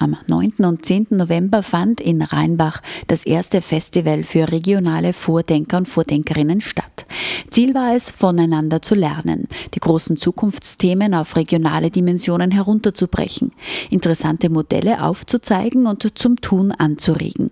Am 0.00 0.16
9. 0.28 0.52
und 0.58 0.86
10. 0.86 1.08
November 1.10 1.64
fand 1.64 2.00
in 2.00 2.22
Rheinbach 2.22 2.82
das 3.08 3.26
erste 3.26 3.60
Festival 3.60 4.22
für 4.22 4.52
regionale 4.52 5.12
Vordenker 5.12 5.78
und 5.78 5.88
Vordenkerinnen 5.88 6.60
statt. 6.60 7.04
Ziel 7.50 7.74
war 7.74 7.96
es, 7.96 8.10
voneinander 8.10 8.80
zu 8.80 8.94
lernen, 8.94 9.48
die 9.74 9.80
großen 9.80 10.16
Zukunftsthemen 10.16 11.14
auf 11.14 11.34
regionale 11.34 11.90
Dimensionen 11.90 12.52
herunterzubrechen, 12.52 13.50
interessante 13.90 14.50
Modelle 14.50 15.02
aufzuzeigen 15.02 15.86
und 15.86 16.16
zum 16.16 16.40
Tun 16.40 16.70
anzuregen. 16.70 17.50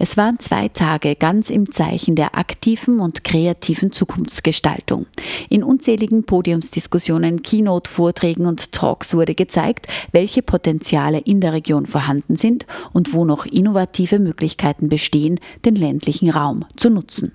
Es 0.00 0.16
waren 0.16 0.40
zwei 0.40 0.68
Tage 0.68 1.14
ganz 1.14 1.50
im 1.50 1.70
Zeichen 1.70 2.16
der 2.16 2.36
aktiven 2.36 2.98
und 2.98 3.22
kreativen 3.22 3.92
Zukunftsgestaltung. 3.92 5.06
In 5.48 5.62
unzähligen 5.62 6.24
Podiumsdiskussionen, 6.24 7.42
Keynote-Vorträgen 7.42 8.46
und 8.46 8.72
Talks 8.72 9.14
wurde 9.14 9.34
gezeigt, 9.36 9.86
welche 10.10 10.42
Potenziale 10.42 11.18
in 11.18 11.40
der 11.40 11.52
Region 11.52 11.75
Region 11.76 11.86
vorhanden 11.86 12.36
sind 12.36 12.66
und 12.92 13.12
wo 13.12 13.24
noch 13.24 13.46
innovative 13.46 14.18
Möglichkeiten 14.18 14.88
bestehen, 14.88 15.38
den 15.64 15.74
ländlichen 15.74 16.30
Raum 16.30 16.64
zu 16.76 16.90
nutzen. 16.90 17.32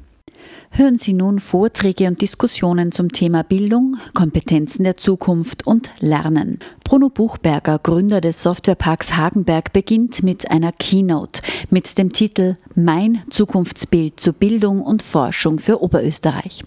Hören 0.74 0.98
Sie 0.98 1.14
nun 1.14 1.40
Vorträge 1.40 2.08
und 2.08 2.22
Diskussionen 2.22 2.94
zum 2.94 3.10
Thema 3.10 3.44
Bildung, 3.44 3.98
Kompetenzen 4.14 4.86
der 4.86 4.96
Zukunft 4.96 5.68
und 5.68 5.90
Lernen. 6.00 6.60
Bruno 6.92 7.10
Buchberger, 7.10 7.80
Gründer 7.80 8.20
des 8.20 8.44
Softwareparks 8.44 9.16
Hagenberg, 9.16 9.72
beginnt 9.72 10.24
mit 10.24 10.52
einer 10.52 10.74
Keynote 10.74 11.42
mit 11.70 11.98
dem 11.98 12.12
Titel 12.12 12.56
Mein 12.76 13.22
Zukunftsbild 13.30 14.20
zur 14.20 14.34
Bildung 14.34 14.82
und 14.82 15.02
Forschung 15.02 15.60
für 15.60 15.82
Oberösterreich. 15.82 16.64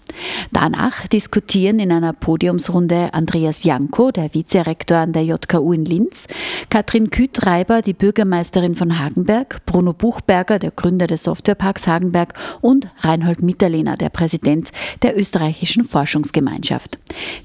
Danach 0.51 1.07
diskutieren 1.07 1.77
in 1.79 1.91
einer 1.91 2.13
Podiumsrunde 2.13 3.13
Andreas 3.13 3.63
Janko, 3.63 4.11
der 4.11 4.33
Vizerektor 4.33 4.97
an 4.97 5.13
der 5.13 5.25
JKU 5.25 5.73
in 5.73 5.85
Linz, 5.85 6.27
Katrin 6.71 7.11
Kütreiber, 7.11 7.81
die 7.81 7.93
Bürgermeisterin 7.93 8.75
von 8.75 8.97
Hagenberg, 8.97 9.63
Bruno 9.65 9.93
Buchberger, 9.93 10.57
der 10.57 10.71
Gründer 10.71 11.05
des 11.07 11.23
Softwareparks 11.23 11.85
Hagenberg 11.85 12.33
und 12.61 12.87
Reinhold 13.01 13.43
Mitterlehner, 13.65 13.97
der 13.97 14.09
Präsident 14.09 14.71
der 15.01 15.17
österreichischen 15.17 15.83
Forschungsgemeinschaft. 15.83 16.99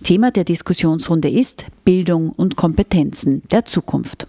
Thema 0.05 0.31
der 0.31 0.45
Diskussionsrunde 0.45 1.31
ist 1.31 1.65
Bildung 1.85 2.31
und 2.31 2.57
Kompetenzen 2.57 3.43
der 3.51 3.65
Zukunft. 3.65 4.27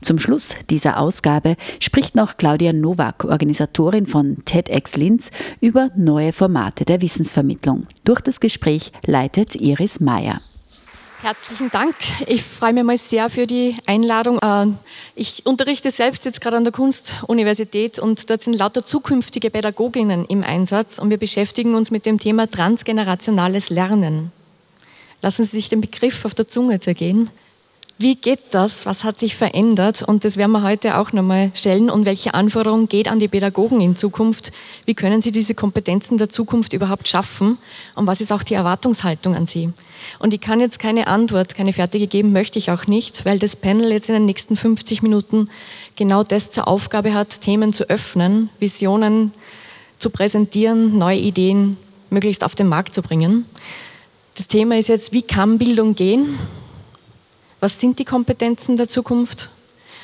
Zum 0.00 0.18
Schluss 0.18 0.54
dieser 0.70 0.98
Ausgabe 0.98 1.56
spricht 1.80 2.14
noch 2.14 2.36
Claudia 2.36 2.72
Nowak, 2.72 3.24
Organisatorin 3.24 4.06
von 4.06 4.44
TEDx 4.44 4.94
Linz, 4.96 5.32
über 5.60 5.90
neue 5.96 6.32
Formate 6.32 6.84
der 6.84 7.02
Wissensvermittlung. 7.02 7.86
Durch 8.04 8.20
das 8.20 8.38
Gespräch 8.38 8.92
leitet 9.04 9.56
Iris 9.56 9.98
Meyer. 10.00 10.40
Herzlichen 11.24 11.70
Dank. 11.70 11.94
Ich 12.26 12.42
freue 12.42 12.74
mich 12.74 12.84
mal 12.84 12.98
sehr 12.98 13.30
für 13.30 13.46
die 13.46 13.76
Einladung. 13.86 14.38
Äh, 14.40 14.66
ich 15.14 15.46
unterrichte 15.46 15.90
selbst 15.90 16.26
jetzt 16.26 16.42
gerade 16.42 16.58
an 16.58 16.64
der 16.64 16.72
Kunstuniversität 16.74 17.98
und 17.98 18.28
dort 18.28 18.42
sind 18.42 18.52
lauter 18.52 18.84
zukünftige 18.84 19.48
Pädagoginnen 19.48 20.26
im 20.26 20.44
Einsatz 20.44 20.98
und 20.98 21.08
wir 21.08 21.16
beschäftigen 21.16 21.76
uns 21.76 21.90
mit 21.90 22.04
dem 22.04 22.18
Thema 22.18 22.46
transgenerationales 22.46 23.70
Lernen. 23.70 24.32
Lassen 25.22 25.46
Sie 25.46 25.52
sich 25.52 25.70
den 25.70 25.80
Begriff 25.80 26.26
auf 26.26 26.34
der 26.34 26.46
Zunge 26.46 26.78
zergehen. 26.80 27.30
Wie 27.96 28.16
geht 28.16 28.40
das? 28.50 28.86
Was 28.86 29.04
hat 29.04 29.20
sich 29.20 29.36
verändert? 29.36 30.02
Und 30.02 30.24
das 30.24 30.36
werden 30.36 30.50
wir 30.50 30.64
heute 30.64 30.98
auch 30.98 31.12
nochmal 31.12 31.52
stellen. 31.54 31.88
Und 31.88 32.06
welche 32.06 32.34
Anforderungen 32.34 32.88
geht 32.88 33.06
an 33.06 33.20
die 33.20 33.28
Pädagogen 33.28 33.80
in 33.80 33.94
Zukunft? 33.94 34.50
Wie 34.84 34.94
können 34.94 35.20
sie 35.20 35.30
diese 35.30 35.54
Kompetenzen 35.54 36.18
der 36.18 36.28
Zukunft 36.28 36.72
überhaupt 36.72 37.06
schaffen? 37.06 37.56
Und 37.94 38.08
was 38.08 38.20
ist 38.20 38.32
auch 38.32 38.42
die 38.42 38.54
Erwartungshaltung 38.54 39.36
an 39.36 39.46
sie? 39.46 39.72
Und 40.18 40.34
ich 40.34 40.40
kann 40.40 40.58
jetzt 40.58 40.80
keine 40.80 41.06
Antwort, 41.06 41.54
keine 41.54 41.72
fertige 41.72 42.08
geben, 42.08 42.32
möchte 42.32 42.58
ich 42.58 42.72
auch 42.72 42.88
nicht, 42.88 43.24
weil 43.24 43.38
das 43.38 43.54
Panel 43.54 43.92
jetzt 43.92 44.08
in 44.08 44.14
den 44.14 44.26
nächsten 44.26 44.56
50 44.56 45.02
Minuten 45.02 45.48
genau 45.94 46.24
das 46.24 46.50
zur 46.50 46.66
Aufgabe 46.66 47.14
hat, 47.14 47.40
Themen 47.42 47.72
zu 47.72 47.88
öffnen, 47.88 48.50
Visionen 48.58 49.32
zu 50.00 50.10
präsentieren, 50.10 50.98
neue 50.98 51.18
Ideen 51.18 51.76
möglichst 52.10 52.42
auf 52.42 52.56
den 52.56 52.66
Markt 52.66 52.92
zu 52.92 53.02
bringen. 53.02 53.46
Das 54.34 54.48
Thema 54.48 54.76
ist 54.76 54.88
jetzt, 54.88 55.12
wie 55.12 55.22
kann 55.22 55.58
Bildung 55.58 55.94
gehen? 55.94 56.36
Was 57.64 57.80
sind 57.80 57.98
die 57.98 58.04
Kompetenzen 58.04 58.76
der 58.76 58.90
Zukunft? 58.90 59.48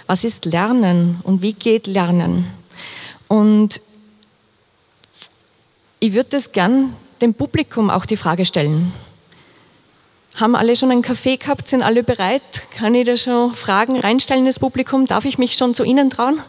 Was 0.06 0.24
ist 0.24 0.46
Lernen 0.46 1.20
und 1.24 1.42
wie 1.42 1.52
geht 1.52 1.86
Lernen? 1.86 2.46
Und 3.28 3.82
ich 5.98 6.14
würde 6.14 6.30
das 6.30 6.52
gern 6.52 6.96
dem 7.20 7.34
Publikum 7.34 7.90
auch 7.90 8.06
die 8.06 8.16
Frage 8.16 8.46
stellen. 8.46 8.94
Haben 10.36 10.56
alle 10.56 10.74
schon 10.74 10.90
einen 10.90 11.02
Kaffee 11.02 11.36
gehabt? 11.36 11.68
Sind 11.68 11.82
alle 11.82 12.02
bereit? 12.02 12.40
Kann 12.78 12.94
ich 12.94 13.04
da 13.04 13.14
schon 13.14 13.54
Fragen 13.54 14.00
reinstellen 14.00 14.46
ins 14.46 14.58
Publikum? 14.58 15.04
Darf 15.04 15.26
ich 15.26 15.36
mich 15.36 15.52
schon 15.52 15.74
zu 15.74 15.84
Ihnen 15.84 16.08
trauen? 16.08 16.40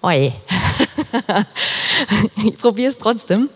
Oi. 0.00 0.32
ich 2.46 2.56
probiere 2.56 2.88
es 2.88 2.96
trotzdem. 2.96 3.50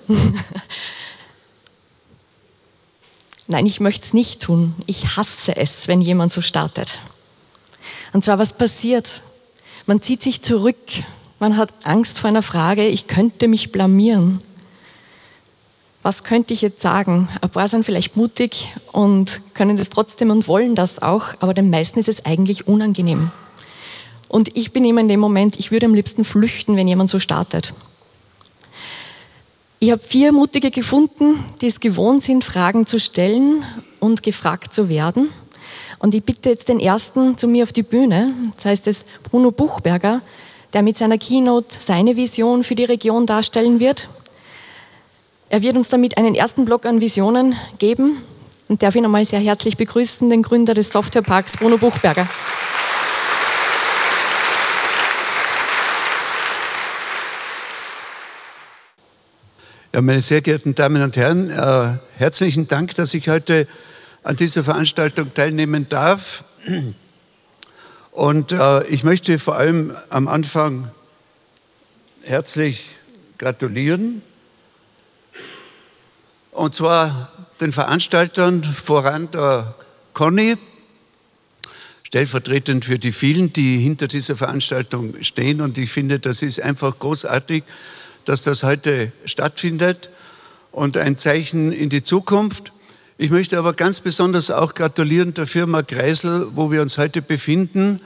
Nein, 3.49 3.67
ich 3.67 3.81
möchte 3.81 4.05
es 4.05 4.15
nicht 4.15 4.41
tun. 4.41 4.75
Ich 4.87 5.17
hasse 5.17 5.57
es, 5.57 5.89
wenn 5.89 6.01
jemand 6.01 6.33
so 6.33 6.41
startet. 6.41 7.01
Und 8.13 8.25
zwar, 8.25 8.39
was 8.39 8.53
passiert? 8.53 9.23
Man 9.87 10.01
zieht 10.01 10.23
sich 10.23 10.43
zurück. 10.43 10.77
Man 11.39 11.57
hat 11.57 11.73
Angst 11.83 12.21
vor 12.21 12.29
einer 12.29 12.43
Frage. 12.43 12.87
Ich 12.87 13.09
könnte 13.09 13.49
mich 13.49 13.73
blamieren. 13.73 14.41
Was 16.03 16.25
könnte 16.25 16.53
ich 16.53 16.63
jetzt 16.63 16.81
sagen? 16.81 17.29
Ein 17.41 17.51
paar 17.51 17.69
sind 17.69 17.85
vielleicht 17.85 18.17
mutig 18.17 18.73
und 18.91 19.41
können 19.55 19.77
das 19.77 19.89
trotzdem 19.89 20.31
und 20.31 20.49
wollen 20.49 20.75
das 20.75 21.01
auch, 21.01 21.35
aber 21.39 21.55
den 21.55 21.71
meisten 21.71 22.01
ist 22.01 22.09
es 22.09 22.25
eigentlich 22.25 22.67
unangenehm. 22.67 23.31
Und 24.29 24.57
ich 24.57 24.73
bin 24.73 24.85
immer 24.85 25.01
in 25.01 25.09
dem 25.09 25.21
Moment, 25.21 25.61
ich 25.61 25.71
würde 25.71 25.87
am 25.87 25.95
liebsten 25.95 26.25
flüchten, 26.25 26.77
wenn 26.77 26.89
jemand 26.89 27.09
so 27.09 27.21
startet. 27.21 27.73
Ich 29.83 29.91
habe 29.91 30.01
vier 30.01 30.31
Mutige 30.31 30.71
gefunden, 30.71 31.43
die 31.61 31.67
es 31.67 31.81
gewohnt 31.81 32.23
sind, 32.23 32.45
Fragen 32.45 32.87
zu 32.87 33.01
stellen 33.01 33.65
und 33.99 34.23
gefragt 34.23 34.73
zu 34.73 34.89
werden. 34.89 35.29
Und 35.99 36.15
ich 36.15 36.23
bitte 36.23 36.51
jetzt 36.51 36.69
den 36.69 36.79
ersten 36.79 37.37
zu 37.37 37.49
mir 37.49 37.65
auf 37.65 37.73
die 37.73 37.83
Bühne. 37.83 38.33
Das 38.55 38.67
heißt 38.67 38.87
es 38.87 39.05
Bruno 39.29 39.51
Buchberger, 39.51 40.21
der 40.73 40.83
mit 40.83 40.99
seiner 40.99 41.19
Keynote 41.19 41.75
seine 41.77 42.15
Vision 42.15 42.63
für 42.63 42.77
die 42.77 42.85
Region 42.85 43.27
darstellen 43.27 43.81
wird. 43.81 44.09
Er 45.49 45.63
wird 45.63 45.77
uns 45.77 45.89
damit 45.89 46.17
einen 46.17 46.37
ersten 46.37 46.65
Block 46.65 46.87
an 46.87 47.01
Visionen 47.01 47.57
geben 47.81 48.23
und 48.69 48.85
darf 48.85 48.95
ihn 48.95 49.05
einmal 49.05 49.25
sehr 49.25 49.41
herzlich 49.41 49.77
begrüßen, 49.77 50.31
den 50.31 50.45
Gründer 50.45 50.75
des 50.75 50.93
Softwareparks, 50.93 51.57
Bruno 51.57 51.77
Buchberger. 51.77 52.29
Ja, 59.95 60.01
meine 60.01 60.23
sehr 60.23 60.41
geehrten 60.41 60.75
Damen 60.75 61.03
und 61.03 61.19
Herren, 61.19 61.51
äh, 61.51 61.99
herzlichen 62.17 62.67
Dank, 62.67 62.95
dass 62.95 63.13
ich 63.13 63.29
heute 63.29 63.69
an 64.23 64.37
dieser 64.37 64.65
Veranstaltung 64.65 65.35
teilnehmen 65.35 65.87
darf. 65.91 66.45
Und 68.11 68.53
äh, 68.53 68.87
ich 68.87 69.05
möchte 69.05 69.39
vor 69.39 69.57
allem 69.57 69.95
am 70.09 70.29
Anfang 70.29 70.91
herzlich 72.23 72.87
gratulieren. 73.37 74.23
Und 76.53 76.75
zwar 76.75 77.31
den 77.61 77.73
Veranstaltern, 77.73 78.65
voran 78.65 79.31
der 79.31 79.75
Conny, 80.15 80.57
stellvertretend 82.05 82.87
für 82.87 82.99
die 82.99 83.13
vielen, 83.13 83.53
die 83.53 83.77
hinter 83.77 84.09
dieser 84.09 84.37
Veranstaltung 84.37 85.23
stehen. 85.23 85.61
Und 85.61 85.77
ich 85.77 85.93
finde, 85.93 86.19
das 86.19 86.41
ist 86.41 86.63
einfach 86.63 86.99
großartig, 86.99 87.63
dass 88.25 88.43
das 88.43 88.63
heute 88.63 89.13
stattfindet 89.25 90.11
und 90.71 90.97
ein 90.97 91.19
Zeichen 91.19 91.73
in 91.73 91.89
die 91.89 92.03
Zukunft. 92.03 92.73
Ich 93.19 93.31
möchte 93.31 93.59
aber 93.59 93.75
ganz 93.75 94.01
besonders 94.01 94.51
auch 94.51 94.75
gratulieren 94.75 95.35
der 95.35 95.47
Firma 95.47 95.83
Kreisel, 95.83 96.49
wo 96.55 96.71
wir 96.71 96.83
uns 96.83 96.99
heute 96.99 97.23
befinden. 97.23 98.01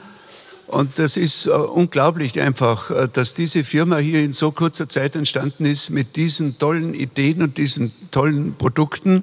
Und 0.67 0.99
das 0.99 1.17
ist 1.17 1.47
äh, 1.47 1.51
unglaublich 1.51 2.41
einfach, 2.41 2.91
äh, 2.91 3.09
dass 3.13 3.35
diese 3.35 3.63
Firma 3.63 3.99
hier 3.99 4.23
in 4.23 4.33
so 4.33 4.51
kurzer 4.51 4.89
Zeit 4.89 5.15
entstanden 5.15 5.65
ist 5.65 5.91
mit 5.91 6.17
diesen 6.17 6.59
tollen 6.59 6.93
Ideen 6.93 7.43
und 7.43 7.57
diesen 7.57 7.93
tollen 8.11 8.55
Produkten. 8.57 9.23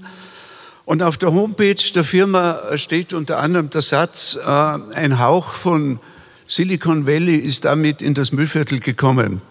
Und 0.85 1.03
auf 1.03 1.17
der 1.17 1.33
Homepage 1.33 1.75
der 1.93 2.03
Firma 2.03 2.59
steht 2.75 3.13
unter 3.13 3.39
anderem 3.39 3.69
der 3.69 3.81
Satz, 3.81 4.37
äh, 4.37 4.49
ein 4.49 5.19
Hauch 5.19 5.51
von 5.51 5.99
Silicon 6.45 7.07
Valley 7.07 7.35
ist 7.35 7.65
damit 7.65 8.01
in 8.01 8.13
das 8.13 8.31
Müllviertel 8.31 8.79
gekommen. 8.79 9.41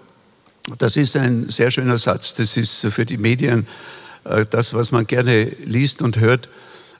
Das 0.79 0.97
ist 0.97 1.17
ein 1.17 1.49
sehr 1.49 1.71
schöner 1.73 1.99
Satz. 1.99 2.35
Das 2.35 2.57
ist 2.57 2.87
für 2.87 3.05
die 3.05 3.19
Medien 3.19 3.67
äh, 4.25 4.45
das, 4.49 4.75
was 4.75 4.93
man 4.93 5.07
gerne 5.07 5.45
liest 5.65 6.03
und 6.03 6.21
hört. 6.21 6.49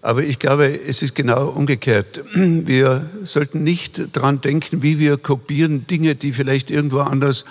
Aber 0.01 0.25
ich 0.25 0.41
glaube, 0.41 0.81
es 0.87 1.01
ist 1.03 1.15
genau 1.15 1.49
umgekehrt. 1.49 2.23
Wir 2.35 3.09
sollten 3.23 3.63
nicht 3.63 4.17
daran 4.17 4.41
denken, 4.41 4.83
wie 4.83 4.99
wir 4.99 5.17
kopieren 5.17 5.87
Dinge, 5.87 6.17
die 6.17 6.33
vielleicht 6.33 6.71
irgendwo 6.73 7.01
anders 7.01 7.45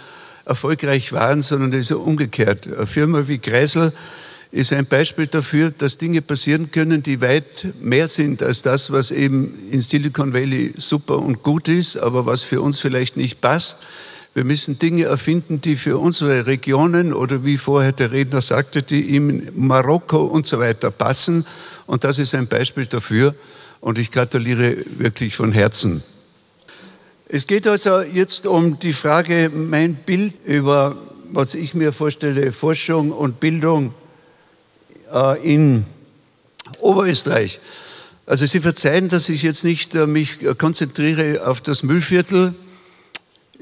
erfolgreich 0.44 1.14
waren, 1.14 1.42
sondern 1.42 1.72
es 1.72 1.92
ist 1.92 1.98
umgekehrt. 1.98 2.68
Eine 2.68 2.88
Firma 2.88 3.30
wie 3.30 3.38
Kreisel 3.38 3.94
ist 4.52 4.74
ein 4.74 4.86
Beispiel 4.86 5.28
dafür, 5.28 5.72
dass 5.72 5.98
Dinge 5.98 6.22
passieren 6.22 6.72
können, 6.72 7.04
die 7.04 7.22
weit 7.22 7.68
mehr 7.82 8.10
sind 8.10 8.44
als 8.44 8.64
das, 8.64 8.92
was 8.92 9.12
eben 9.12 9.58
in 9.72 9.80
Silicon 9.80 10.34
Valley 10.34 10.74
super 10.76 11.20
und 11.20 11.42
gut 11.42 11.70
ist, 11.70 11.96
aber 11.96 12.26
was 12.26 12.44
für 12.44 12.62
uns 12.62 12.82
vielleicht 12.82 13.16
nicht 13.16 13.40
passt. 13.40 13.78
Wir 14.34 14.46
müssen 14.46 14.80
Dinge 14.80 15.06
erfinden, 15.06 15.60
die 15.60 15.76
für 15.76 15.98
unsere 15.98 16.46
Regionen 16.46 17.14
oder 17.14 17.44
wie 17.44 17.58
vorher 17.58 17.92
der 17.92 18.14
Redner 18.14 18.40
sagte, 18.40 18.82
die 18.82 19.14
in 19.14 19.52
Marokko 19.58 20.24
und 20.24 20.46
so 20.46 20.58
weiter 20.58 20.90
passen. 20.90 21.46
Und 21.86 22.06
das 22.06 22.18
ist 22.18 22.34
ein 22.34 22.48
Beispiel 22.48 22.86
dafür. 22.86 23.36
Und 23.82 24.00
ich 24.00 24.10
gratuliere 24.10 24.78
wirklich 25.00 25.36
von 25.36 25.52
Herzen. 25.52 26.02
Es 27.28 27.46
geht 27.46 27.68
also 27.68 28.02
jetzt 28.02 28.48
um 28.48 28.80
die 28.80 28.94
Frage, 28.94 29.52
mein 29.54 29.96
Bild 29.96 30.34
über, 30.46 30.96
was 31.32 31.54
ich 31.54 31.76
mir 31.76 31.92
vorstelle, 31.92 32.54
Forschung 32.54 33.12
und 33.12 33.42
Bildung 33.42 33.94
äh, 35.14 35.54
in 35.54 35.86
Oberösterreich. 36.80 37.60
Also 38.26 38.46
Sie 38.46 38.62
verzeihen, 38.62 39.10
dass 39.10 39.28
ich 39.28 39.44
jetzt 39.44 39.66
nicht 39.66 39.94
äh, 39.94 40.08
mich 40.08 40.38
konzentriere 40.58 41.46
auf 41.46 41.60
das 41.60 41.84
Müllviertel, 41.84 42.54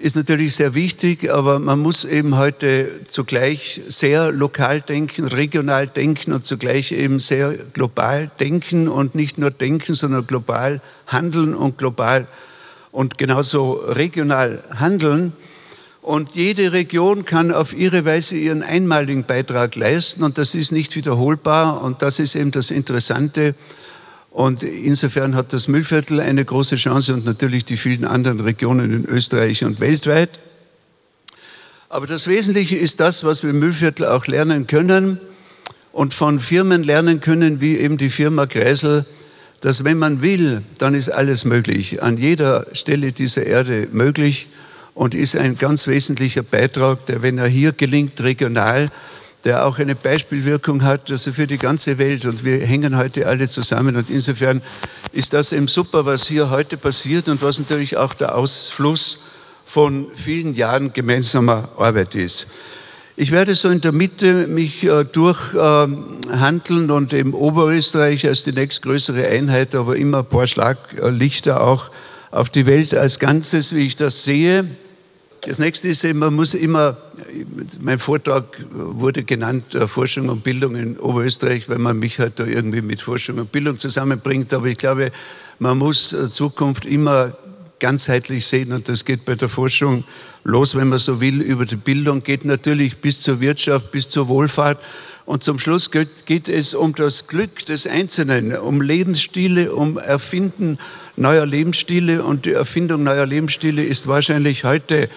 ist 0.02 0.16
natürlich 0.16 0.56
sehr 0.56 0.76
wichtig, 0.76 1.30
aber 1.32 1.60
man 1.60 1.80
muss 1.80 2.06
eben 2.06 2.38
heute 2.38 3.02
zugleich 3.06 3.82
sehr 3.88 4.32
lokal 4.32 4.80
denken, 4.80 5.26
regional 5.26 5.88
denken 5.88 6.32
und 6.32 6.46
zugleich 6.46 6.94
eben 6.94 7.20
sehr 7.20 7.54
global 7.74 8.32
denken 8.40 8.88
und 8.88 9.14
nicht 9.14 9.38
nur 9.38 9.52
denken, 9.52 9.94
sondern 9.94 10.26
global 10.26 10.82
handeln 11.08 11.54
und 11.54 11.78
global 11.78 12.28
und 12.92 13.18
genauso 13.18 13.74
regional 13.74 14.64
handeln. 14.74 15.34
Und 16.02 16.32
jede 16.32 16.72
Region 16.72 17.26
kann 17.26 17.52
auf 17.52 17.74
ihre 17.74 18.06
Weise 18.06 18.38
ihren 18.38 18.64
einmaligen 18.64 19.26
Beitrag 19.26 19.76
leisten 19.76 20.24
und 20.24 20.38
das 20.38 20.56
ist 20.56 20.72
nicht 20.72 20.96
wiederholbar 20.96 21.82
und 21.82 22.02
das 22.02 22.20
ist 22.20 22.36
eben 22.36 22.52
das 22.52 22.72
Interessante. 22.72 23.54
Und 24.40 24.64
insofern 24.64 25.36
hat 25.36 25.52
das 25.52 25.68
Müllviertel 25.68 26.22
eine 26.22 26.46
große 26.46 26.78
Chance 26.78 27.14
und 27.14 27.26
natürlich 27.26 27.66
die 27.66 27.76
vielen 27.76 28.06
anderen 28.06 28.40
Regionen 28.40 28.94
in 28.94 29.06
Österreich 29.06 29.66
und 29.66 29.82
weltweit. 29.82 30.30
Aber 31.90 32.08
das 32.08 32.26
Wesentliche 32.26 32.78
ist 32.78 33.02
das, 33.02 33.26
was 33.26 33.44
wir 33.44 33.50
im 33.50 33.60
Müllviertel 33.60 34.06
auch 34.06 34.28
lernen 34.28 34.66
können 34.66 35.20
und 35.92 36.14
von 36.14 36.40
Firmen 36.40 36.84
lernen 36.84 37.20
können, 37.20 37.60
wie 37.60 37.76
eben 37.80 37.98
die 37.98 38.10
Firma 38.10 38.46
Kreisel, 38.46 39.06
dass 39.60 39.84
wenn 39.84 39.98
man 39.98 40.22
will, 40.22 40.62
dann 40.78 40.94
ist 40.94 41.10
alles 41.10 41.44
möglich, 41.44 42.02
an 42.02 42.16
jeder 42.16 42.66
Stelle 42.72 43.12
dieser 43.12 43.46
Erde 43.46 43.90
möglich 43.92 44.48
und 44.94 45.16
ist 45.16 45.36
ein 45.36 45.58
ganz 45.58 45.86
wesentlicher 45.86 46.44
Beitrag, 46.44 47.06
der, 47.08 47.22
wenn 47.22 47.40
er 47.40 47.48
hier 47.48 47.74
gelingt, 47.74 48.22
regional, 48.22 48.88
der 49.46 49.66
auch 49.66 49.80
eine 49.80 49.96
Beispielwirkung 49.96 50.84
hat, 50.84 51.10
also 51.12 51.32
für 51.32 51.48
die 51.48 51.58
ganze 51.58 51.98
Welt. 51.98 52.26
Und 52.26 52.44
wir 52.44 52.60
hängen 52.60 52.98
heute 52.98 53.28
alle 53.28 53.48
zusammen. 53.48 53.96
Und 53.96 54.10
insofern 54.10 54.62
ist 55.14 55.34
das 55.34 55.52
eben 55.52 55.68
super, 55.68 56.06
was 56.06 56.28
hier 56.28 56.50
heute 56.50 56.78
passiert 56.78 57.30
und 57.30 57.42
was 57.42 57.60
natürlich 57.60 57.98
auch 57.98 58.14
der 58.14 58.36
Ausfluss 58.36 59.20
von 59.66 60.08
vielen 60.14 60.56
Jahren 60.56 60.94
gemeinsamer 60.94 61.70
Arbeit 61.78 62.16
ist. 62.16 62.48
Ich 63.16 63.32
werde 63.32 63.54
so 63.54 63.70
in 63.70 63.82
der 63.82 63.92
Mitte 63.92 64.48
mich 64.48 64.84
äh, 64.84 65.04
durchhandeln 65.04 66.90
äh, 66.90 66.94
und 66.94 67.14
eben 67.14 67.34
Oberösterreich 67.34 68.26
als 68.26 68.46
die 68.46 68.54
nächstgrößere 68.54 69.28
Einheit, 69.28 69.76
aber 69.76 69.98
immer 69.98 70.20
ein 70.20 70.26
paar 70.26 70.48
Schlaglichter 70.48 71.62
auch 71.62 71.92
auf 72.32 72.50
die 72.50 72.66
Welt 72.66 72.96
als 72.96 73.20
Ganzes, 73.20 73.76
wie 73.76 73.86
ich 73.86 73.96
das 73.96 74.24
sehe. 74.24 74.66
Das 75.42 75.58
nächste 75.58 75.88
ist, 75.88 76.04
man 76.16 76.34
muss 76.34 76.54
immer, 76.54 76.98
mein 77.80 77.98
Vortrag 77.98 78.44
wurde 78.72 79.24
genannt, 79.24 79.74
äh, 79.74 79.88
Forschung 79.88 80.28
und 80.28 80.44
Bildung 80.44 80.76
in 80.76 81.00
Oberösterreich, 81.00 81.70
weil 81.70 81.78
man 81.78 81.98
mich 81.98 82.20
halt 82.20 82.40
da 82.40 82.46
irgendwie 82.46 82.82
mit 82.82 83.02
Forschung 83.02 83.40
und 83.40 83.52
Bildung 83.52 83.78
zusammenbringt. 83.78 84.54
Aber 84.54 84.66
ich 84.68 84.78
glaube, 84.78 85.12
man 85.60 85.78
muss 85.78 86.12
äh, 86.12 86.30
Zukunft 86.30 86.86
immer 86.86 87.34
ganzheitlich 87.80 88.46
sehen 88.46 88.74
und 88.74 88.90
das 88.90 89.06
geht 89.06 89.24
bei 89.24 89.36
der 89.36 89.48
Forschung 89.48 90.04
los, 90.44 90.76
wenn 90.76 90.90
man 90.90 91.00
so 91.00 91.22
will, 91.22 91.42
über 91.42 91.66
die 91.66 91.78
Bildung, 91.78 92.22
geht 92.22 92.44
natürlich 92.44 92.98
bis 92.98 93.22
zur 93.22 93.40
Wirtschaft, 93.40 93.92
bis 93.92 94.10
zur 94.10 94.28
Wohlfahrt. 94.28 94.80
Und 95.26 95.44
zum 95.44 95.60
Schluss 95.60 95.92
geht 95.92 96.50
es 96.50 96.74
um 96.74 96.96
das 96.96 97.28
Glück 97.28 97.64
des 97.66 97.86
Einzelnen, 97.86 98.58
um 98.58 98.82
Lebensstile, 98.82 99.74
um 99.74 99.98
Erfinden 100.00 100.80
neuer 101.20 101.46
Lebensstile. 101.46 102.24
Und 102.24 102.46
die 102.46 102.54
Erfindung 102.54 103.04
neuer 103.04 103.26
Lebensstile 103.26 103.84
ist 103.84 104.08
wahrscheinlich 104.08 104.64
heute 104.64 105.10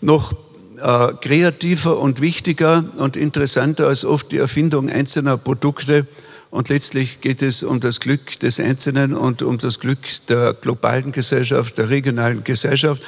noch 0.00 0.32
äh, 0.78 1.12
kreativer 1.20 1.98
und 1.98 2.20
wichtiger 2.20 2.84
und 2.96 3.16
interessanter 3.16 3.86
als 3.86 4.04
oft 4.04 4.32
die 4.32 4.38
Erfindung 4.38 4.90
einzelner 4.90 5.38
Produkte. 5.38 6.06
Und 6.50 6.68
letztlich 6.68 7.20
geht 7.20 7.42
es 7.42 7.62
um 7.62 7.80
das 7.80 8.00
Glück 8.00 8.38
des 8.40 8.60
Einzelnen 8.60 9.14
und 9.14 9.42
um 9.42 9.58
das 9.58 9.80
Glück 9.80 9.98
der 10.28 10.54
globalen 10.54 11.12
Gesellschaft, 11.12 11.78
der 11.78 11.90
regionalen 11.90 12.44
Gesellschaft. 12.44 13.02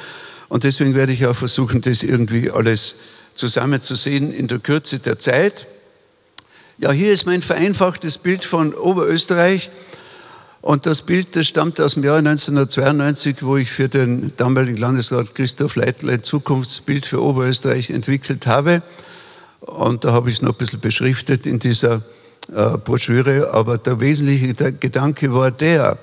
Und 0.49 0.63
deswegen 0.63 0.95
werde 0.95 1.13
ich 1.13 1.25
auch 1.25 1.35
versuchen, 1.35 1.81
das 1.81 2.03
irgendwie 2.03 2.49
alles 2.49 2.95
zusammenzusehen 3.35 4.33
in 4.33 4.47
der 4.47 4.59
Kürze 4.59 4.99
der 4.99 5.19
Zeit. 5.19 5.67
Ja, 6.77 6.91
hier 6.91 7.11
ist 7.11 7.25
mein 7.25 7.41
vereinfachtes 7.41 8.17
Bild 8.17 8.45
von 8.45 8.73
Oberösterreich. 8.73 9.69
Und 10.61 10.85
das 10.85 11.03
Bild, 11.03 11.37
das 11.37 11.47
stammt 11.47 11.79
aus 11.79 11.93
dem 11.93 12.03
Jahr 12.03 12.17
1992, 12.17 13.43
wo 13.43 13.55
ich 13.55 13.71
für 13.71 13.87
den 13.87 14.33
damaligen 14.35 14.77
Landesrat 14.77 15.33
Christoph 15.33 15.77
Leitl 15.77 16.09
ein 16.09 16.21
Zukunftsbild 16.21 17.05
für 17.05 17.23
Oberösterreich 17.23 17.91
entwickelt 17.91 18.45
habe. 18.45 18.81
Und 19.61 20.03
da 20.03 20.11
habe 20.11 20.29
ich 20.29 20.35
es 20.35 20.41
noch 20.41 20.51
ein 20.51 20.57
bisschen 20.57 20.81
beschriftet 20.81 21.45
in 21.45 21.59
dieser 21.59 22.01
äh, 22.53 22.77
Broschüre. 22.77 23.53
Aber 23.53 23.77
der 23.77 24.01
wesentliche 24.01 24.53
Gedanke 24.73 25.33
war 25.33 25.49
der, 25.51 25.97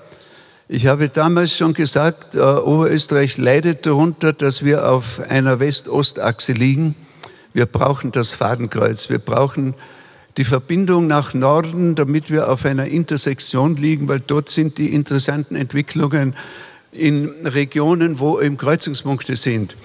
ich 0.69 0.87
habe 0.87 1.11
damals 1.11 1.55
schon 1.55 1.75
gesagt, 1.75 2.35
äh, 2.35 2.41
Oberösterreich 2.41 3.37
leidet 3.37 3.85
darunter, 3.85 4.32
dass 4.32 4.64
wir 4.64 4.91
auf 4.91 5.20
einer 5.29 5.61
West-Ost-Achse 5.61 6.52
liegen. 6.52 6.94
Wir 7.52 7.66
brauchen 7.66 8.11
das 8.11 8.33
Fadenkreuz. 8.33 9.11
Wir 9.11 9.19
brauchen 9.19 9.75
die 10.37 10.45
Verbindung 10.45 11.07
nach 11.07 11.35
Norden, 11.35 11.95
damit 11.95 12.31
wir 12.31 12.50
auf 12.50 12.64
einer 12.64 12.87
Intersektion 12.87 13.76
liegen, 13.76 14.09
weil 14.09 14.21
dort 14.21 14.49
sind 14.49 14.78
die 14.78 14.93
interessanten 14.93 15.57
Entwicklungen 15.57 16.35
in 16.93 17.31
Regionen, 17.45 18.19
wo 18.19 18.40
eben 18.40 18.57
Kreuzungspunkte 18.57 19.37
sind. 19.37 19.76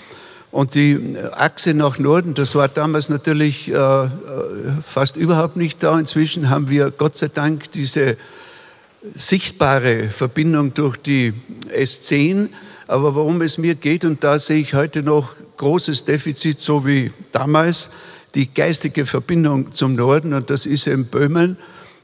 Und 0.51 0.75
die 0.75 1.15
Achse 1.31 1.74
nach 1.74 1.98
Norden, 1.98 2.34
das 2.34 2.55
war 2.55 2.67
damals 2.67 3.08
natürlich 3.08 3.72
äh, 3.72 4.08
fast 4.86 5.15
überhaupt 5.15 5.55
nicht 5.55 5.81
da. 5.81 5.98
Inzwischen 5.98 6.50
haben 6.50 6.70
wir 6.70 6.91
Gott 6.91 7.15
sei 7.15 7.29
Dank 7.29 7.72
diese 7.72 8.17
sichtbare 9.15 10.10
Verbindung 10.10 10.74
durch 10.74 10.98
die 10.98 11.34
S10. 11.74 12.50
Aber 12.88 13.15
worum 13.15 13.41
es 13.41 13.58
mir 13.58 13.75
geht, 13.75 14.03
und 14.03 14.25
da 14.25 14.38
sehe 14.38 14.60
ich 14.60 14.74
heute 14.74 15.03
noch 15.03 15.36
großes 15.55 16.03
Defizit, 16.03 16.60
so 16.60 16.86
wie 16.86 17.13
damals, 17.31 17.89
die 18.35 18.53
geistige 18.53 19.05
Verbindung 19.05 19.71
zum 19.71 19.95
Norden 19.95 20.33
und 20.33 20.50
das 20.50 20.65
ist 20.65 20.88
in 20.88 21.05
Böhmen 21.05 21.57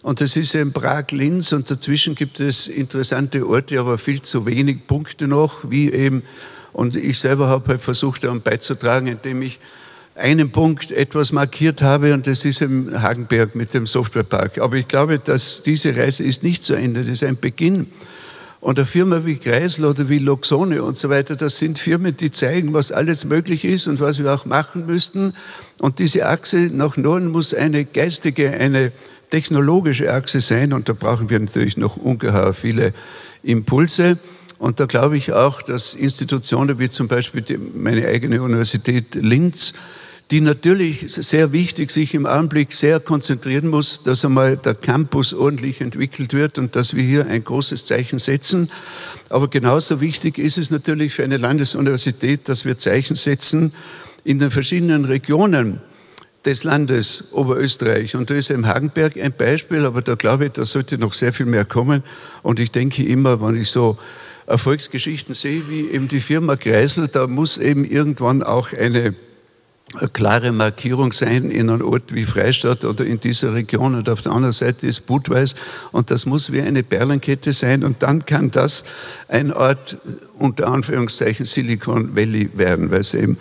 und 0.04 0.22
das 0.22 0.36
ist 0.36 0.56
in 0.56 0.74
Prag-Linz 0.74 1.54
und 1.54 1.70
dazwischen 1.70 2.16
gibt 2.16 2.40
es 2.40 2.68
interessante 2.68 3.48
Orte, 3.48 3.80
aber 3.80 3.98
viel 3.98 4.22
zu 4.22 4.46
wenig 4.46 4.88
Punkte 4.88 5.28
noch, 5.28 5.70
wie 5.70 5.92
eben, 5.92 6.24
und 6.74 6.96
ich 6.96 7.18
selber 7.18 7.48
habe 7.48 7.68
halt 7.70 7.82
versucht, 7.82 8.24
daran 8.24 8.42
beizutragen, 8.42 9.08
indem 9.08 9.42
ich 9.42 9.60
einen 10.16 10.52
Punkt 10.52 10.92
etwas 10.92 11.32
markiert 11.32 11.82
habe 11.82 12.14
und 12.14 12.28
das 12.28 12.44
ist 12.44 12.62
im 12.62 13.02
Hagenberg 13.02 13.56
mit 13.56 13.74
dem 13.74 13.86
Softwarepark. 13.86 14.58
Aber 14.58 14.76
ich 14.76 14.88
glaube, 14.88 15.20
dass 15.20 15.62
diese 15.64 15.96
Reise 15.96 16.24
ist 16.24 16.44
nicht 16.44 16.64
zu 16.64 16.74
Ende, 16.74 17.02
das 17.02 17.10
ist 17.10 17.24
ein 17.24 17.40
Beginn. 17.40 17.88
Und 18.60 18.80
eine 18.80 18.86
Firma 18.86 19.24
wie 19.24 19.36
Kreisel 19.36 19.86
oder 19.86 20.10
wie 20.10 20.18
Loxone 20.18 20.82
und 20.84 20.98
so 20.98 21.10
weiter, 21.10 21.36
das 21.36 21.60
sind 21.60 21.78
Firmen, 21.78 22.18
die 22.18 22.32
zeigen, 22.32 22.74
was 22.74 22.92
alles 22.92 23.26
möglich 23.26 23.64
ist 23.64 23.88
und 23.88 24.00
was 24.00 24.18
wir 24.18 24.34
auch 24.34 24.46
machen 24.46 24.88
müssten. 24.88 25.34
Und 25.80 26.00
diese 26.00 26.26
Achse 26.26 26.58
nach 26.74 26.98
Norden 26.98 27.28
muss 27.28 27.54
eine 27.54 27.86
geistige, 27.86 28.52
eine 28.52 28.92
technologische 29.30 30.12
Achse 30.12 30.42
sein. 30.42 30.74
Und 30.74 30.90
da 30.90 30.94
brauchen 30.94 31.30
wir 31.30 31.40
natürlich 31.40 31.78
noch 31.78 31.98
ungeheuer 31.98 32.54
viele 32.54 32.94
Impulse. 33.44 34.18
Und 34.58 34.80
da 34.80 34.86
glaube 34.86 35.18
ich 35.18 35.34
auch, 35.34 35.62
dass 35.62 35.94
Institutionen 35.94 36.80
wie 36.80 36.90
zum 36.90 37.08
Beispiel 37.08 37.44
meine 37.76 38.08
eigene 38.08 38.42
Universität 38.42 39.14
Linz 39.14 39.74
die 40.32 40.42
natürlich 40.42 41.06
sehr 41.08 41.54
wichtig 41.54 41.90
sich 41.90 42.14
im 42.14 42.26
Augenblick 42.26 42.74
sehr 42.74 43.00
konzentrieren 43.00 43.70
muss, 43.70 44.04
dass 44.04 44.26
einmal 44.26 44.58
der 44.58 44.76
Campus 44.76 45.34
ordentlich 45.34 45.80
entwickelt 45.80 46.34
wird 46.34 46.58
und 46.58 46.76
dass 46.76 46.96
wir 46.96 47.04
hier 47.04 47.28
ein 47.28 47.44
großes 47.44 47.86
Zeichen 47.86 48.20
setzen. 48.20 48.70
Aber 49.30 49.50
genauso 49.50 50.02
wichtig 50.02 50.38
ist 50.38 50.58
es 50.58 50.70
natürlich 50.70 51.14
für 51.14 51.24
eine 51.24 51.38
Landesuniversität, 51.38 52.50
dass 52.50 52.66
wir 52.66 52.78
Zeichen 52.78 53.16
setzen 53.16 53.74
in 54.26 54.40
den 54.40 54.52
verschiedenen 54.52 55.06
Regionen 55.06 55.80
des 56.44 56.66
Landes 56.66 57.32
Oberösterreich. 57.32 58.16
Und 58.16 58.30
da 58.30 58.36
ist 58.36 58.50
im 58.50 58.68
Hagenberg 58.68 59.18
ein 59.18 59.34
Beispiel, 59.34 59.86
aber 59.86 60.02
da 60.02 60.16
glaube 60.16 60.48
ich, 60.48 60.52
da 60.52 60.66
sollte 60.66 60.98
noch 60.98 61.14
sehr 61.14 61.32
viel 61.32 61.46
mehr 61.46 61.66
kommen. 61.66 62.04
Und 62.44 62.60
ich 62.60 62.72
denke 62.72 63.04
immer, 63.04 63.42
wenn 63.42 63.56
ich 63.56 63.70
so 63.70 63.98
Erfolgsgeschichten 64.46 65.34
sehe, 65.34 65.70
wie 65.70 65.90
eben 65.90 66.10
die 66.10 66.20
Firma 66.20 66.58
Kreisel, 66.58 67.08
da 67.08 67.28
muss 67.28 67.58
eben 67.58 67.86
irgendwann 67.86 68.44
auch 68.44 68.74
eine 68.74 69.14
eine 69.96 70.10
klare 70.10 70.52
Markierung 70.52 71.14
sein 71.14 71.50
in 71.50 71.70
einem 71.70 71.82
Ort 71.82 72.14
wie 72.14 72.26
Freistadt 72.26 72.84
oder 72.84 73.06
in 73.06 73.22
dieser 73.22 73.54
Region. 73.54 73.96
Und 73.96 74.10
auf 74.10 74.22
der 74.22 74.34
anderen 74.34 74.52
Seite 74.52 74.86
ist 74.86 75.06
Budweis. 75.06 75.56
Und 75.94 76.12
das 76.12 76.26
muss 76.26 76.52
wie 76.52 76.62
eine 76.62 76.84
Perlenkette 76.84 77.54
sein. 77.54 77.86
Und 77.86 78.04
dann 78.04 78.26
kann 78.26 78.52
das 78.52 78.84
ein 79.30 79.54
Ort 79.54 79.98
unter 80.38 80.68
Anführungszeichen 80.68 81.46
Silicon 81.46 82.16
Valley 82.16 82.50
werden, 82.54 82.92
weil 82.92 83.00
es 83.00 83.14
eben 83.14 83.38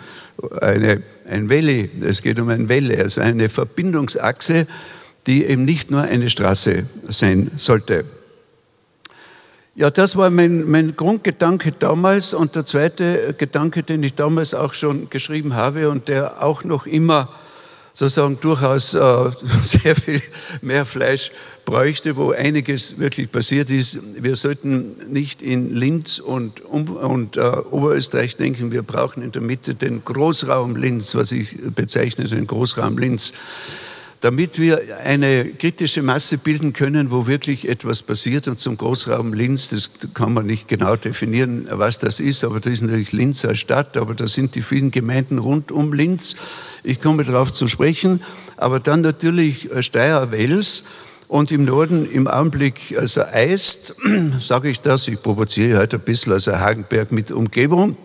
eine, 0.61 1.03
ein 1.29 1.49
Valley, 1.49 1.89
es 2.01 2.21
geht 2.21 2.39
um 2.39 2.47
ein 2.49 2.69
Welle, 2.69 2.97
also 2.97 3.21
eine 3.21 3.49
Verbindungsachse, 3.49 4.67
die 5.25 5.43
eben 5.43 5.65
nicht 5.65 5.91
nur 5.91 6.03
eine 6.03 6.29
Straße 6.29 6.85
sein 7.09 7.51
sollte. 7.57 8.05
Ja, 9.77 9.91
das 9.91 10.15
war 10.15 10.31
mein, 10.31 10.67
mein 10.67 10.95
Grundgedanke 10.95 11.71
damals 11.71 12.33
und 12.33 12.55
der 12.55 12.65
zweite 12.65 13.35
Gedanke, 13.37 13.83
den 13.83 14.01
ich 14.01 14.15
damals 14.15 14.55
auch 14.55 14.73
schon 14.73 15.07
geschrieben 15.11 15.53
habe 15.53 15.91
und 15.91 16.07
der 16.07 16.43
auch 16.43 16.63
noch 16.63 16.87
immer 16.87 17.29
sozusagen 17.93 18.39
durchaus 18.39 18.95
äh, 18.95 18.99
sehr 19.61 19.95
viel 19.95 20.23
mehr 20.63 20.83
Fleisch 20.83 21.31
bräuchte, 21.63 22.15
wo 22.15 22.31
einiges 22.31 22.97
wirklich 22.97 23.31
passiert 23.31 23.69
ist. 23.69 23.99
Wir 24.19 24.35
sollten 24.35 24.95
nicht 25.13 25.43
in 25.43 25.75
Linz 25.75 26.17
und, 26.17 26.65
um, 26.65 26.89
und 26.97 27.37
äh, 27.37 27.41
Oberösterreich 27.69 28.35
denken, 28.35 28.71
wir 28.71 28.81
brauchen 28.81 29.21
in 29.21 29.31
der 29.31 29.43
Mitte 29.43 29.75
den 29.75 30.03
Großraum 30.03 30.75
Linz, 30.75 31.13
was 31.13 31.31
ich 31.31 31.55
bezeichne, 31.75 32.25
den 32.25 32.47
Großraum 32.47 32.97
Linz 32.97 33.31
damit 34.21 34.57
wir 34.57 34.81
eine 35.03 35.45
kritische 35.45 36.01
Masse 36.01 36.37
bilden 36.37 36.73
können, 36.73 37.11
wo 37.11 37.27
wirklich 37.27 37.67
etwas 37.69 38.01
passiert. 38.01 38.47
Und 38.47 38.57
zum 38.57 38.77
Großraum 38.77 39.33
Linz, 39.33 39.69
das 39.69 39.91
kann 40.13 40.33
man 40.33 40.47
nicht 40.47 40.67
genau 40.67 40.95
definieren, 40.95 41.67
was 41.71 41.99
das 41.99 42.19
ist, 42.19 42.43
aber 42.43 42.59
das 42.59 42.73
ist 42.73 42.81
natürlich 42.81 43.11
Linz 43.11 43.45
als 43.45 43.59
Stadt, 43.59 43.95
aber 43.95 44.15
da 44.15 44.27
sind 44.27 44.55
die 44.55 44.63
vielen 44.63 44.91
Gemeinden 44.91 45.37
rund 45.37 45.71
um 45.71 45.93
Linz. 45.93 46.35
Ich 46.83 46.99
komme 46.99 47.23
darauf 47.23 47.53
zu 47.53 47.67
sprechen. 47.67 48.21
Aber 48.55 48.79
dann 48.79 49.01
natürlich 49.01 49.69
Steyr-Wels 49.79 50.83
und 51.27 51.51
im 51.51 51.65
Norden 51.65 52.09
im 52.09 52.27
Augenblick 52.27 52.97
also 52.97 53.21
Eist, 53.23 53.95
sage 54.39 54.69
ich 54.69 54.79
das, 54.79 55.07
ich 55.07 55.21
provoziere 55.21 55.79
heute 55.79 55.97
ein 55.97 56.03
bisschen, 56.03 56.33
also 56.33 56.57
Hagenberg 56.57 57.11
mit 57.11 57.31
Umgebung. 57.31 57.97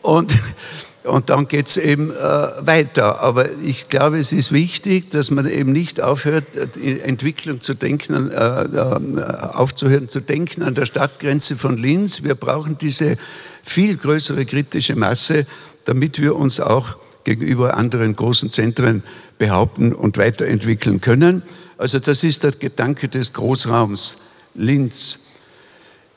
Und 0.00 0.32
und 1.04 1.30
dann 1.30 1.48
geht 1.48 1.66
es 1.66 1.76
eben 1.76 2.10
äh, 2.10 2.14
weiter. 2.14 3.20
Aber 3.20 3.50
ich 3.58 3.88
glaube, 3.88 4.18
es 4.18 4.32
ist 4.32 4.52
wichtig, 4.52 5.10
dass 5.10 5.30
man 5.30 5.48
eben 5.48 5.72
nicht 5.72 6.00
aufhört, 6.00 6.44
die 6.76 7.00
Entwicklung 7.00 7.60
zu 7.60 7.74
denken, 7.74 8.30
äh, 8.30 8.62
äh, 8.64 9.22
aufzuhören 9.52 10.08
zu 10.08 10.20
denken 10.20 10.62
an 10.62 10.74
der 10.74 10.86
Stadtgrenze 10.86 11.56
von 11.56 11.76
Linz. 11.76 12.22
Wir 12.22 12.34
brauchen 12.34 12.78
diese 12.78 13.16
viel 13.62 13.96
größere 13.96 14.44
kritische 14.44 14.94
Masse, 14.94 15.46
damit 15.84 16.20
wir 16.20 16.36
uns 16.36 16.60
auch 16.60 16.96
gegenüber 17.24 17.76
anderen 17.76 18.14
großen 18.14 18.50
Zentren 18.50 19.02
behaupten 19.38 19.92
und 19.92 20.18
weiterentwickeln 20.18 21.00
können. 21.00 21.42
Also 21.78 21.98
das 21.98 22.22
ist 22.22 22.44
der 22.44 22.52
Gedanke 22.52 23.08
des 23.08 23.32
Großraums 23.32 24.16
Linz. 24.54 25.18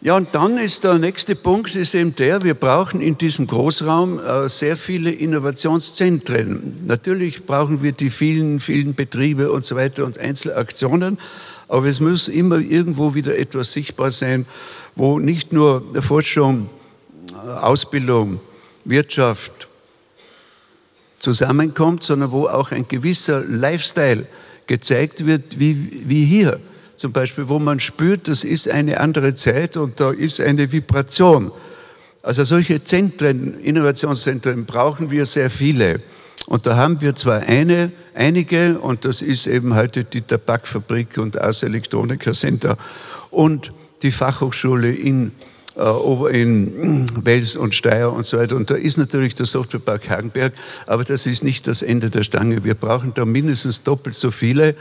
Ja, 0.02 0.16
und 0.16 0.36
dann 0.36 0.58
ist 0.58 0.84
der 0.84 1.00
nächste 1.00 1.36
Punkt 1.36 1.76
ist 1.76 1.96
eben 1.96 2.16
der, 2.16 2.44
wir 2.44 2.54
brauchen 2.54 3.02
in 3.02 3.18
diesem 3.18 3.48
Großraum 3.48 4.20
äh, 4.20 4.50
sehr 4.50 4.76
viele 4.78 5.10
Innovationszentren. 5.10 6.84
Natürlich 6.86 7.46
brauchen 7.46 7.82
wir 7.82 7.92
die 7.92 8.10
vielen, 8.10 8.60
vielen 8.60 8.94
Betriebe 8.94 9.52
und 9.52 9.66
so 9.66 9.76
weiter 9.76 10.06
und 10.06 10.20
Einzelaktionen, 10.20 11.18
aber 11.68 11.88
es 11.88 12.00
muss 12.00 12.28
immer 12.28 12.60
irgendwo 12.60 13.16
wieder 13.16 13.38
etwas 13.38 13.72
sichtbar 13.72 14.12
sein, 14.12 14.46
wo 14.96 15.18
nicht 15.18 15.54
nur 15.54 15.84
Forschung, 16.02 16.70
äh, 17.32 17.50
Ausbildung, 17.50 18.40
Wirtschaft 18.84 19.68
zusammenkommt, 21.18 22.04
sondern 22.04 22.32
wo 22.32 22.48
auch 22.48 22.72
ein 22.72 22.88
gewisser 22.88 23.44
Lifestyle 23.44 24.28
gezeigt 24.68 25.26
wird, 25.26 25.58
wie, 25.58 26.04
wie 26.06 26.26
hier 26.26 26.60
zum 27.06 27.12
Beispiel, 27.12 27.48
wo 27.48 27.60
man 27.60 27.80
spürt, 27.80 28.28
das 28.28 28.44
ist 28.44 28.68
eine 28.68 29.00
andere 29.00 29.36
Zeit 29.36 29.78
und 29.78 30.00
da 30.00 30.10
ist 30.10 30.42
eine 30.42 30.72
Vibration. 30.72 31.52
Also 32.24 32.44
solche 32.46 32.84
Zentren, 32.84 33.60
Innovationszentren 33.60 34.66
brauchen 34.66 35.12
wir 35.12 35.28
sehr 35.28 35.52
viele. 35.52 36.02
Und 36.48 36.66
da 36.66 36.78
haben 36.78 37.02
wir 37.02 37.14
zwar 37.14 37.42
eine, 37.42 37.92
einige, 38.16 38.80
und 38.80 39.06
das 39.06 39.22
ist 39.22 39.46
eben 39.46 39.76
heute 39.76 40.04
die 40.04 40.22
Tabakfabrik 40.22 41.20
und 41.20 41.40
Ars 41.40 41.62
Electronica 41.62 42.34
Center 42.34 42.76
und 43.30 43.70
die 44.02 44.10
Fachhochschule 44.10 44.92
in, 44.92 45.32
äh, 45.78 46.42
in 46.42 47.06
Wels 47.24 47.56
und 47.56 47.76
Steyr 47.76 48.12
und 48.12 48.26
so 48.26 48.40
weiter. 48.40 48.56
Und 48.56 48.72
da 48.72 48.76
ist 48.78 48.98
natürlich 48.98 49.36
der 49.36 49.46
Softwarepark 49.46 50.10
Hagenberg, 50.10 50.54
aber 50.88 51.04
das 51.04 51.28
ist 51.28 51.44
nicht 51.44 51.68
das 51.68 51.84
Ende 51.84 52.10
der 52.10 52.24
Stange. 52.24 52.64
Wir 52.64 52.74
brauchen 52.74 53.14
da 53.14 53.26
mindestens 53.26 53.84
doppelt 53.84 54.16
so 54.16 54.32
viele. 54.32 54.76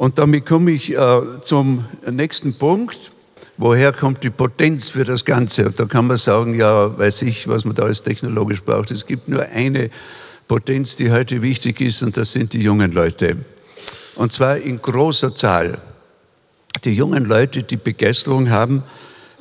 Und 0.00 0.16
damit 0.16 0.46
komme 0.46 0.70
ich 0.70 0.96
äh, 0.96 1.20
zum 1.42 1.84
nächsten 2.10 2.54
Punkt. 2.54 3.12
Woher 3.58 3.92
kommt 3.92 4.24
die 4.24 4.30
Potenz 4.30 4.88
für 4.88 5.04
das 5.04 5.26
Ganze? 5.26 5.66
Und 5.66 5.78
da 5.78 5.84
kann 5.84 6.06
man 6.06 6.16
sagen, 6.16 6.54
ja, 6.54 6.98
weiß 6.98 7.20
ich, 7.20 7.46
was 7.48 7.66
man 7.66 7.74
da 7.74 7.82
alles 7.82 8.02
technologisch 8.02 8.62
braucht. 8.62 8.90
Es 8.92 9.04
gibt 9.04 9.28
nur 9.28 9.42
eine 9.42 9.90
Potenz, 10.48 10.96
die 10.96 11.10
heute 11.10 11.42
wichtig 11.42 11.82
ist, 11.82 12.02
und 12.02 12.16
das 12.16 12.32
sind 12.32 12.54
die 12.54 12.62
jungen 12.62 12.92
Leute. 12.92 13.36
Und 14.14 14.32
zwar 14.32 14.56
in 14.56 14.80
großer 14.80 15.34
Zahl. 15.34 15.76
Die 16.82 16.94
jungen 16.94 17.26
Leute, 17.26 17.62
die 17.62 17.76
Begeisterung 17.76 18.48
haben 18.48 18.82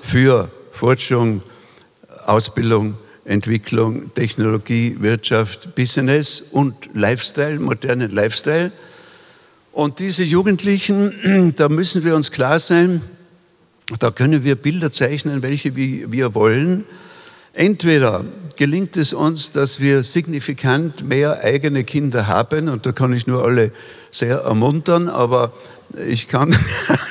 für 0.01 0.51
Forschung, 0.73 1.39
Ausbildung, 2.25 2.97
Entwicklung, 3.23 4.13
Technologie, 4.13 4.97
Wirtschaft, 4.99 5.73
Business 5.73 6.41
und 6.51 6.75
Lifestyle, 6.93 7.61
modernen 7.61 8.11
Lifestyle– 8.11 8.73
und 9.79 9.99
diese 9.99 10.23
Jugendlichen, 10.23 11.53
da 11.55 11.69
müssen 11.69 12.03
wir 12.03 12.13
uns 12.13 12.31
klar 12.31 12.59
sein, 12.59 13.01
da 13.97 14.11
können 14.11 14.43
wir 14.43 14.55
Bilder 14.55 14.91
zeichnen, 14.91 15.41
welche 15.41 15.75
wir 15.75 16.35
wollen. 16.35 16.83
Entweder 17.53 18.25
gelingt 18.57 18.97
es 18.97 19.13
uns, 19.13 19.51
dass 19.51 19.79
wir 19.79 20.03
signifikant 20.03 21.07
mehr 21.07 21.45
eigene 21.45 21.85
Kinder 21.85 22.27
haben, 22.27 22.67
und 22.67 22.85
da 22.85 22.91
kann 22.91 23.13
ich 23.13 23.25
nur 23.25 23.45
alle 23.45 23.71
sehr 24.11 24.39
ermuntern, 24.39 25.07
aber 25.07 25.53
ich 26.07 26.27
kann, 26.27 26.53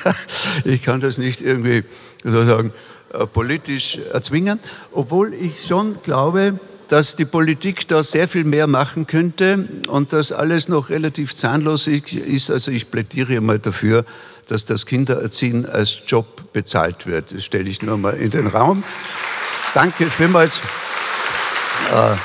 ich 0.65 0.83
kann 0.83 1.01
das 1.01 1.17
nicht 1.17 1.41
irgendwie 1.41 1.85
sozusagen 2.23 2.73
äh, 3.15 3.27
politisch 3.27 3.99
erzwingen, 4.13 4.61
obwohl 4.93 5.33
ich 5.33 5.67
schon 5.67 6.03
glaube, 6.03 6.61
dass 6.89 7.17
die 7.17 7.27
Politik 7.27 7.87
da 7.87 8.03
sehr 8.03 8.29
viel 8.29 8.45
mehr 8.45 8.67
machen 8.67 9.07
könnte 9.07 9.69
und 9.89 10.13
dass 10.13 10.33
alles 10.33 10.69
noch 10.69 10.89
relativ 10.89 11.35
zahnlos 11.35 11.87
ist. 11.87 12.51
Also 12.51 12.71
ich 12.71 12.91
plädiere 12.91 13.41
mal 13.41 13.59
dafür, 13.59 14.05
dass 14.47 14.65
das 14.65 14.87
Kindererziehen 14.87 15.67
als 15.67 15.99
Job 16.07 16.53
bezahlt 16.53 17.07
wird. 17.07 17.33
Das 17.33 17.45
stelle 17.45 17.69
ich 17.69 17.83
nur 17.83 17.99
mal 17.99 18.15
in 18.15 18.31
den 18.31 18.47
Raum. 18.47 18.83
Danke 19.75 20.11
vielmals. 20.11 20.63
Äh, 21.93 22.17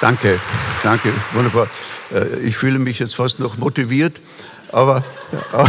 danke, 0.00 0.40
danke, 0.82 1.12
wunderbar. 1.32 1.68
Äh, 2.12 2.40
ich 2.40 2.56
fühle 2.56 2.80
mich 2.80 2.98
jetzt 2.98 3.14
fast 3.14 3.38
noch 3.38 3.58
motiviert, 3.58 4.20
aber 4.72 5.04
äh, 5.52 5.64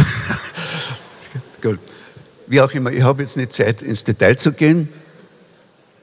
gut. 1.62 1.78
Wie 2.48 2.60
auch 2.60 2.72
immer, 2.72 2.90
ich 2.90 3.02
habe 3.02 3.22
jetzt 3.22 3.36
nicht 3.36 3.52
Zeit, 3.52 3.80
ins 3.80 4.02
Detail 4.02 4.36
zu 4.36 4.50
gehen 4.50 4.88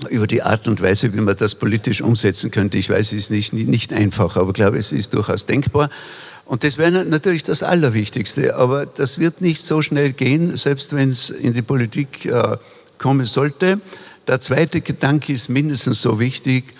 über 0.09 0.27
die 0.27 0.43
Art 0.43 0.67
und 0.67 0.81
Weise, 0.81 1.13
wie 1.13 1.21
man 1.21 1.35
das 1.35 1.55
politisch 1.55 2.01
umsetzen 2.01 2.51
könnte. 2.51 2.77
Ich 2.77 2.89
weiß, 2.89 3.11
es 3.13 3.29
ist 3.29 3.31
nicht, 3.31 3.53
nicht 3.53 3.93
einfach, 3.93 4.37
aber 4.37 4.49
ich 4.49 4.53
glaube, 4.53 4.77
es 4.77 4.91
ist 4.91 5.13
durchaus 5.13 5.45
denkbar. 5.45 5.89
Und 6.45 6.63
das 6.63 6.77
wäre 6.77 7.05
natürlich 7.05 7.43
das 7.43 7.63
Allerwichtigste. 7.63 8.55
Aber 8.55 8.85
das 8.85 9.19
wird 9.19 9.41
nicht 9.41 9.63
so 9.63 9.81
schnell 9.81 10.13
gehen, 10.13 10.55
selbst 10.55 10.93
wenn 10.93 11.09
es 11.09 11.29
in 11.29 11.53
die 11.53 11.61
Politik 11.61 12.25
äh, 12.25 12.57
kommen 12.97 13.25
sollte. 13.25 13.81
Der 14.27 14.39
zweite 14.39 14.81
Gedanke 14.81 15.33
ist 15.33 15.49
mindestens 15.49 16.01
so 16.01 16.19
wichtig. 16.19 16.73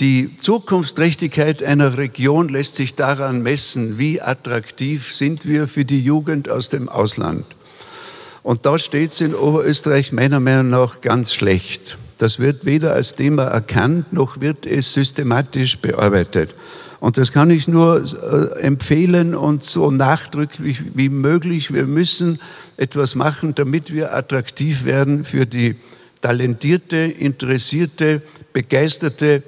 Die 0.00 0.36
Zukunftsträchtigkeit 0.36 1.62
einer 1.62 1.96
Region 1.96 2.48
lässt 2.48 2.74
sich 2.74 2.96
daran 2.96 3.42
messen, 3.42 3.98
wie 3.98 4.20
attraktiv 4.20 5.12
sind 5.12 5.46
wir 5.46 5.68
für 5.68 5.84
die 5.84 6.00
Jugend 6.00 6.50
aus 6.50 6.68
dem 6.68 6.88
Ausland. 6.88 7.46
Und 8.42 8.66
da 8.66 8.78
steht 8.78 9.10
es 9.10 9.20
in 9.20 9.34
Oberösterreich 9.34 10.12
meiner 10.12 10.38
Meinung 10.38 10.70
nach 10.70 11.00
ganz 11.00 11.32
schlecht. 11.32 11.98
Das 12.18 12.38
wird 12.38 12.64
weder 12.64 12.94
als 12.94 13.14
Thema 13.14 13.44
erkannt, 13.44 14.12
noch 14.12 14.40
wird 14.40 14.66
es 14.66 14.92
systematisch 14.92 15.78
bearbeitet. 15.78 16.54
Und 16.98 17.18
das 17.18 17.30
kann 17.30 17.50
ich 17.50 17.68
nur 17.68 18.02
äh, 18.02 18.60
empfehlen 18.60 19.34
und 19.34 19.62
so 19.62 19.90
nachdrücklich 19.90 20.80
wie 20.94 21.10
möglich. 21.10 21.72
Wir 21.72 21.84
müssen 21.84 22.38
etwas 22.78 23.14
machen, 23.14 23.54
damit 23.54 23.92
wir 23.92 24.14
attraktiv 24.14 24.84
werden 24.84 25.24
für 25.24 25.46
die 25.46 25.76
talentierte, 26.22 26.96
interessierte, 26.96 28.22
begeisterte, 28.52 29.42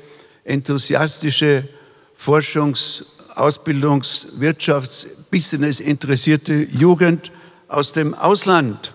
enthusiastische 0.45 1.67
Forschungs-, 2.15 3.05
Ausbildungs-, 3.35 4.27
Wirtschafts-, 4.39 5.07
Business 5.31 5.81
interessierte 5.81 6.55
Jugend 6.55 7.31
aus 7.69 7.93
dem 7.93 8.15
Ausland. 8.15 8.93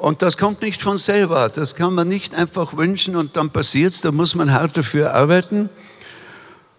Und 0.00 0.22
das 0.22 0.38
kommt 0.38 0.62
nicht 0.62 0.80
von 0.80 0.96
selber. 0.96 1.50
Das 1.50 1.74
kann 1.74 1.92
man 1.94 2.08
nicht 2.08 2.34
einfach 2.34 2.74
wünschen 2.74 3.16
und 3.16 3.36
dann 3.36 3.50
passiert 3.50 3.92
es. 3.92 4.00
Da 4.00 4.10
muss 4.10 4.34
man 4.34 4.50
hart 4.50 4.78
dafür 4.78 5.12
arbeiten. 5.12 5.68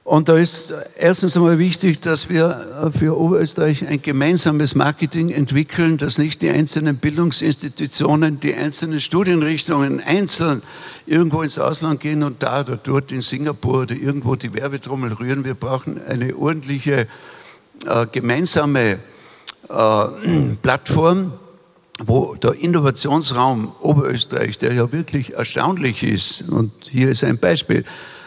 Und 0.03 0.27
da 0.27 0.37
ist 0.37 0.73
erstens 0.97 1.37
einmal 1.37 1.59
wichtig, 1.59 1.99
dass 1.99 2.29
wir 2.29 2.91
für 2.97 3.15
Oberösterreich 3.15 3.87
ein 3.87 4.01
gemeinsames 4.01 4.73
Marketing 4.73 5.29
entwickeln, 5.29 5.99
dass 5.99 6.17
nicht 6.17 6.41
die 6.41 6.49
einzelnen 6.49 6.97
Bildungsinstitutionen, 6.97 8.39
die 8.39 8.55
einzelnen 8.55 8.99
Studienrichtungen 8.99 9.99
einzeln 9.99 10.63
irgendwo 11.05 11.43
ins 11.43 11.59
Ausland 11.59 11.99
gehen 11.99 12.23
und 12.23 12.41
da 12.41 12.61
oder 12.61 12.77
dort 12.77 13.11
in 13.11 13.21
Singapur 13.21 13.83
oder 13.83 13.95
irgendwo 13.95 14.35
die 14.35 14.51
Werbetrommel 14.51 15.13
rühren. 15.13 15.45
Wir 15.45 15.53
brauchen 15.53 16.03
eine 16.03 16.35
ordentliche 16.35 17.07
äh, 17.85 18.07
gemeinsame 18.11 18.97
äh, 19.69 20.05
Plattform, 20.63 21.33
wo 22.05 22.35
der 22.35 22.53
Innovationsraum 22.53 23.71
Oberösterreich, 23.81 24.57
der 24.57 24.73
ja 24.73 24.91
wirklich 24.91 25.33
erstaunlich 25.33 26.03
ist, 26.03 26.49
und 26.49 26.71
hier 26.89 27.09
ist 27.09 27.23
ein 27.23 27.37
Beispiel, 27.37 27.83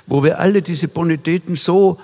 wo 0.07 0.23
wir 0.23 0.38
alle 0.38 0.62
diese 0.62 0.88
Bonitäten 0.88 1.57
so 1.57 1.99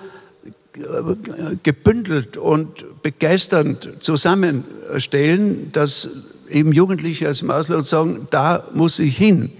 äh, 0.75 1.57
gebündelt 1.63 2.37
und 2.37 3.01
begeisternd 3.01 3.97
zusammenstellen, 3.99 5.71
dass 5.71 6.09
eben 6.49 6.71
Jugendliche 6.73 7.29
aus 7.29 7.39
dem 7.39 7.51
Ausland 7.51 7.85
sagen, 7.85 8.27
da 8.29 8.63
muss 8.73 8.99
ich 8.99 9.17
hin. 9.17 9.51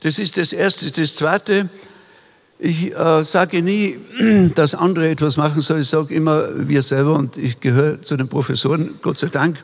Das 0.00 0.18
ist 0.18 0.36
das 0.36 0.52
Erste. 0.52 0.90
Das 0.90 1.16
Zweite, 1.16 1.68
ich 2.58 2.94
äh, 2.94 3.24
sage 3.24 3.62
nie, 3.62 3.98
dass 4.54 4.74
andere 4.74 5.08
etwas 5.08 5.36
machen 5.36 5.60
sollen. 5.60 5.82
Ich 5.82 5.88
sage 5.88 6.14
immer, 6.14 6.68
wir 6.68 6.82
selber, 6.82 7.14
und 7.14 7.36
ich 7.36 7.60
gehöre 7.60 8.02
zu 8.02 8.16
den 8.16 8.28
Professoren, 8.28 8.98
Gott 9.02 9.18
sei 9.18 9.28
Dank, 9.28 9.62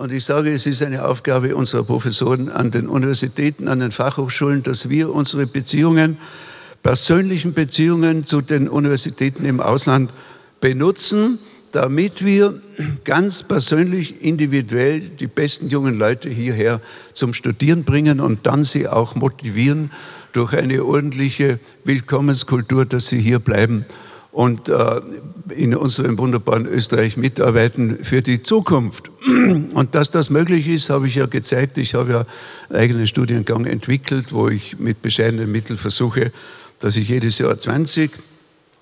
und 0.00 0.12
ich 0.12 0.24
sage, 0.24 0.50
es 0.50 0.64
ist 0.64 0.82
eine 0.82 1.04
Aufgabe 1.04 1.54
unserer 1.54 1.84
Professoren 1.84 2.48
an 2.48 2.70
den 2.70 2.88
Universitäten, 2.88 3.68
an 3.68 3.80
den 3.80 3.92
Fachhochschulen, 3.92 4.62
dass 4.62 4.88
wir 4.88 5.14
unsere 5.14 5.46
Beziehungen 5.46 6.16
persönlichen 6.82 7.52
Beziehungen 7.52 8.24
zu 8.24 8.40
den 8.40 8.70
Universitäten 8.70 9.44
im 9.44 9.60
Ausland 9.60 10.10
benutzen, 10.62 11.38
damit 11.72 12.24
wir 12.24 12.62
ganz 13.04 13.42
persönlich, 13.42 14.24
individuell 14.24 15.00
die 15.00 15.26
besten 15.26 15.68
jungen 15.68 15.98
Leute 15.98 16.30
hierher 16.30 16.80
zum 17.12 17.34
Studieren 17.34 17.84
bringen 17.84 18.20
und 18.20 18.46
dann 18.46 18.64
sie 18.64 18.88
auch 18.88 19.14
motivieren 19.16 19.90
durch 20.32 20.54
eine 20.54 20.82
ordentliche 20.82 21.60
Willkommenskultur, 21.84 22.86
dass 22.86 23.08
sie 23.08 23.20
hier 23.20 23.38
bleiben 23.38 23.84
und 24.40 24.70
äh, 24.70 25.02
in 25.50 25.76
unserem 25.76 26.16
wunderbaren 26.16 26.64
Österreich 26.64 27.18
mitarbeiten 27.18 28.02
für 28.02 28.22
die 28.22 28.42
Zukunft. 28.42 29.10
Und 29.74 29.94
dass 29.94 30.10
das 30.10 30.30
möglich 30.30 30.66
ist, 30.66 30.88
habe 30.88 31.08
ich 31.08 31.16
ja 31.16 31.26
gezeigt. 31.26 31.76
Ich 31.76 31.92
habe 31.92 32.10
ja 32.10 32.26
einen 32.70 32.78
eigenen 32.80 33.06
Studiengang 33.06 33.66
entwickelt, 33.66 34.32
wo 34.32 34.48
ich 34.48 34.78
mit 34.78 35.02
bescheidenen 35.02 35.52
Mitteln 35.52 35.76
versuche, 35.76 36.32
dass 36.78 36.96
ich 36.96 37.10
jedes 37.10 37.36
Jahr 37.36 37.58
20 37.58 38.12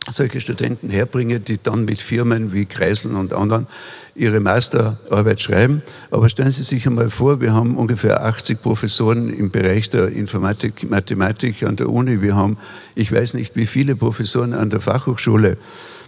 solche 0.09 0.41
Studenten 0.41 0.91
herbringe, 0.91 1.41
die 1.41 1.59
dann 1.61 1.87
mit 1.87 2.03
Firmen 2.03 2.53
wie 2.53 2.65
Kreisel 2.65 3.17
und 3.17 3.33
anderen 3.33 3.67
ihre 4.19 4.41
Masterarbeit 4.41 5.41
schreiben. 5.41 5.83
Aber 6.11 6.29
stellen 6.29 6.51
Sie 6.51 6.63
sich 6.63 6.87
einmal 6.87 7.11
vor, 7.11 7.41
wir 7.41 7.53
haben 7.53 7.77
ungefähr 7.77 8.25
80 8.25 8.61
Professoren 8.61 9.33
im 9.33 9.51
Bereich 9.51 9.89
der 9.89 10.09
Informatik, 10.09 10.89
Mathematik 10.91 11.63
an 11.63 11.77
der 11.77 11.89
Uni. 11.89 12.21
Wir 12.21 12.35
haben, 12.35 12.59
ich 12.95 13.13
weiß 13.13 13.35
nicht, 13.35 13.57
wie 13.57 13.67
viele 13.67 13.97
Professoren 13.97 14.55
an 14.55 14.71
der 14.71 14.81
Fachhochschule. 14.81 15.57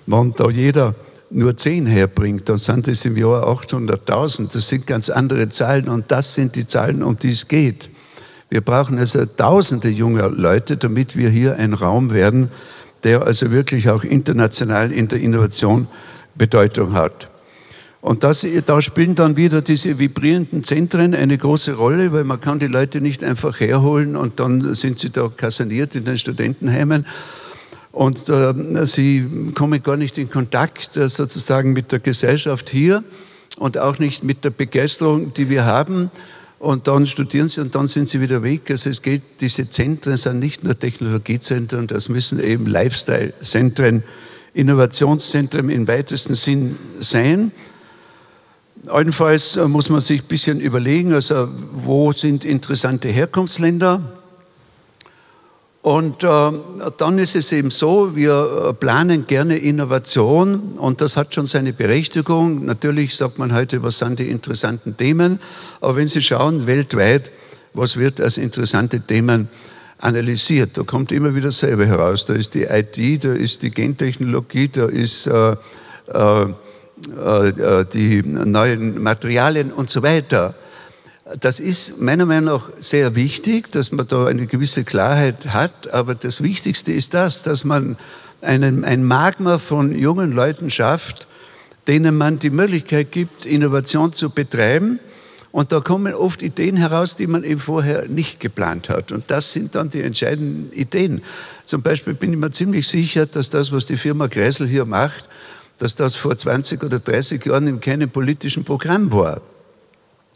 Wenn 0.07 0.33
da 0.37 0.50
jeder 0.50 0.95
nur 1.31 1.57
10 1.57 1.87
herbringt, 1.87 2.49
dann 2.49 2.57
sind 2.57 2.88
es 2.88 3.05
im 3.05 3.16
Jahr 3.16 3.46
800.000. 3.46 4.53
Das 4.53 4.68
sind 4.68 4.87
ganz 4.87 5.09
andere 5.09 5.49
Zahlen 5.49 5.88
und 5.88 6.11
das 6.11 6.35
sind 6.35 6.57
die 6.57 6.66
Zahlen, 6.66 7.03
um 7.03 7.18
die 7.18 7.31
es 7.31 7.46
geht. 7.46 7.90
Wir 8.49 8.61
brauchen 8.61 8.99
also 8.99 9.25
tausende 9.25 9.88
junger 9.88 10.29
Leute, 10.29 10.77
damit 10.77 11.16
wir 11.16 11.31
hier 11.31 11.57
ein 11.57 11.73
Raum 11.73 12.12
werden, 12.12 12.51
der 13.05 13.23
also 13.25 13.53
wirklich 13.53 13.88
auch 13.88 14.03
international 14.03 14.90
in 14.90 15.07
der 15.07 15.20
Innovation 15.20 15.87
Bedeutung 16.35 16.94
hat. 16.94 17.29
Und 18.01 18.25
das, 18.25 18.47
da 18.65 18.81
spielen 18.81 19.15
dann 19.15 19.37
wieder 19.37 19.61
diese 19.61 19.99
vibrierenden 19.99 20.65
Zentren 20.65 21.15
eine 21.15 21.37
große 21.37 21.75
Rolle, 21.75 22.13
weil 22.13 22.25
man 22.25 22.41
kann 22.41 22.59
die 22.59 22.67
Leute 22.67 23.03
nicht 23.03 23.23
einfach 23.23 23.61
herholen 23.61 24.17
und 24.17 24.41
dann 24.41 24.75
sind 24.75 24.99
sie 24.99 25.11
da 25.11 25.29
kaserniert 25.29 25.95
in 25.95 26.07
den 26.07 26.17
Studentenheimen 26.17 27.05
und 27.93 28.29
äh, 28.29 28.87
sie 28.87 29.53
kommen 29.55 29.83
gar 29.83 29.97
nicht 29.97 30.17
in 30.17 30.31
Kontakt 30.31 30.97
äh, 30.97 31.09
sozusagen 31.09 31.73
mit 31.73 31.93
der 31.93 31.99
Gesellschaft 31.99 32.71
hier 32.71 33.05
und 33.59 33.77
auch 33.77 33.99
nicht 33.99 34.25
mit 34.25 34.45
der 34.45 34.51
Begeisterung, 34.51 35.35
die 35.35 35.51
wir 35.51 35.67
haben 35.67 36.11
und 36.59 36.89
dann 36.89 37.07
studieren 37.07 37.49
sie 37.49 37.61
und 37.61 37.75
dann 37.75 37.87
sind 37.87 38.09
sie 38.09 38.21
wieder 38.21 38.43
weg. 38.43 38.71
Also 38.71 38.91
es 38.91 39.03
geht, 39.03 39.23
diese 39.41 39.69
Zentren 39.69 40.17
sind 40.17 40.39
nicht 40.39 40.63
nur 40.63 40.79
Technologiezentren, 40.79 41.87
das 41.87 42.09
müssen 42.09 42.39
eben 42.43 42.67
Lifestyle-Zentren, 42.67 44.05
Innovationszentren 44.55 45.69
im 45.69 45.87
weitesten 45.89 46.35
Sinn 46.35 46.77
sein. 47.01 47.53
Allenfalls 48.87 49.57
muss 49.57 49.90
man 49.90 50.01
sich 50.01 50.23
ein 50.23 50.29
bisschen 50.29 50.61
überlegen, 50.61 51.12
also 51.12 51.49
wo 51.73 52.12
sind 52.12 52.45
interessante 52.45 53.09
Herkunftsländer, 53.09 54.01
und 55.83 56.23
äh, 56.25 56.53
dann 56.99 57.19
ist 57.19 57.37
es 57.37 57.53
eben 57.53 57.71
so, 57.71 58.14
wir 58.14 58.66
äh, 58.69 58.75
planen 58.75 59.27
gerne 59.27 59.57
Innovation 59.57 60.75
und 60.77 61.01
das 61.01 61.16
hat 61.16 61.35
schon 61.35 61.47
seine 61.47 61.73
Berechtigung. 61.73 62.66
Natürlich 62.66 63.16
sagt 63.16 63.38
man 63.38 63.55
heute, 63.55 63.83
was 63.83 63.97
sind 63.97 64.19
die 64.19 64.29
interessanten 64.29 64.99
Themen, 64.99 65.40
aber 65.81 65.97
wenn 65.97 66.07
Sie 66.07 66.21
schauen 66.21 66.66
weltweit, 66.66 67.31
was 67.73 67.97
wird 67.97 68.21
als 68.21 68.37
interessante 68.37 69.01
Themen 69.01 69.49
analysiert, 69.99 70.77
da 70.77 70.83
kommt 70.83 71.12
immer 71.12 71.35
wieder 71.35 71.51
selber 71.51 71.87
heraus. 71.87 72.27
Da 72.27 72.35
ist 72.35 72.55
die 72.55 72.64
IT, 72.64 73.25
da 73.25 73.33
ist 73.33 73.62
die 73.62 73.71
Gentechnologie, 73.71 74.69
da 74.69 74.85
ist 74.85 75.27
äh, 75.29 75.53
äh, 76.12 76.43
äh 76.43 76.55
die 77.07 78.23
neuen 78.23 79.03
Materialien 79.03 79.73
und 79.73 79.89
so 79.91 80.03
weiter. 80.03 80.55
Das 81.39 81.61
ist 81.61 82.01
meiner 82.01 82.27
Meinung 82.27 82.57
nach 82.57 82.71
sehr 82.81 83.15
wichtig, 83.15 83.71
dass 83.71 83.93
man 83.93 84.09
da 84.09 84.27
eine 84.27 84.47
gewisse 84.47 84.85
Klarheit 84.85 85.49
hat. 85.53 85.93
Aber 85.93 86.15
das 86.15 86.43
Wichtigste 86.43 86.93
ist 86.93 87.15
das, 87.15 87.43
dass 87.43 87.65
man 87.65 87.97
einen, 88.43 88.85
ein 88.85 89.05
Magma 89.05 89.59
von 89.59 89.97
jungen 89.97 90.33
Leuten 90.33 90.71
schafft, 90.71 91.27
denen 91.87 92.17
man 92.17 92.39
die 92.39 92.51
Möglichkeit 92.51 93.13
gibt, 93.13 93.47
Innovation 93.47 94.13
zu 94.13 94.31
betreiben. 94.31 94.99
Und 95.53 95.73
da 95.73 95.81
kommen 95.81 96.15
oft 96.15 96.43
Ideen 96.43 96.77
heraus, 96.77 97.17
die 97.17 97.27
man 97.27 97.43
eben 97.43 97.61
vorher 97.61 98.07
nicht 98.09 98.39
geplant 98.39 98.89
hat. 98.89 99.11
Und 99.11 99.31
das 99.31 99.53
sind 99.53 99.75
dann 99.75 99.91
die 99.91 100.03
entscheidenden 100.03 100.73
Ideen. 100.73 101.23
Zum 101.65 101.83
Beispiel 101.83 102.15
bin 102.15 102.33
ich 102.33 102.39
mir 102.39 102.51
ziemlich 102.51 102.87
sicher, 102.87 103.27
dass 103.27 103.51
das, 103.51 103.73
was 103.73 103.87
die 103.87 103.97
Firma 103.97 104.29
Kreisel 104.29 104.69
hier 104.69 104.85
macht, 104.85 105.29
dass 105.81 105.95
das 105.97 106.14
vor 106.14 106.37
20 106.37 106.83
oder 106.85 107.01
30 107.01 107.45
Jahren 107.45 107.66
in 107.66 107.81
keinem 107.81 108.11
politischen 108.11 108.64
Programm 108.64 109.12
war 109.12 109.43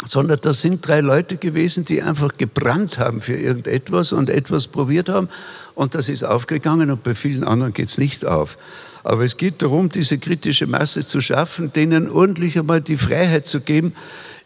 sondern 0.05 0.39
das 0.43 0.61
sind 0.61 0.87
drei 0.87 1.01
Leute 1.01 1.37
gewesen, 1.37 1.85
die 1.85 2.03
einfach 2.03 2.37
gebrannt 2.37 2.99
haben 2.99 3.21
für 3.21 3.35
irgendetwas 3.35 4.13
und 4.13 4.29
etwas 4.29 4.67
probiert 4.67 5.09
haben 5.09 5.29
und 5.75 5.95
das 5.95 6.09
ist 6.09 6.25
aufgegangen 6.25 6.91
und 6.91 7.03
bei 7.03 7.15
vielen 7.15 7.45
anderen 7.45 7.73
geht 7.73 7.87
es 7.87 7.99
nicht 7.99 8.27
auf. 8.27 8.59
Aber 9.03 9.23
es 9.23 9.37
geht 9.37 9.61
darum, 9.63 9.91
diese 9.91 10.19
kritische 10.19 10.67
Masse 10.67 11.07
zu 11.07 11.21
schaffen, 11.21 11.73
denen 11.73 12.11
ordentlich 12.11 12.59
einmal 12.59 12.81
die 12.81 12.97
Freiheit 12.97 13.47
zu 13.47 13.61
geben, 13.61 13.95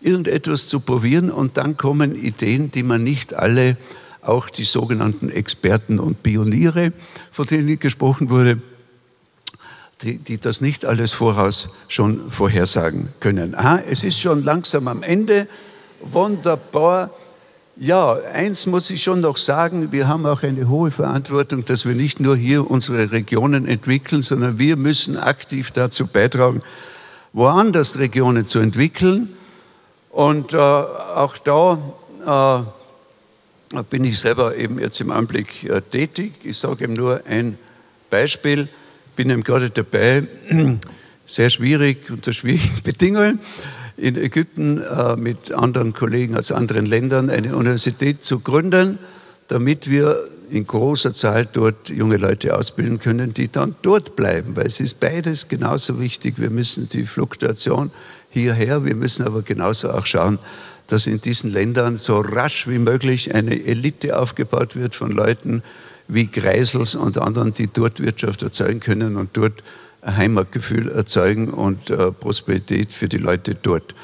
irgendetwas 0.01 0.69
zu 0.69 0.81
probieren 0.81 1.31
und 1.31 1.57
dann 1.57 1.77
kommen 1.77 2.15
Ideen, 2.15 2.71
die 2.71 2.83
man 2.83 3.03
nicht 3.03 3.35
alle, 3.35 3.77
auch 4.21 4.51
die 4.51 4.65
sogenannten 4.65 5.31
Experten 5.31 5.99
und 5.99 6.23
Pioniere, 6.23 6.93
von 7.31 7.47
denen 7.47 7.79
gesprochen 7.79 8.31
wurde, 8.31 8.61
die, 10.03 10.19
die 10.19 10.39
das 10.39 10.61
nicht 10.61 10.85
alles 10.85 11.13
voraus 11.13 11.71
schon 11.89 12.31
vorhersagen 12.31 13.09
können. 13.21 13.55
Ah, 13.55 13.81
es 13.89 14.05
ist 14.05 14.21
schon 14.21 14.45
langsam 14.45 14.89
am 14.89 15.03
Ende. 15.03 15.49
Wunderbar. 16.01 17.11
Ja, 17.77 18.15
eins 18.33 18.67
muss 18.67 18.91
ich 18.91 19.03
schon 19.03 19.21
noch 19.21 19.37
sagen, 19.37 19.93
wir 19.93 20.09
haben 20.09 20.27
auch 20.27 20.43
eine 20.43 20.69
hohe 20.69 20.91
Verantwortung, 20.91 21.65
dass 21.65 21.85
wir 21.85 21.95
nicht 21.95 22.19
nur 22.19 22.37
hier 22.37 22.69
unsere 22.69 23.13
Regionen 23.13 23.67
entwickeln, 23.67 24.23
sondern 24.23 24.59
wir 24.59 24.77
müssen 24.77 25.17
aktiv 25.17 25.71
dazu 25.71 26.07
beitragen, 26.07 26.63
woanders 27.33 27.99
Regionen 27.99 28.47
zu 28.47 28.59
entwickeln. 28.59 29.35
Und 30.11 30.55
äh, 30.55 30.57
auch 30.57 31.39
da 31.39 31.79
äh, 33.75 33.83
bin 33.91 34.05
ich 34.05 34.19
selber 34.19 34.57
eben 34.57 34.81
jetzt 34.81 35.01
im 35.01 35.11
Anblick 35.11 35.65
äh, 35.65 35.81
tätig. 35.81 36.33
Ich 36.43 36.59
sage 36.59 36.85
eben 36.85 36.95
nur 36.95 37.23
ein 37.29 37.59
Beispiel 38.11 38.69
bin 39.19 39.31
eben 39.31 39.43
gerade 39.43 39.69
dabei, 39.69 40.29
sehr 41.27 41.51
schwierig, 41.51 42.09
unter 42.09 42.33
schwierigen 42.33 42.79
Bedingungen, 42.85 43.41
in 43.97 44.17
Ägypten 44.17 44.81
äh, 44.81 45.17
mit 45.17 45.51
anderen 45.51 45.93
Kollegen 45.93 46.37
aus 46.37 46.53
anderen 46.53 46.87
Ländern 46.87 47.29
eine 47.29 47.57
Universität 47.57 48.23
zu 48.23 48.39
gründen, 48.39 49.01
damit 49.49 49.91
wir 49.91 50.17
in 50.51 50.69
großer 50.69 51.13
Zahl 51.13 51.49
dort 51.53 51.89
junge 51.89 52.17
Leute 52.17 52.57
ausbilden 52.57 53.01
können, 53.01 53.35
die 53.35 53.51
dann 53.51 53.75
dort 53.83 54.15
bleiben, 54.15 54.55
weil 54.55 54.69
es 54.69 54.79
ist 54.79 55.01
beides 55.01 55.49
genauso 55.49 55.99
wichtig. 55.99 56.35
Wir 56.37 56.51
müssen 56.51 56.89
die 56.89 57.05
Fluktuation 57.05 57.91
hierher, 58.31 58.85
wir 58.85 58.95
müssen 58.95 59.27
aber 59.27 59.43
genauso 59.43 59.91
auch 59.91 60.07
schauen, 60.07 60.39
dass 60.87 61.09
in 61.09 61.21
diesen 61.21 61.51
Ländern 61.51 61.97
so 61.97 62.21
rasch 62.21 62.69
wie 62.69 62.79
möglich 62.79 63.35
eine 63.35 63.65
Elite 63.67 64.17
aufgebaut 64.17 64.77
wird 64.77 64.95
von 64.95 65.11
Leuten 65.11 65.65
wie 66.09 66.27
Kreisels 66.27 66.95
und 66.95 67.19
anderen, 67.19 67.53
die 67.53 67.69
dort 67.69 68.01
Wirtschaft 68.01 68.43
erzeugen 68.43 68.81
können 68.81 69.17
und 69.17 69.37
dort 69.37 69.63
ein 70.01 70.17
Heimatgefühl 70.17 70.91
erzeugen 70.91 71.49
und 71.49 71.91
äh, 71.91 72.11
Prosperität 72.13 72.93
für 72.93 73.09
die 73.09 73.19
Leute 73.19 73.55
dort. 73.55 73.95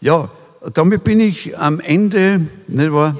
Ja, 0.00 0.30
damit 0.74 1.04
bin 1.04 1.20
ich 1.20 1.56
am 1.58 1.80
Ende, 1.80 2.46
nicht 2.66 2.92
wahr? 2.92 3.16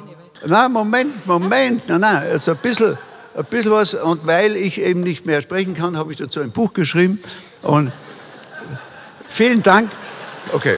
Nein, 0.46 0.72
Moment, 0.72 1.26
Moment, 1.26 1.88
nein, 1.88 2.00
nein, 2.00 2.30
also 2.30 2.52
ein 2.52 2.58
bisschen, 2.58 2.96
ein 3.36 3.44
bisschen 3.44 3.72
was. 3.72 3.94
Und 3.94 4.26
weil 4.26 4.56
ich 4.56 4.80
eben 4.80 5.00
nicht 5.00 5.26
mehr 5.26 5.42
sprechen 5.42 5.74
kann, 5.74 5.96
habe 5.96 6.12
ich 6.12 6.18
dazu 6.18 6.40
ein 6.40 6.50
Buch 6.50 6.72
geschrieben. 6.72 7.18
Und 7.62 7.92
vielen 9.28 9.62
Dank. 9.62 9.90
Okay. 10.52 10.77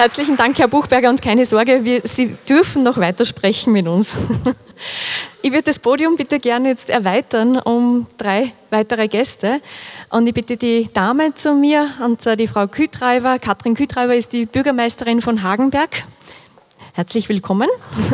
Herzlichen 0.00 0.38
Dank, 0.38 0.58
Herr 0.58 0.66
Buchberger, 0.66 1.10
und 1.10 1.20
keine 1.20 1.44
Sorge, 1.44 1.84
wir, 1.84 2.00
Sie 2.04 2.34
dürfen 2.48 2.82
noch 2.82 2.96
weitersprechen 2.96 3.70
mit 3.70 3.86
uns. 3.86 4.16
Ich 5.42 5.52
würde 5.52 5.64
das 5.64 5.78
Podium 5.78 6.16
bitte 6.16 6.38
gerne 6.38 6.68
jetzt 6.68 6.88
erweitern 6.88 7.58
um 7.58 8.06
drei 8.16 8.54
weitere 8.70 9.08
Gäste. 9.08 9.60
Und 10.08 10.26
ich 10.26 10.32
bitte 10.32 10.56
die 10.56 10.88
Dame 10.90 11.34
zu 11.34 11.52
mir, 11.52 11.90
und 12.02 12.22
zwar 12.22 12.36
die 12.36 12.46
Frau 12.46 12.66
Kühtreiber. 12.66 13.38
Katrin 13.38 13.74
Kühtreiber 13.74 14.14
ist 14.14 14.32
die 14.32 14.46
Bürgermeisterin 14.46 15.20
von 15.20 15.42
Hagenberg. 15.42 16.04
Herzlich 16.94 17.28
willkommen. 17.28 17.68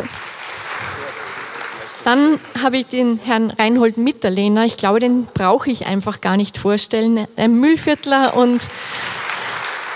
Dann 2.03 2.39
habe 2.61 2.77
ich 2.77 2.87
den 2.87 3.17
Herrn 3.17 3.51
Reinhold 3.51 3.97
Mitterlehner. 3.97 4.65
Ich 4.65 4.75
glaube, 4.75 4.99
den 4.99 5.25
brauche 5.33 5.71
ich 5.71 5.85
einfach 5.85 6.19
gar 6.19 6.35
nicht 6.35 6.57
vorstellen. 6.57 7.27
Ein 7.37 7.55
Müllviertler 7.55 8.35
und 8.35 8.61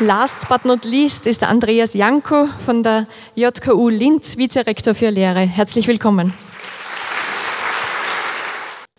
last 0.01 0.49
but 0.49 0.65
not 0.65 0.83
least 0.83 1.27
ist 1.27 1.43
Andreas 1.43 1.93
Janko 1.93 2.47
von 2.65 2.81
der 2.81 3.05
JKU 3.35 3.87
Linz, 3.87 4.35
Vizerektor 4.35 4.95
für 4.95 5.11
Lehre. 5.11 5.41
Herzlich 5.41 5.87
willkommen. 5.87 6.33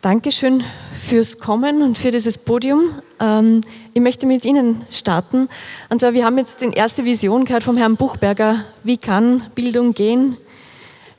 Dankeschön 0.01 0.63
fürs 0.93 1.39
Kommen 1.39 1.83
und 1.83 1.99
für 1.99 2.13
dieses 2.13 2.39
Podium. 2.39 2.95
Ähm, 3.19 3.63
ich 3.93 4.01
möchte 4.01 4.27
mit 4.27 4.45
Ihnen 4.45 4.87
starten. 4.91 5.49
Und 5.89 6.01
zwar, 6.01 6.15
wir 6.15 6.25
haben 6.25 6.39
jetzt 6.39 6.61
die 6.61 6.71
erste 6.71 7.05
Vision 7.05 7.45
gehört 7.45 7.65
vom 7.65 7.77
Herrn 7.77 7.97
Buchberger. 7.97 8.65
Wie 8.85 8.97
kann 8.97 9.43
Bildung 9.57 9.95
gehen? 9.95 10.37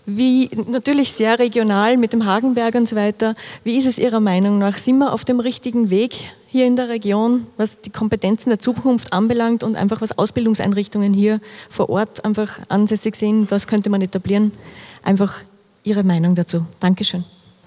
Wie, 0.05 0.49
natürlich 0.67 1.11
sehr 1.11 1.39
regional 1.39 1.97
mit 1.97 2.13
dem 2.13 2.25
Hagenberg 2.25 2.75
und 2.75 2.87
so 2.87 2.95
weiter. 2.95 3.33
Wie 3.65 3.77
ist 3.77 3.85
es 3.85 3.99
Ihrer 3.99 4.21
Meinung 4.21 4.59
nach? 4.59 4.77
Sind 4.77 4.97
wir 4.97 5.11
auf 5.11 5.25
dem 5.25 5.41
richtigen 5.41 5.89
Weg 5.89 6.31
hier 6.53 6.67
in 6.67 6.75
der 6.75 6.87
Region, 6.87 7.47
was 7.57 7.81
die 7.81 7.89
Kompetenzen 7.89 8.51
der 8.51 8.59
Zukunft 8.59 9.11
anbelangt 9.11 9.63
und 9.63 9.75
einfach 9.75 10.01
was 10.01 10.15
Ausbildungseinrichtungen 10.19 11.11
hier 11.11 11.41
vor 11.67 11.89
Ort 11.89 12.23
einfach 12.25 12.59
ansässig 12.69 13.15
sind? 13.15 13.49
Was 13.49 13.65
könnte 13.65 13.89
man 13.89 14.03
etablieren? 14.03 14.51
Einfach 15.01 15.39
Ihre 15.81 16.03
Meinung 16.03 16.35
dazu. 16.35 16.67
Dankeschön. 16.79 17.23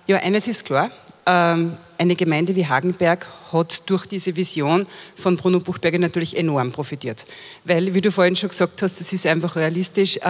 Ja, 0.07 0.19
eines 0.19 0.47
ist 0.47 0.65
klar. 0.65 0.91
Ähm, 1.27 1.77
eine 1.99 2.15
Gemeinde 2.15 2.55
wie 2.55 2.65
Hagenberg 2.65 3.27
hat 3.59 3.89
durch 3.89 4.07
diese 4.07 4.37
Vision 4.37 4.87
von 5.15 5.37
Bruno 5.37 5.61
Buchberger 5.61 5.99
natürlich 5.99 6.37
enorm 6.37 6.73
profitiert. 6.73 7.25
Weil, 7.65 7.95
wie 7.95 8.01
du 8.01 8.11
vorhin 8.11 8.37
schon 8.37 8.51
gesagt 8.51 8.83
hast, 8.83 9.01
das 9.01 9.13
ist 9.13 9.27
einfach 9.27 9.57
realistisch, 9.57 10.17
äh, 10.19 10.21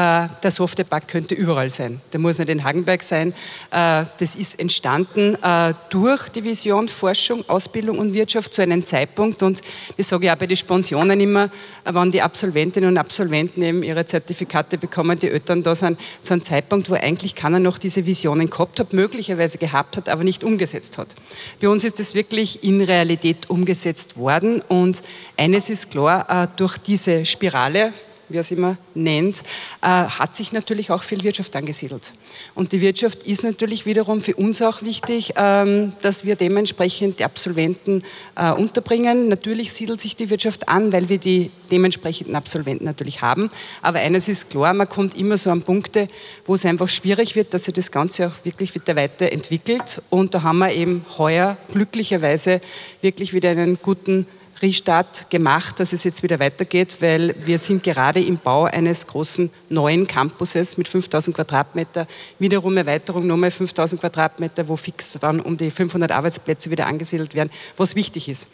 der 0.42 0.50
Softwarepark 0.50 1.08
könnte 1.08 1.34
überall 1.34 1.70
sein. 1.70 2.00
Der 2.12 2.20
muss 2.20 2.38
nicht 2.38 2.48
in 2.48 2.64
Hagenberg 2.64 3.02
sein. 3.02 3.32
Äh, 3.70 4.04
das 4.18 4.34
ist 4.34 4.58
entstanden 4.58 5.36
äh, 5.42 5.74
durch 5.90 6.28
die 6.28 6.44
Vision 6.44 6.88
Forschung, 6.88 7.44
Ausbildung 7.48 7.98
und 7.98 8.12
Wirtschaft 8.12 8.54
zu 8.54 8.62
einem 8.62 8.84
Zeitpunkt 8.84 9.42
und 9.42 9.60
das 9.96 10.08
sage 10.08 10.26
ich 10.26 10.30
auch 10.30 10.36
bei 10.36 10.46
den 10.46 10.56
Sponsionen 10.56 11.20
immer, 11.20 11.50
wenn 11.84 12.10
die 12.10 12.22
Absolventinnen 12.22 12.90
und 12.90 12.98
Absolventen 12.98 13.62
eben 13.62 13.82
ihre 13.82 14.04
Zertifikate 14.06 14.78
bekommen, 14.78 15.18
die 15.18 15.28
Eltern 15.28 15.62
da 15.62 15.74
sind, 15.74 15.98
zu 16.22 16.34
einem 16.34 16.44
Zeitpunkt, 16.44 16.90
wo 16.90 16.94
eigentlich 16.94 17.34
keiner 17.34 17.58
noch 17.58 17.78
diese 17.78 18.06
Visionen 18.06 18.50
gehabt 18.50 18.80
hat, 18.80 18.92
möglicherweise 18.92 19.58
gehabt 19.58 19.96
hat, 19.96 20.08
aber 20.08 20.24
nicht 20.24 20.44
umgesetzt 20.44 20.98
hat. 20.98 21.14
Bei 21.60 21.68
uns 21.68 21.84
ist 21.84 22.00
es 22.00 22.14
wirklich 22.14 22.62
in 22.62 22.82
Realität 22.82 23.15
umgesetzt 23.50 24.16
worden. 24.16 24.62
Und 24.68 25.02
eines 25.36 25.70
ist 25.70 25.90
klar, 25.90 26.26
äh, 26.28 26.48
durch 26.56 26.78
diese 26.78 27.24
Spirale, 27.24 27.92
wie 28.28 28.36
er 28.36 28.40
es 28.40 28.50
immer 28.50 28.76
nennt, 28.94 29.36
äh, 29.82 29.86
hat 29.86 30.34
sich 30.34 30.52
natürlich 30.52 30.90
auch 30.90 31.02
viel 31.02 31.22
Wirtschaft 31.22 31.54
angesiedelt. 31.56 32.12
Und 32.54 32.72
die 32.72 32.80
Wirtschaft 32.80 33.22
ist 33.24 33.44
natürlich 33.44 33.86
wiederum 33.86 34.20
für 34.20 34.34
uns 34.34 34.62
auch 34.62 34.82
wichtig, 34.82 35.34
ähm, 35.36 35.92
dass 36.02 36.24
wir 36.24 36.36
dementsprechend 36.36 37.18
die 37.18 37.24
Absolventen 37.24 38.02
äh, 38.34 38.52
unterbringen. 38.52 39.28
Natürlich 39.28 39.72
siedelt 39.72 40.00
sich 40.00 40.16
die 40.16 40.30
Wirtschaft 40.30 40.68
an, 40.68 40.92
weil 40.92 41.08
wir 41.08 41.18
die 41.18 41.50
dementsprechenden 41.70 42.36
Absolventen 42.36 42.84
natürlich 42.84 43.22
haben. 43.22 43.50
Aber 43.82 43.98
eines 43.98 44.28
ist 44.28 44.50
klar, 44.50 44.74
man 44.74 44.88
kommt 44.88 45.16
immer 45.16 45.36
so 45.36 45.50
an 45.50 45.62
Punkte, 45.62 46.08
wo 46.44 46.54
es 46.54 46.64
einfach 46.64 46.88
schwierig 46.88 47.36
wird, 47.36 47.54
dass 47.54 47.64
sich 47.64 47.74
das 47.74 47.90
Ganze 47.90 48.28
auch 48.28 48.44
wirklich 48.44 48.74
wieder 48.74 48.96
weiterentwickelt. 48.96 50.02
Und 50.10 50.34
da 50.34 50.42
haben 50.42 50.58
wir 50.58 50.72
eben 50.72 51.04
heuer 51.18 51.56
glücklicherweise 51.72 52.60
wirklich 53.00 53.32
wieder 53.32 53.50
einen 53.50 53.76
guten 53.76 54.26
Restart 54.62 55.28
gemacht, 55.28 55.78
dass 55.80 55.92
es 55.92 56.04
jetzt 56.04 56.22
wieder 56.22 56.40
weitergeht, 56.40 56.96
weil 57.00 57.34
wir 57.44 57.58
sind 57.58 57.82
gerade 57.82 58.20
im 58.22 58.38
Bau 58.38 58.64
eines 58.64 59.06
großen 59.06 59.50
neuen 59.68 60.06
Campuses 60.06 60.78
mit 60.78 60.88
5000 60.88 61.36
Quadratmeter, 61.36 62.06
wiederum 62.38 62.76
Erweiterung 62.76 63.26
nochmal 63.26 63.50
5000 63.50 64.00
Quadratmeter, 64.00 64.66
wo 64.68 64.76
fix 64.76 65.18
dann 65.20 65.40
um 65.40 65.56
die 65.56 65.70
500 65.70 66.10
Arbeitsplätze 66.10 66.70
wieder 66.70 66.86
angesiedelt 66.86 67.34
werden, 67.34 67.50
was 67.76 67.94
wichtig 67.94 68.28
ist. 68.28 68.48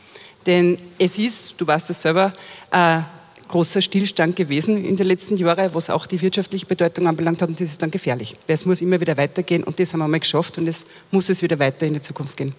Denn 0.47 0.79
es 0.99 1.19
ist, 1.19 1.55
du 1.59 1.67
weißt 1.67 1.91
es 1.91 2.03
selber, 2.03 2.33
äh, 2.73 3.01
großer 3.47 3.83
Stillstand 3.83 4.35
gewesen 4.35 4.83
in 4.83 4.97
den 4.97 5.07
letzten 5.07 5.37
Jahren, 5.37 5.73
was 5.75 5.91
auch 5.91 6.07
die 6.07 6.21
wirtschaftliche 6.21 6.67
Bedeutung 6.67 7.07
anbelangt 7.07 7.43
hat 7.43 7.49
und 7.51 7.61
das 7.61 7.69
ist 7.69 7.83
dann 7.83 7.91
gefährlich. 7.91 8.37
Es 8.47 8.65
muss 8.65 8.81
immer 8.81 8.99
wieder 8.99 9.17
weitergehen 9.17 9.63
und 9.63 9.79
das 9.79 9.93
haben 9.93 10.01
wir 10.01 10.09
mal 10.09 10.19
geschafft 10.19 10.59
und 10.59 10.67
es 10.67 10.87
muss 11.11 11.29
es 11.29 11.43
wieder 11.43 11.59
weiter 11.59 11.87
in 11.87 11.95
die 11.95 12.01
Zukunft 12.01 12.37
gehen. 12.37 12.55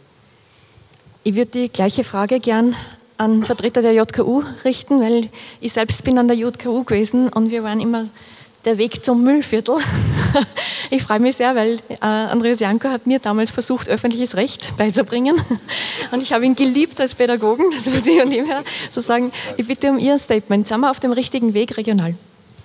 Ich 1.23 1.35
würde 1.35 1.51
die 1.51 1.69
gleiche 1.69 2.03
Frage 2.03 2.39
gern 2.39 2.75
an 3.23 3.45
Vertreter 3.45 3.81
der 3.81 3.93
JKU 3.93 4.43
richten, 4.65 4.99
weil 4.99 5.29
ich 5.61 5.71
selbst 5.71 6.03
bin 6.03 6.17
an 6.17 6.27
der 6.27 6.35
JKU 6.35 6.83
gewesen 6.83 7.29
und 7.29 7.51
wir 7.51 7.63
waren 7.63 7.79
immer 7.79 8.09
der 8.65 8.77
Weg 8.77 9.03
zum 9.03 9.23
Müllviertel. 9.23 9.77
Ich 10.89 11.01
freue 11.01 11.19
mich 11.19 11.37
sehr, 11.37 11.55
weil 11.55 11.79
äh, 11.89 12.05
Andreas 12.05 12.59
Janko 12.59 12.89
hat 12.89 13.07
mir 13.07 13.17
damals 13.17 13.49
versucht, 13.49 13.89
öffentliches 13.89 14.35
Recht 14.35 14.77
beizubringen. 14.77 15.41
Und 16.11 16.21
ich 16.21 16.33
habe 16.33 16.45
ihn 16.45 16.55
geliebt 16.55 16.99
als 17.01 17.15
Pädagogen, 17.15 17.65
das 17.73 17.87
muss 17.87 18.05
ich 18.05 18.21
von 18.21 18.31
ihm 18.31 18.45
her 18.45 18.63
so 18.91 19.01
sagen. 19.01 19.31
Ich 19.57 19.65
bitte 19.65 19.89
um 19.89 19.97
Ihr 19.97 20.19
Statement. 20.19 20.67
Sind 20.67 20.81
wir 20.81 20.91
auf 20.91 20.99
dem 20.99 21.13
richtigen 21.13 21.55
Weg 21.55 21.77
regional? 21.77 22.15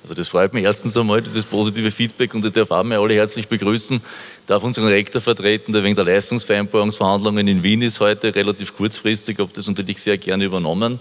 Also 0.02 0.14
das 0.14 0.28
freut 0.28 0.54
mich 0.54 0.64
erstens 0.64 0.96
einmal, 0.96 1.20
dieses 1.20 1.44
positive 1.44 1.90
Feedback 1.90 2.32
und 2.34 2.44
ich 2.44 2.52
darf 2.52 2.70
auch 2.70 2.84
mal 2.84 2.98
alle 2.98 3.14
herzlich 3.14 3.48
begrüßen. 3.48 3.96
Ich 3.96 4.46
darf 4.46 4.62
unseren 4.62 4.86
Rektor 4.86 5.20
vertreten, 5.20 5.72
der 5.72 5.82
wegen 5.82 5.96
der 5.96 6.04
Leistungsvereinbarungsverhandlungen 6.04 7.46
in 7.48 7.62
Wien 7.62 7.82
ist 7.82 8.00
heute 8.00 8.34
relativ 8.34 8.76
kurzfristig, 8.76 9.38
habe 9.38 9.50
das 9.52 9.66
natürlich 9.66 10.00
sehr 10.00 10.16
gerne 10.16 10.44
übernommen. 10.44 11.00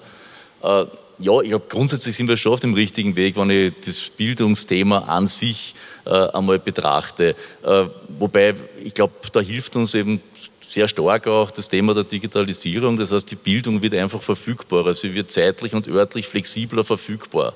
Äh, 0.64 0.86
ja, 1.20 1.42
ich 1.42 1.50
glaube, 1.50 1.66
grundsätzlich 1.68 2.16
sind 2.16 2.28
wir 2.28 2.38
schon 2.38 2.54
auf 2.54 2.60
dem 2.60 2.74
richtigen 2.74 3.16
Weg, 3.16 3.38
wenn 3.38 3.50
ich 3.50 3.74
das 3.84 4.10
Bildungsthema 4.10 5.00
an 5.00 5.28
sich 5.28 5.74
äh, 6.06 6.10
einmal 6.10 6.60
betrachte. 6.60 7.36
Äh, 7.64 7.86
wobei, 8.20 8.56
ich 8.84 8.94
glaube, 8.94 9.14
da 9.32 9.40
hilft 9.40 9.76
uns 9.76 9.96
eben 9.96 10.22
sehr 10.68 10.88
stark 10.88 11.28
auch 11.28 11.50
das 11.50 11.68
Thema 11.68 11.94
der 11.94 12.04
Digitalisierung. 12.04 12.98
Das 12.98 13.12
heißt, 13.12 13.32
die 13.32 13.36
Bildung 13.36 13.82
wird 13.82 13.94
einfach 13.96 14.22
verfügbarer. 14.22 14.94
Sie 14.94 15.14
wird 15.14 15.32
zeitlich 15.32 15.74
und 15.74 15.88
örtlich 15.88 16.28
flexibler 16.28 16.84
verfügbar. 16.84 17.54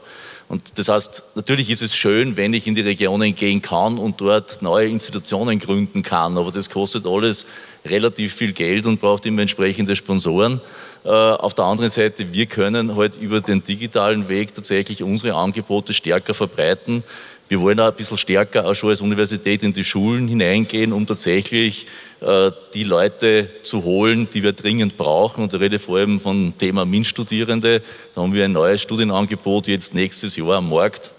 Und 0.51 0.77
das 0.77 0.89
heißt, 0.89 1.23
natürlich 1.35 1.69
ist 1.69 1.81
es 1.81 1.95
schön, 1.95 2.35
wenn 2.35 2.53
ich 2.53 2.67
in 2.67 2.75
die 2.75 2.81
Regionen 2.81 3.33
gehen 3.33 3.61
kann 3.61 3.97
und 3.97 4.19
dort 4.19 4.61
neue 4.61 4.89
Institutionen 4.89 5.59
gründen 5.59 6.03
kann, 6.03 6.37
aber 6.37 6.51
das 6.51 6.69
kostet 6.69 7.07
alles 7.07 7.45
relativ 7.85 8.33
viel 8.33 8.51
Geld 8.51 8.85
und 8.85 8.99
braucht 8.99 9.25
immer 9.25 9.43
entsprechende 9.43 9.95
Sponsoren. 9.95 10.59
Äh, 11.05 11.07
auf 11.07 11.53
der 11.53 11.63
anderen 11.63 11.89
Seite, 11.89 12.33
wir 12.33 12.47
können 12.47 12.97
halt 12.97 13.15
über 13.15 13.39
den 13.39 13.63
digitalen 13.63 14.27
Weg 14.27 14.53
tatsächlich 14.53 15.01
unsere 15.01 15.35
Angebote 15.35 15.93
stärker 15.93 16.33
verbreiten. 16.33 17.05
Wir 17.51 17.59
wollen 17.59 17.81
auch 17.81 17.87
ein 17.87 17.95
bisschen 17.95 18.17
stärker 18.17 18.65
auch 18.65 18.73
schon 18.73 18.91
als 18.91 19.01
Universität 19.01 19.61
in 19.61 19.73
die 19.73 19.83
Schulen 19.83 20.29
hineingehen, 20.29 20.93
um 20.93 21.05
tatsächlich 21.05 21.85
äh, 22.21 22.49
die 22.73 22.85
Leute 22.85 23.49
zu 23.61 23.83
holen, 23.83 24.29
die 24.33 24.41
wir 24.41 24.53
dringend 24.53 24.95
brauchen. 24.95 25.43
Und 25.43 25.53
ich 25.53 25.59
rede 25.59 25.77
vor 25.77 25.97
allem 25.97 26.21
vom 26.21 26.57
Thema 26.57 26.85
MINT-Studierende. 26.85 27.81
Da 28.15 28.21
haben 28.21 28.33
wir 28.33 28.45
ein 28.45 28.53
neues 28.53 28.81
Studienangebot 28.81 29.67
jetzt 29.67 29.93
nächstes 29.93 30.37
Jahr 30.37 30.55
am 30.55 30.69
Markt 30.69 31.11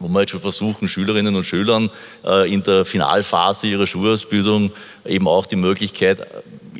wo 0.00 0.08
wir 0.08 0.20
jetzt 0.20 0.30
schon 0.30 0.40
versuchen, 0.40 0.88
Schülerinnen 0.88 1.36
und 1.36 1.44
Schülern 1.44 1.90
äh, 2.24 2.52
in 2.52 2.62
der 2.62 2.86
Finalphase 2.86 3.66
ihrer 3.66 3.86
Schulausbildung 3.86 4.72
eben 5.04 5.28
auch 5.28 5.44
die 5.44 5.56
Möglichkeit, 5.56 6.26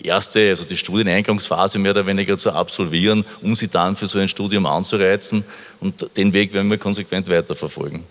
erste, 0.02 0.48
also 0.48 0.64
die 0.64 0.78
Studieneingangsphase 0.78 1.78
mehr 1.78 1.92
oder 1.92 2.06
weniger 2.06 2.38
zu 2.38 2.50
absolvieren, 2.50 3.26
um 3.42 3.54
sie 3.54 3.68
dann 3.68 3.94
für 3.94 4.06
so 4.06 4.18
ein 4.18 4.28
Studium 4.28 4.64
anzureizen. 4.64 5.44
Und 5.80 6.16
den 6.16 6.32
Weg 6.32 6.54
werden 6.54 6.70
wir 6.70 6.78
konsequent 6.78 7.28
weiterverfolgen. 7.28 8.04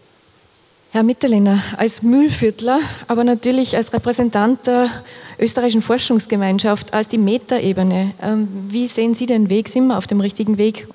Herr 0.91 1.03
Mitterlehner, 1.03 1.61
als 1.77 2.01
Mühlviertler, 2.01 2.79
aber 3.07 3.23
natürlich 3.23 3.77
als 3.77 3.93
Repräsentant 3.93 4.65
der 4.65 4.89
österreichischen 5.37 5.83
Forschungsgemeinschaft, 5.83 6.95
als 6.95 7.07
die 7.07 7.19
Metaebene, 7.19 8.15
ähm, 8.19 8.47
wie 8.69 8.87
sehen 8.87 9.13
Sie 9.13 9.27
den 9.27 9.49
Weg? 9.49 9.69
Sind 9.69 9.85
wir 9.85 9.99
auf 9.99 10.07
dem 10.07 10.19
richtigen 10.19 10.57
Weg? 10.57 10.87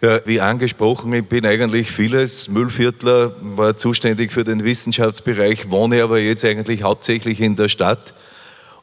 Ja, 0.00 0.20
wie 0.26 0.40
angesprochen, 0.40 1.12
ich 1.12 1.24
bin 1.24 1.44
eigentlich 1.44 1.90
vieles. 1.90 2.48
Müllviertler, 2.48 3.34
war 3.40 3.76
zuständig 3.76 4.30
für 4.30 4.44
den 4.44 4.62
Wissenschaftsbereich, 4.62 5.72
wohne 5.72 6.04
aber 6.04 6.20
jetzt 6.20 6.44
eigentlich 6.44 6.84
hauptsächlich 6.84 7.40
in 7.40 7.56
der 7.56 7.68
Stadt. 7.68 8.14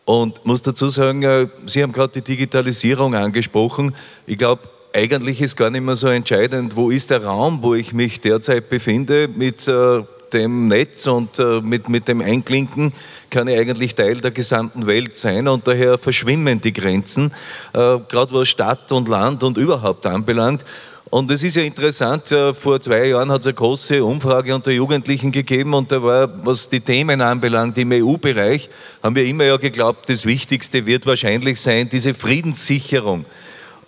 Und 0.04 0.46
muss 0.46 0.62
dazu 0.62 0.90
sagen, 0.90 1.24
äh, 1.24 1.48
Sie 1.68 1.82
haben 1.82 1.94
gerade 1.94 2.20
die 2.20 2.22
Digitalisierung 2.22 3.16
angesprochen. 3.16 3.96
Ich 4.26 4.38
glaube, 4.38 4.64
eigentlich 4.92 5.42
ist 5.42 5.56
gar 5.56 5.70
nicht 5.70 5.86
mehr 5.86 5.96
so 5.96 6.10
entscheidend, 6.10 6.76
wo 6.76 6.90
ist 6.90 7.12
der 7.12 7.24
Raum, 7.24 7.60
wo 7.62 7.76
ich 7.76 7.94
mich 7.94 8.20
derzeit 8.20 8.70
befinde 8.70 9.30
mit 9.30 9.70
äh, 9.70 10.04
dem 10.34 10.67
Netz 10.67 11.08
und 11.08 11.39
äh, 11.39 11.62
mit, 11.62 11.89
mit 11.89 12.08
dem 12.08 12.22
Einklinken 12.22 12.93
kann 13.30 13.48
ich 13.48 13.58
eigentlich 13.58 13.96
Teil 13.96 14.22
der 14.22 14.32
gesamten 14.32 14.86
Welt 14.86 15.15
sein 15.15 15.48
und 15.48 15.67
daher 15.67 15.98
verschwimmen 15.98 16.60
die 16.62 16.74
Grenzen, 16.74 17.32
äh, 17.74 18.00
gerade 18.08 18.34
was 18.34 18.50
Stadt 18.50 18.91
und 18.91 19.08
Land 19.08 19.43
und 19.43 19.58
überhaupt 19.58 20.06
anbelangt. 20.06 20.65
Und 21.13 21.30
es 21.30 21.43
ist 21.43 21.58
ja 21.58 21.62
interessant, 21.62 22.32
äh, 22.32 22.56
vor 22.56 22.82
zwei 22.82 23.10
Jahren 23.10 23.32
hat 23.32 23.41
es 23.41 23.46
eine 23.46 23.54
große 23.54 24.04
Umfrage 24.04 24.56
unter 24.56 24.72
Jugendlichen 24.72 25.32
gegeben 25.32 25.76
und 25.76 25.91
da 25.91 26.02
war, 26.02 26.46
was 26.46 26.67
die 26.67 26.80
Themen 26.80 27.22
anbelangt, 27.22 27.78
im 27.78 27.91
EU-Bereich, 27.91 28.67
haben 29.04 29.15
wir 29.15 29.24
immer 29.26 29.43
ja 29.43 29.58
geglaubt, 29.58 30.10
das 30.10 30.26
Wichtigste 30.26 30.88
wird 30.88 31.06
wahrscheinlich 31.06 31.62
sein, 31.62 31.88
diese 31.88 32.15
Friedenssicherung. 32.15 33.26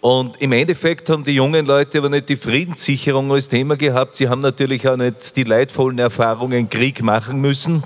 Und 0.06 0.39
im 0.39 0.52
Endeffekt 0.52 1.10
haben 1.10 1.24
die 1.24 1.32
jungen 1.32 1.65
Leute 1.65 1.98
aber 1.98 2.10
nicht 2.10 2.30
die 2.30 2.36
Friedenssicherung 2.36 3.32
als 3.32 3.50
Thema 3.50 3.76
gehabt. 3.76 4.18
Sie 4.18 4.30
haben 4.30 4.41
natürlich 4.41 4.88
auch 4.88 4.98
nicht 4.98 5.36
die 5.36 5.44
leidvollen 5.44 5.98
Erfahrungen 5.98 6.70
Krieg 6.70 7.02
machen 7.02 7.41
müssen, 7.41 7.82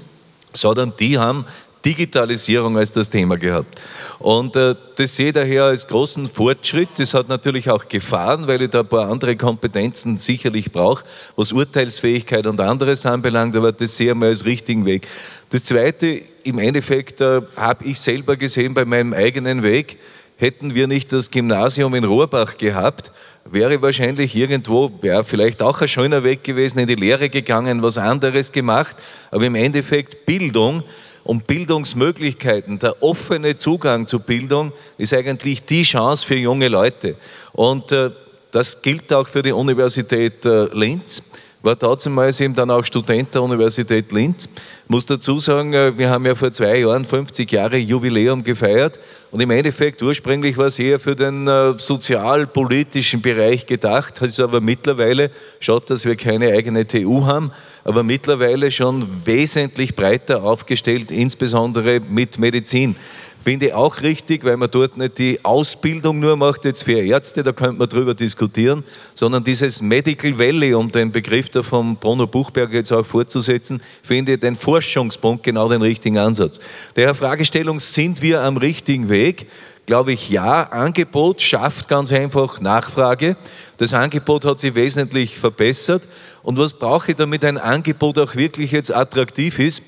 sondern 0.51 0.91
die 0.99 1.17
haben 1.17 1.45
Digitalisierung 1.85 2.77
als 2.77 2.91
das 2.91 3.09
Thema 3.09 3.37
gehabt. 3.37 3.81
Und 4.19 4.57
äh, 4.57 4.75
das 4.97 5.15
sehe 5.15 5.27
ich 5.27 5.33
daher 5.33 5.63
als 5.63 5.87
großen 5.87 6.29
Fortschritt. 6.29 6.89
Das 6.97 7.13
hat 7.13 7.29
natürlich 7.29 7.69
auch 7.69 7.87
Gefahren, 7.87 8.47
weil 8.47 8.63
ich 8.63 8.69
da 8.71 8.81
ein 8.81 8.89
paar 8.89 9.09
andere 9.09 9.37
Kompetenzen 9.37 10.17
sicherlich 10.17 10.73
brauche, 10.73 11.05
was 11.37 11.53
Urteilsfähigkeit 11.53 12.45
und 12.47 12.59
anderes 12.59 13.05
anbelangt, 13.05 13.55
aber 13.55 13.71
das 13.71 13.95
sehe 13.95 14.09
ich 14.09 14.15
mal 14.17 14.27
als 14.27 14.43
richtigen 14.43 14.85
Weg. 14.85 15.07
Das 15.51 15.63
Zweite, 15.63 16.21
im 16.43 16.59
Endeffekt 16.59 17.21
äh, 17.21 17.43
habe 17.55 17.85
ich 17.85 17.97
selber 17.97 18.35
gesehen 18.35 18.73
bei 18.73 18.83
meinem 18.83 19.13
eigenen 19.13 19.63
Weg, 19.63 19.97
hätten 20.39 20.73
wir 20.73 20.87
nicht 20.87 21.11
das 21.11 21.29
Gymnasium 21.29 21.93
in 21.95 22.05
Rohrbach 22.05 22.57
gehabt, 22.57 23.11
wäre 23.43 23.81
wahrscheinlich 23.81 24.35
irgendwo, 24.35 24.89
wäre 25.01 25.25
vielleicht 25.25 25.61
auch 25.61 25.81
ein 25.81 25.87
schöner 25.87 26.23
Weg 26.23 26.45
gewesen, 26.45 26.79
in 26.79 26.87
die 26.87 26.95
Lehre 26.95 27.29
gegangen, 27.29 27.83
was 27.83 27.97
anderes 27.97 28.51
gemacht, 28.51 28.95
aber 29.31 29.45
im 29.45 29.55
Endeffekt 29.55 30.25
Bildung 30.25 30.83
und 31.25 31.45
Bildungsmöglichkeiten, 31.45 32.79
der 32.79 33.03
offene 33.03 33.57
Zugang 33.57 34.07
zu 34.07 34.19
Bildung 34.19 34.71
ist 34.97 35.13
eigentlich 35.13 35.65
die 35.65 35.83
Chance 35.83 36.25
für 36.25 36.37
junge 36.37 36.69
Leute. 36.69 37.15
Und 37.51 37.91
äh, 37.91 38.11
das 38.51 38.81
gilt 38.81 39.11
auch 39.11 39.27
für 39.27 39.41
die 39.41 39.51
Universität 39.51 40.45
äh, 40.45 40.65
Linz 40.73 41.21
war 41.61 41.75
damals 41.75 42.39
eben 42.39 42.55
dann 42.55 42.71
auch 42.71 42.85
Student 42.85 43.33
der 43.33 43.43
Universität 43.43 44.11
Linz. 44.11 44.47
Muss 44.87 45.05
dazu 45.05 45.39
sagen, 45.39 45.73
äh, 45.73 45.97
wir 45.97 46.09
haben 46.09 46.25
ja 46.25 46.33
vor 46.33 46.51
zwei 46.51 46.79
Jahren 46.79 47.05
50 47.05 47.51
Jahre 47.51 47.77
Jubiläum 47.77 48.43
gefeiert 48.43 48.97
und 49.31 49.41
im 49.41 49.51
Endeffekt 49.51 50.01
ursprünglich 50.01 50.57
war 50.57 50.67
es 50.67 50.79
eher 50.79 50.99
für 50.99 51.15
den 51.15 51.47
äh, 51.47 51.73
sozialpolitischen 51.77 53.21
Bereich 53.21 53.65
gedacht, 53.65 54.21
es 54.21 54.39
aber 54.39 54.61
mittlerweile, 54.61 55.31
schaut, 55.59 55.89
dass 55.89 56.05
wir 56.05 56.15
keine 56.15 56.51
eigene 56.53 56.87
TU 56.87 57.25
haben, 57.25 57.51
aber 57.83 58.03
mittlerweile 58.03 58.71
schon 58.71 59.05
wesentlich 59.25 59.95
breiter 59.95 60.43
aufgestellt, 60.43 61.11
insbesondere 61.11 61.99
mit 61.99 62.39
Medizin. 62.39 62.95
Finde 63.41 63.67
ich 63.67 63.73
auch 63.73 64.01
richtig, 64.01 64.43
weil 64.43 64.57
man 64.57 64.69
dort 64.69 64.97
nicht 64.97 65.17
die 65.17 65.39
Ausbildung 65.43 66.19
nur 66.19 66.35
macht 66.35 66.65
jetzt 66.65 66.83
für 66.83 66.99
Ärzte, 66.99 67.41
da 67.41 67.53
könnte 67.53 67.79
man 67.79 67.87
drüber 67.87 68.13
diskutieren, 68.13 68.83
sondern 69.15 69.43
dieses 69.43 69.81
Medical 69.81 70.37
Valley, 70.37 70.73
um 70.73 70.91
den 70.91 71.09
Begriff 71.11 71.49
da 71.49 71.63
von 71.63 71.95
Bruno 71.95 72.27
Buchberger 72.27 72.73
jetzt 72.73 72.91
auch 72.91 73.05
fortzusetzen, 73.05 73.81
finde 74.03 74.33
ich 74.33 74.41
den 74.41 74.57
Forschungspunkt 74.57 75.43
genau 75.43 75.69
den 75.69 75.81
richtigen 75.81 76.17
Ansatz. 76.17 76.59
Daher 76.95 77.15
Fragestellung, 77.15 77.79
sind 77.79 78.21
wir 78.21 78.41
am 78.41 78.57
richtigen 78.57 79.07
Weg? 79.07 79.47
Glaube 79.85 80.11
ich, 80.11 80.29
ja. 80.29 80.63
Angebot 80.69 81.41
schafft 81.41 81.87
ganz 81.87 82.11
einfach 82.11 82.61
Nachfrage. 82.61 83.37
Das 83.77 83.93
Angebot 83.93 84.45
hat 84.45 84.59
sich 84.59 84.75
wesentlich 84.75 85.39
verbessert. 85.39 86.03
Und 86.43 86.59
was 86.59 86.73
brauche 86.73 87.11
ich, 87.11 87.17
damit 87.17 87.43
ein 87.43 87.57
Angebot 87.57 88.19
auch 88.19 88.35
wirklich 88.35 88.71
jetzt 88.71 88.93
attraktiv 88.93 89.57
ist? 89.57 89.81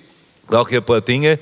Brauche 0.48 0.72
ich 0.72 0.78
ein 0.78 0.84
paar 0.84 1.02
Dinge. 1.02 1.38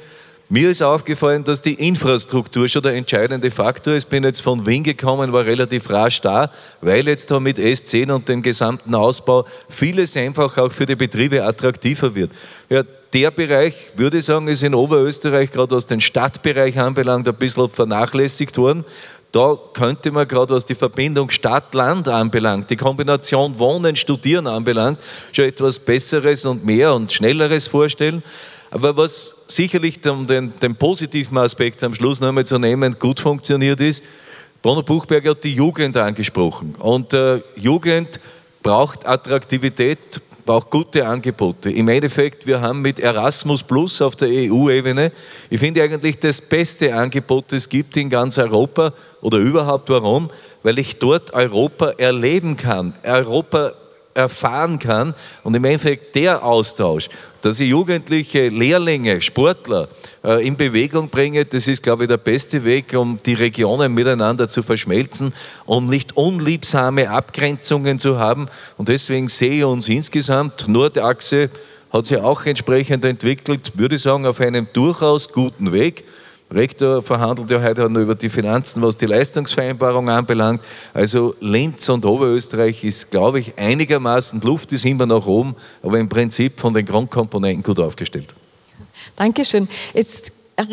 Mir 0.51 0.71
ist 0.71 0.81
aufgefallen, 0.81 1.43
dass 1.43 1.61
die 1.61 1.75
Infrastruktur 1.75 2.67
schon 2.67 2.81
der 2.81 2.95
entscheidende 2.95 3.51
Faktor 3.51 3.93
ist. 3.93 4.09
Bin 4.09 4.23
jetzt 4.23 4.41
von 4.41 4.65
Wien 4.65 4.83
gekommen, 4.83 5.31
war 5.31 5.45
relativ 5.45 5.87
rasch 5.91 6.21
da, 6.21 6.49
weil 6.81 7.07
jetzt 7.07 7.29
da 7.29 7.39
mit 7.39 7.59
S10 7.59 8.11
und 8.11 8.27
dem 8.27 8.41
gesamten 8.41 8.95
Ausbau 8.95 9.45
vieles 9.69 10.17
einfach 10.17 10.57
auch 10.57 10.71
für 10.71 10.87
die 10.87 10.95
Betriebe 10.95 11.43
attraktiver 11.43 12.15
wird. 12.15 12.31
Ja, 12.67 12.81
der 13.13 13.29
Bereich, 13.29 13.91
würde 13.95 14.17
ich 14.17 14.25
sagen, 14.25 14.47
ist 14.47 14.63
in 14.63 14.73
Oberösterreich, 14.73 15.51
gerade 15.51 15.75
was 15.75 15.85
den 15.85 16.01
Stadtbereich 16.01 16.79
anbelangt, 16.79 17.27
ein 17.27 17.35
bisschen 17.35 17.69
vernachlässigt 17.69 18.57
worden. 18.57 18.85
Da 19.31 19.55
könnte 19.73 20.09
man 20.09 20.27
gerade 20.27 20.55
was 20.55 20.65
die 20.65 20.73
Verbindung 20.73 21.29
Stadt-Land 21.29 22.07
anbelangt, 22.07 22.71
die 22.71 22.75
Kombination 22.75 23.59
Wohnen, 23.59 23.95
Studieren 23.95 24.47
anbelangt, 24.47 24.97
schon 25.31 25.45
etwas 25.45 25.77
Besseres 25.77 26.43
und 26.47 26.65
mehr 26.65 26.95
und 26.95 27.13
Schnelleres 27.13 27.67
vorstellen. 27.67 28.23
Aber 28.71 28.95
was 28.95 29.35
sicherlich 29.47 29.99
um 30.07 30.27
den, 30.27 30.53
den 30.61 30.75
positiven 30.75 31.37
Aspekt 31.37 31.83
am 31.83 31.93
Schluss 31.93 32.19
noch 32.19 32.29
einmal 32.29 32.45
zu 32.45 32.59
nehmen 32.59 32.97
gut 32.99 33.19
funktioniert 33.19 33.79
ist, 33.79 34.03
Bruno 34.61 34.83
Buchberger 34.83 35.31
hat 35.31 35.43
die 35.43 35.53
Jugend 35.53 35.95
angesprochen. 35.97 36.75
Und 36.79 37.13
äh, 37.13 37.41
Jugend 37.55 38.19
braucht 38.61 39.07
Attraktivität, 39.07 40.21
braucht 40.45 40.69
gute 40.69 41.07
Angebote. 41.07 41.71
Im 41.71 41.87
Endeffekt, 41.87 42.45
wir 42.45 42.59
haben 42.59 42.81
mit 42.81 42.99
Erasmus 42.99 43.63
Plus 43.63 44.01
auf 44.01 44.17
der 44.17 44.27
EU-Ebene, 44.27 45.13
ich 45.49 45.59
finde 45.59 45.81
eigentlich 45.81 46.19
das 46.19 46.41
beste 46.41 46.93
Angebot, 46.93 47.45
das 47.53 47.61
es 47.61 47.69
gibt 47.69 47.95
in 47.95 48.09
ganz 48.09 48.37
Europa 48.37 48.93
oder 49.21 49.37
überhaupt. 49.37 49.89
Warum? 49.89 50.29
Weil 50.61 50.77
ich 50.77 50.99
dort 50.99 51.33
Europa 51.33 51.91
erleben 51.97 52.57
kann. 52.57 52.93
Europa 53.03 53.73
erfahren 54.19 54.79
kann 54.79 55.13
und 55.43 55.55
im 55.55 55.63
Endeffekt 55.63 56.15
der 56.15 56.43
Austausch, 56.43 57.09
dass 57.41 57.59
ich 57.59 57.69
Jugendliche, 57.69 58.49
Lehrlinge, 58.49 59.21
Sportler 59.21 59.87
äh, 60.23 60.45
in 60.45 60.57
Bewegung 60.57 61.09
bringe, 61.09 61.45
das 61.45 61.67
ist, 61.67 61.81
glaube 61.81 62.03
ich, 62.03 62.09
der 62.09 62.17
beste 62.17 62.63
Weg, 62.65 62.93
um 62.93 63.17
die 63.17 63.33
Regionen 63.33 63.93
miteinander 63.93 64.47
zu 64.47 64.61
verschmelzen 64.61 65.33
und 65.65 65.87
nicht 65.87 66.17
unliebsame 66.17 67.09
Abgrenzungen 67.09 67.99
zu 67.99 68.19
haben. 68.19 68.47
Und 68.77 68.89
deswegen 68.89 69.29
sehe 69.29 69.59
ich 69.59 69.63
uns 69.63 69.87
insgesamt, 69.87 70.67
Nordachse 70.67 71.49
hat 71.91 72.05
sich 72.05 72.17
auch 72.17 72.45
entsprechend 72.45 73.05
entwickelt, 73.05 73.71
würde 73.75 73.95
ich 73.95 74.01
sagen, 74.01 74.25
auf 74.25 74.41
einem 74.41 74.67
durchaus 74.73 75.31
guten 75.31 75.71
Weg. 75.71 76.03
Rektor 76.51 77.03
verhandelt 77.03 77.51
ja 77.51 77.61
heute 77.61 77.89
noch 77.89 78.01
über 78.01 78.15
die 78.15 78.29
Finanzen, 78.29 78.81
was 78.81 78.97
die 78.97 79.05
Leistungsvereinbarung 79.05 80.09
anbelangt. 80.09 80.61
Also 80.93 81.35
Linz 81.41 81.87
und 81.89 82.05
Oberösterreich 82.05 82.83
ist, 82.83 83.11
glaube 83.11 83.39
ich, 83.39 83.57
einigermaßen 83.57 84.41
Luft 84.41 84.71
ist 84.71 84.85
immer 84.85 85.05
nach 85.05 85.27
oben, 85.27 85.55
aber 85.83 85.99
im 85.99 86.09
Prinzip 86.09 86.59
von 86.59 86.73
den 86.73 86.85
Grundkomponenten 86.85 87.61
gut 87.63 87.79
aufgestellt. 87.79 88.33
Dankeschön. 89.15 89.67
Jetzt 89.93 90.31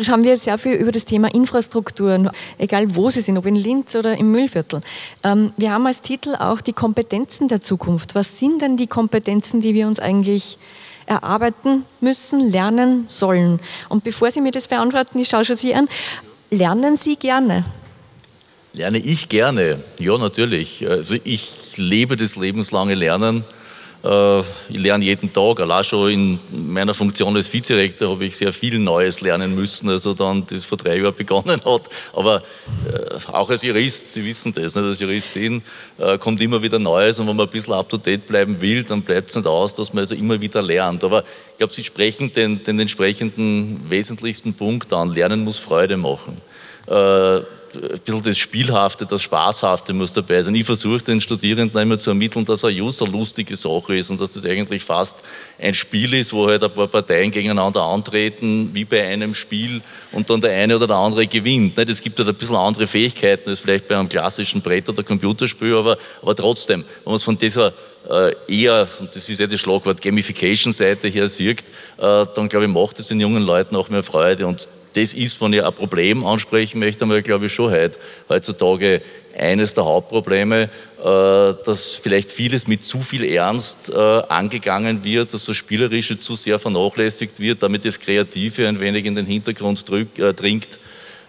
haben 0.09 0.23
wir 0.23 0.35
sehr 0.35 0.57
viel 0.57 0.73
über 0.73 0.91
das 0.91 1.05
Thema 1.05 1.33
Infrastrukturen, 1.33 2.29
egal 2.57 2.95
wo 2.95 3.09
sie 3.09 3.21
sind, 3.21 3.37
ob 3.37 3.45
in 3.45 3.55
Linz 3.55 3.95
oder 3.95 4.17
im 4.17 4.31
Müllviertel. 4.31 4.81
Ähm, 5.23 5.53
wir 5.57 5.71
haben 5.71 5.85
als 5.85 6.01
Titel 6.01 6.35
auch 6.35 6.59
die 6.59 6.73
Kompetenzen 6.73 7.47
der 7.47 7.61
Zukunft. 7.61 8.15
Was 8.15 8.39
sind 8.39 8.61
denn 8.61 8.77
die 8.77 8.87
Kompetenzen, 8.87 9.61
die 9.61 9.73
wir 9.73 9.87
uns 9.87 9.99
eigentlich 9.99 10.57
erarbeiten 11.07 11.85
müssen, 12.01 12.51
lernen 12.51 13.05
sollen. 13.07 13.59
Und 13.89 14.03
bevor 14.03 14.29
Sie 14.29 14.41
mir 14.41 14.51
das 14.51 14.67
beantworten, 14.67 15.17
ich 15.19 15.29
schaue 15.29 15.45
schon 15.45 15.55
Sie 15.55 15.73
an, 15.73 15.89
lernen 16.51 16.95
Sie 16.95 17.15
gerne? 17.15 17.65
Lerne 18.73 18.99
ich 18.99 19.27
gerne, 19.27 19.83
ja 19.97 20.17
natürlich. 20.19 20.87
Also 20.87 21.15
ich 21.23 21.77
lebe 21.77 22.15
das 22.15 22.35
lebenslange 22.35 22.93
Lernen. 22.93 23.43
Äh, 24.07 24.39
ich 24.69 24.79
lerne 24.79 25.03
jeden 25.03 25.33
Tag, 25.33 25.59
allein 25.59 25.83
schon 25.83 26.09
in 26.09 26.39
meiner 26.51 26.93
Funktion 26.93 27.35
als 27.35 27.51
Vizerektor 27.51 28.09
habe 28.09 28.25
ich 28.25 28.37
sehr 28.37 28.53
viel 28.53 28.79
Neues 28.79 29.19
lernen 29.21 29.53
müssen, 29.53 29.89
also 29.89 30.13
dann 30.13 30.45
das 30.47 30.63
vor 30.63 30.77
drei 30.77 30.97
Jahren 30.97 31.15
begonnen 31.17 31.59
hat. 31.65 31.81
Aber 32.13 32.41
äh, 32.91 33.31
auch 33.31 33.49
als 33.49 33.63
Jurist, 33.63 34.07
Sie 34.07 34.23
wissen 34.23 34.53
das, 34.53 34.75
nicht? 34.75 34.85
als 34.85 34.99
Juristin 34.99 35.61
äh, 35.97 36.17
kommt 36.17 36.41
immer 36.41 36.61
wieder 36.61 36.79
Neues 36.79 37.19
und 37.19 37.27
wenn 37.27 37.35
man 37.35 37.47
ein 37.47 37.51
bisschen 37.51 37.73
up-to-date 37.73 38.25
bleiben 38.27 38.61
will, 38.61 38.83
dann 38.83 39.01
bleibt 39.01 39.29
es 39.29 39.35
nicht 39.35 39.47
aus, 39.47 39.73
dass 39.73 39.93
man 39.93 40.03
also 40.03 40.15
immer 40.15 40.39
wieder 40.39 40.61
lernt. 40.61 41.03
Aber 41.03 41.23
ich 41.51 41.57
glaube, 41.57 41.73
Sie 41.73 41.83
sprechen 41.83 42.31
den, 42.31 42.63
den 42.63 42.79
entsprechenden 42.79 43.81
wesentlichsten 43.89 44.53
Punkt 44.53 44.93
an, 44.93 45.11
Lernen 45.11 45.43
muss 45.43 45.59
Freude 45.59 45.97
machen 45.97 46.37
ein 47.73 47.99
bisschen 47.99 48.23
das 48.23 48.37
Spielhafte, 48.37 49.05
das 49.05 49.21
Spaßhafte 49.21 49.93
muss 49.93 50.13
dabei 50.13 50.41
sein. 50.41 50.55
Ich 50.55 50.65
versuche 50.65 51.01
den 51.03 51.21
Studierenden 51.21 51.81
immer 51.81 51.97
zu 51.97 52.11
ermitteln, 52.11 52.45
dass 52.45 52.63
eine 52.63 52.77
lustige 52.77 53.55
Sache 53.55 53.97
ist 53.97 54.09
und 54.09 54.19
dass 54.19 54.33
das 54.33 54.45
eigentlich 54.45 54.83
fast 54.83 55.17
ein 55.59 55.73
Spiel 55.73 56.13
ist, 56.13 56.33
wo 56.33 56.47
halt 56.47 56.63
ein 56.63 56.73
paar 56.73 56.87
Parteien 56.87 57.31
gegeneinander 57.31 57.81
antreten, 57.81 58.69
wie 58.73 58.85
bei 58.85 59.05
einem 59.05 59.33
Spiel, 59.33 59.81
und 60.11 60.29
dann 60.29 60.41
der 60.41 60.51
eine 60.51 60.75
oder 60.75 60.87
der 60.87 60.95
andere 60.95 61.27
gewinnt. 61.27 61.77
Es 61.77 62.01
gibt 62.01 62.17
halt 62.19 62.29
ein 62.29 62.35
bisschen 62.35 62.55
andere 62.55 62.87
Fähigkeiten 62.87 63.49
als 63.49 63.59
vielleicht 63.59 63.87
bei 63.87 63.97
einem 63.97 64.09
klassischen 64.09 64.61
Brett- 64.61 64.89
oder 64.89 65.03
Computerspiel, 65.03 65.75
aber, 65.75 65.97
aber 66.21 66.35
trotzdem, 66.35 66.81
wenn 66.81 67.11
man 67.11 67.15
es 67.15 67.23
von 67.23 67.37
dieser 67.37 67.73
äh, 68.09 68.33
eher, 68.47 68.87
und 68.99 69.15
das 69.15 69.27
ist 69.29 69.39
ja 69.39 69.47
das 69.47 69.59
Schlagwort, 69.59 70.01
Gamification-Seite 70.01 71.07
her 71.09 71.27
sieht, 71.27 71.59
äh, 71.97 72.25
dann 72.33 72.47
glaube 72.47 72.65
ich, 72.65 72.71
macht 72.71 72.99
es 72.99 73.07
den 73.07 73.19
jungen 73.19 73.43
Leuten 73.43 73.75
auch 73.75 73.89
mehr 73.89 74.03
Freude. 74.03 74.47
Und 74.47 74.67
das 74.97 75.13
ist, 75.13 75.39
wenn 75.41 75.53
ich 75.53 75.63
ein 75.63 75.73
Problem 75.73 76.25
ansprechen 76.25 76.79
möchte, 76.79 77.03
einmal 77.03 77.21
glaube 77.21 77.45
ich 77.45 77.53
schon 77.53 77.71
heute, 77.71 77.99
heutzutage 78.29 79.01
eines 79.37 79.73
der 79.73 79.85
Hauptprobleme, 79.85 80.63
äh, 80.63 80.69
dass 81.03 81.95
vielleicht 81.95 82.31
vieles 82.31 82.67
mit 82.67 82.83
zu 82.83 83.01
viel 83.01 83.23
Ernst 83.23 83.93
angegangen 83.93 85.03
wird, 85.03 85.33
dass 85.33 85.45
das 85.45 85.55
Spielerische 85.55 86.17
zu 86.17 86.35
sehr 86.35 86.59
vernachlässigt 86.59 87.39
wird, 87.39 87.61
damit 87.61 87.85
das 87.85 87.99
Kreative 87.99 88.67
ein 88.67 88.79
wenig 88.79 89.05
in 89.05 89.15
den 89.15 89.25
Hintergrund 89.25 89.85
dringt 89.87 90.79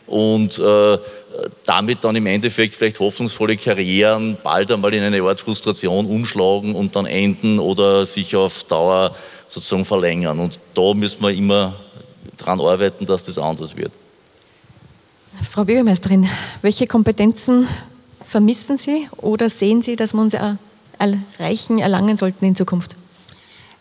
und 0.08 0.58
äh, 0.58 0.98
damit 1.64 2.02
dann 2.02 2.16
im 2.16 2.26
Endeffekt 2.26 2.74
vielleicht 2.74 2.98
hoffnungsvolle 2.98 3.56
Karrieren 3.56 4.38
bald 4.42 4.72
einmal 4.72 4.94
in 4.94 5.02
eine 5.02 5.22
Art 5.22 5.40
Frustration 5.40 6.06
umschlagen 6.06 6.74
und 6.74 6.96
dann 6.96 7.06
enden 7.06 7.58
oder 7.58 8.06
sich 8.06 8.34
auf 8.34 8.64
Dauer 8.64 9.14
sozusagen 9.46 9.84
verlängern. 9.84 10.40
Und 10.40 10.58
da 10.74 10.94
müssen 10.94 11.22
wir 11.22 11.30
immer 11.30 11.78
daran 12.38 12.60
arbeiten, 12.60 13.06
dass 13.06 13.22
das 13.22 13.38
anders 13.38 13.76
wird. 13.76 13.92
Frau 15.48 15.64
Bürgermeisterin, 15.64 16.28
welche 16.62 16.86
Kompetenzen 16.86 17.68
vermissen 18.22 18.76
Sie 18.76 19.08
oder 19.16 19.48
sehen 19.48 19.82
Sie, 19.82 19.96
dass 19.96 20.12
wir 20.12 20.20
uns 20.20 20.34
erreichen, 20.34 21.78
erlangen 21.78 22.16
sollten 22.16 22.44
in 22.44 22.56
Zukunft? 22.56 22.96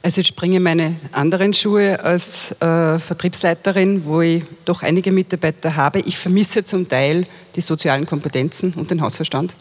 Also 0.04 0.22
jetzt 0.22 0.28
springe 0.28 0.60
meine 0.60 0.96
anderen 1.12 1.54
Schuhe 1.54 2.00
als 2.02 2.52
äh, 2.62 3.00
Vertriebsleiterin, 3.00 4.06
wo 4.06 4.22
ich 4.22 4.44
doch 4.64 4.84
einige 4.84 5.12
Mitarbeiter 5.12 5.76
habe. 5.76 6.00
Ich 6.02 6.18
vermisse 6.18 6.64
zum 6.64 6.88
Teil 6.88 7.26
die 7.56 7.62
sozialen 7.62 8.06
Kompetenzen 8.06 8.74
und 8.74 8.92
den 8.92 9.02
Hausverstand. 9.02 9.56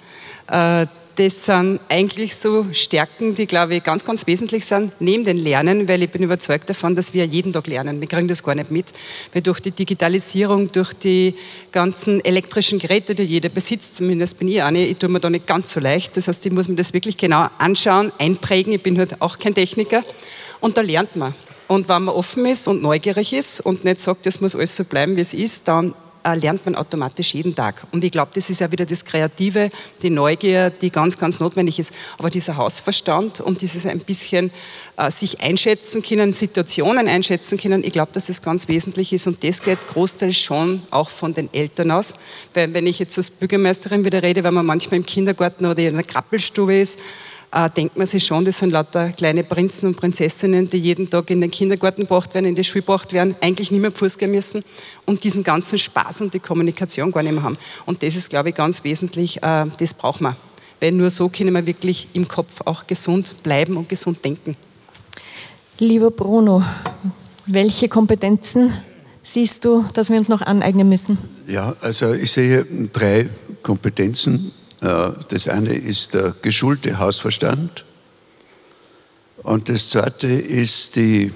Äh, 0.49 0.87
das 1.17 1.47
sind 1.47 1.81
eigentlich 1.89 2.37
so 2.37 2.67
Stärken, 2.73 3.35
die, 3.35 3.47
glaube 3.47 3.77
ich, 3.77 3.83
ganz, 3.83 4.05
ganz 4.05 4.27
wesentlich 4.27 4.67
sind, 4.67 4.93
neben 5.01 5.25
den 5.25 5.39
Lernen, 5.39 5.89
weil 5.89 6.03
ich 6.03 6.11
bin 6.11 6.23
überzeugt 6.23 6.69
davon, 6.69 6.95
dass 6.95 7.15
wir 7.15 7.25
jeden 7.25 7.53
Tag 7.53 7.67
lernen. 7.67 8.01
Wir 8.01 8.09
kriegen 8.09 8.29
das 8.29 8.43
gar 8.43 8.55
nicht 8.55 8.71
mit, 8.71 8.93
weil 9.33 9.43
durch 9.43 9.61
die 9.61 9.71
Digitalisierung, 9.71 10.71
durch 10.71 10.93
die 10.93 11.35
ganzen 11.73 12.25
elektrischen 12.25 12.79
Geräte, 12.79 13.15
die 13.15 13.23
jeder 13.23 13.49
besitzt, 13.49 13.97
zumindest 13.97 14.39
bin 14.39 14.49
ich 14.49 14.63
eine, 14.63 14.87
ich 14.87 14.99
tue 14.99 15.09
mir 15.09 15.21
da 15.21 15.31
nicht 15.31 15.47
ganz 15.47 15.73
so 15.73 15.81
leicht. 15.81 16.17
Das 16.17 16.29
heißt, 16.29 16.45
ich 16.47 16.53
muss 16.53 16.69
mir 16.69 16.77
das 16.77 16.93
wirklich 16.93 17.17
genau 17.17 17.49
anschauen, 17.59 18.13
einprägen. 18.19 18.73
Ich 18.73 18.83
bin 18.83 18.99
halt 18.99 19.21
auch 19.23 19.39
kein 19.39 19.55
Techniker. 19.55 20.03
Und 20.61 20.77
da 20.77 20.83
lernt 20.83 21.17
man. 21.17 21.35
Und 21.69 21.89
wenn 21.89 22.05
man 22.05 22.15
offen 22.15 22.47
ist 22.47 22.69
und 22.69 22.83
neugierig 22.83 23.33
ist 23.33 23.61
und 23.61 23.85
nicht 23.85 24.01
sagt, 24.01 24.27
das 24.27 24.41
muss 24.41 24.55
alles 24.55 24.77
so 24.77 24.85
bleiben, 24.85 25.17
wie 25.17 25.23
es 25.23 25.35
ist, 25.35 25.67
dann 25.67 25.95
äh, 26.27 26.35
lernt 26.35 26.65
man 26.67 26.75
automatisch 26.75 27.35
jeden 27.35 27.55
Tag. 27.55 27.87
Und 27.93 28.03
ich 28.03 28.11
glaube, 28.11 28.33
das 28.35 28.51
ist 28.51 28.61
ja 28.61 28.71
wieder 28.73 28.85
das 28.85 29.05
Kreative, 29.05 29.69
die 30.03 30.11
Neugier, 30.11 30.71
die 30.71 30.91
ganz, 30.91 31.17
ganz 31.17 31.39
notwendig 31.39 31.79
ist. 31.79 31.93
Aber 32.19 32.31
dieser 32.31 32.57
Hausverstand 32.57 33.41
und 33.41 33.63
dieses 33.63 33.87
ein 33.87 34.01
bisschen 34.01 34.51
äh, 34.97 35.11
sich 35.11 35.41
einschätzen 35.41 36.03
können, 36.03 36.33
Situationen 36.33 37.07
einschätzen 37.07 37.59
können, 37.59 37.85
ich 37.85 37.93
glaube, 37.93 38.11
dass 38.13 38.27
das 38.27 38.43
ganz 38.43 38.67
wesentlich 38.67 39.13
ist. 39.13 39.27
Und 39.27 39.45
das 39.45 39.63
geht 39.63 39.87
großteils 39.87 40.37
schon 40.37 40.83
auch 40.91 41.11
von 41.11 41.33
den 41.33 41.49
Eltern 41.55 41.93
aus. 41.93 42.17
Weil 42.55 42.75
wenn 42.75 42.87
ich 42.87 42.99
jetzt 42.99 43.17
als 43.17 43.31
Bürgermeisterin 43.31 44.05
wieder 44.05 44.23
rede, 44.23 44.43
wenn 44.43 44.55
man 44.55 44.67
manchmal 44.67 44.99
im 44.99 45.07
Kindergarten 45.07 45.65
oder 45.65 45.79
in 45.79 45.95
einer 45.95 46.03
Krabbelstube 46.03 46.81
ist, 46.81 46.99
äh, 47.57 47.71
denkt 47.71 47.97
man 47.97 48.07
sich 48.07 48.25
schon, 48.25 48.45
das 48.45 48.59
sind 48.59 48.71
lauter 48.71 49.11
kleine 49.13 49.43
Prinzen 49.43 49.87
und 49.87 49.97
Prinzessinnen, 49.97 50.69
die 50.69 50.77
jeden 50.77 51.09
Tag 51.09 51.31
in 51.31 51.41
den 51.41 51.51
Kindergarten 51.51 52.03
gebracht 52.03 52.35
werden, 52.35 52.47
in 52.47 52.55
die 52.55 52.63
Schule 52.63 52.83
gebracht 52.83 53.15
werden, 53.15 53.35
eigentlich 53.41 53.71
nicht 53.71 53.81
mehr 53.81 53.93
Fuß 53.93 54.19
gehen 54.19 54.31
müssen 54.31 54.63
und 55.07 55.25
diesen 55.25 55.43
ganzen 55.43 55.79
Spaß 55.79 56.21
und 56.21 56.35
die 56.35 56.39
Kommunikation 56.39 57.11
gar 57.11 57.23
nicht 57.23 57.33
mehr 57.33 57.43
haben. 57.43 57.57
Und 57.87 58.03
das 58.03 58.15
ist, 58.15 58.29
glaube 58.29 58.51
ich, 58.51 58.55
ganz 58.55 58.85
wesentlich, 58.85 59.43
äh, 59.43 59.65
das 59.79 59.95
braucht 59.95 60.21
man. 60.21 60.37
Weil 60.81 60.93
nur 60.93 61.09
so 61.09 61.31
können 61.31 61.55
wir 61.55 61.65
wirklich 61.67 62.09
im 62.13 62.29
Kopf 62.29 62.61
auch 62.67 62.87
gesund 62.87 63.35
bleiben 63.43 63.79
und 63.79 63.89
gesund 63.89 64.23
denken. 64.23 64.55
Lieber 65.79 66.11
Bruno, 66.11 66.63
welche 67.47 67.89
Kompetenzen 67.89 68.75
siehst 69.23 69.65
du, 69.65 69.87
dass 69.95 70.11
wir 70.11 70.19
uns 70.19 70.29
noch 70.29 70.43
aneignen 70.43 70.89
müssen? 70.89 71.17
Ja, 71.47 71.75
also 71.81 72.13
ich 72.13 72.31
sehe 72.33 72.67
drei 72.93 73.31
Kompetenzen, 73.63 74.53
das 74.81 75.49
eine 75.49 75.75
ist 75.75 76.15
der 76.15 76.35
geschulte 76.43 76.99
Hausverstand 76.99 77.85
und 79.39 79.69
das 79.69 79.91
zweite 79.91 80.27
ist 80.27 80.97
die 80.97 81.33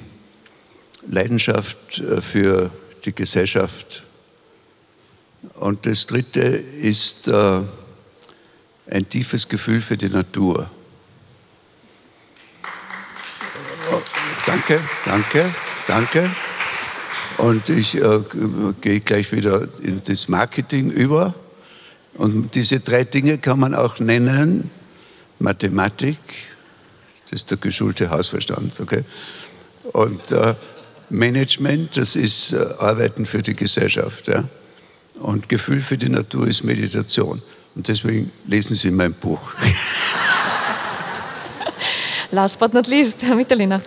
Leidenschaft 1.08 2.00
äh, 2.00 2.20
für 2.20 2.70
die 3.04 3.14
Gesellschaft 3.14 4.04
und 5.54 5.86
das 5.86 6.06
dritte 6.06 6.40
ist 6.40 7.28
äh, 7.28 7.60
ein 8.90 9.08
tiefes 9.08 9.48
Gefühl 9.48 9.80
für 9.80 9.96
die 9.96 10.08
Natur. 10.08 10.70
Danke, 14.46 14.80
danke, 15.04 15.54
danke. 15.86 16.30
Und 17.38 17.68
ich 17.68 17.94
äh, 17.94 18.20
gehe 18.80 19.00
gleich 19.00 19.32
wieder 19.32 19.68
in 19.82 20.02
das 20.04 20.28
Marketing 20.28 20.90
über. 20.90 21.34
Und 22.20 22.54
diese 22.54 22.80
drei 22.80 23.04
Dinge 23.04 23.38
kann 23.38 23.58
man 23.58 23.74
auch 23.74 23.98
nennen. 23.98 24.70
Mathematik, 25.38 26.18
das 27.24 27.40
ist 27.40 27.50
der 27.50 27.56
geschulte 27.56 28.10
Hausverstand, 28.10 28.78
okay? 28.78 29.04
Und 29.94 30.30
äh, 30.30 30.54
Management, 31.08 31.96
das 31.96 32.16
ist 32.16 32.52
äh, 32.52 32.58
Arbeiten 32.78 33.24
für 33.24 33.40
die 33.40 33.54
Gesellschaft. 33.54 34.28
Ja? 34.28 34.44
Und 35.18 35.48
Gefühl 35.48 35.80
für 35.80 35.96
die 35.96 36.10
Natur 36.10 36.46
ist 36.46 36.62
Meditation. 36.62 37.40
Und 37.74 37.88
deswegen 37.88 38.30
lesen 38.46 38.76
Sie 38.76 38.90
mein 38.90 39.14
Buch. 39.14 39.54
Last 42.32 42.58
but 42.58 42.74
not 42.74 42.86
least, 42.86 43.22
Herr 43.22 43.34
Mitterlehner. 43.34 43.80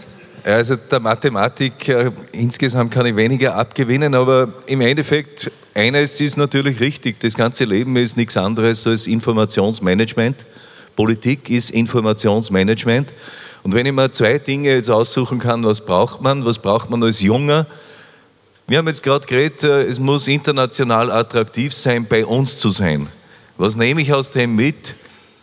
Also 0.43 0.75
der 0.75 0.99
Mathematik 0.99 1.87
äh, 1.87 2.11
insgesamt 2.33 2.93
kann 2.93 3.05
ich 3.05 3.15
weniger 3.15 3.55
abgewinnen, 3.55 4.13
aber 4.13 4.49
im 4.65 4.81
Endeffekt 4.81 5.49
eines 5.73 6.19
ist 6.19 6.35
natürlich 6.35 6.81
richtig, 6.81 7.21
das 7.21 7.35
ganze 7.35 7.63
Leben 7.63 7.95
ist 7.95 8.17
nichts 8.17 8.35
anderes 8.35 8.85
als 8.85 9.07
Informationsmanagement. 9.07 10.45
Politik 10.97 11.49
ist 11.49 11.71
Informationsmanagement. 11.71 13.13
Und 13.63 13.73
wenn 13.73 13.85
ich 13.85 13.93
mir 13.93 14.11
zwei 14.11 14.37
Dinge 14.37 14.75
jetzt 14.75 14.91
aussuchen 14.91 15.39
kann, 15.39 15.63
was 15.63 15.79
braucht 15.79 16.21
man, 16.21 16.43
was 16.43 16.59
braucht 16.59 16.89
man 16.89 17.01
als 17.03 17.21
Junger? 17.21 17.65
Wir 18.67 18.79
haben 18.79 18.87
jetzt 18.87 19.01
gerade 19.01 19.25
geredet, 19.25 19.63
äh, 19.63 19.83
es 19.85 19.97
muss 19.97 20.27
international 20.27 21.09
attraktiv 21.09 21.73
sein, 21.73 22.05
bei 22.05 22.25
uns 22.25 22.57
zu 22.57 22.69
sein. 22.69 23.07
Was 23.57 23.77
nehme 23.77 24.01
ich 24.01 24.11
aus 24.11 24.31
dem 24.31 24.57
mit? 24.57 24.95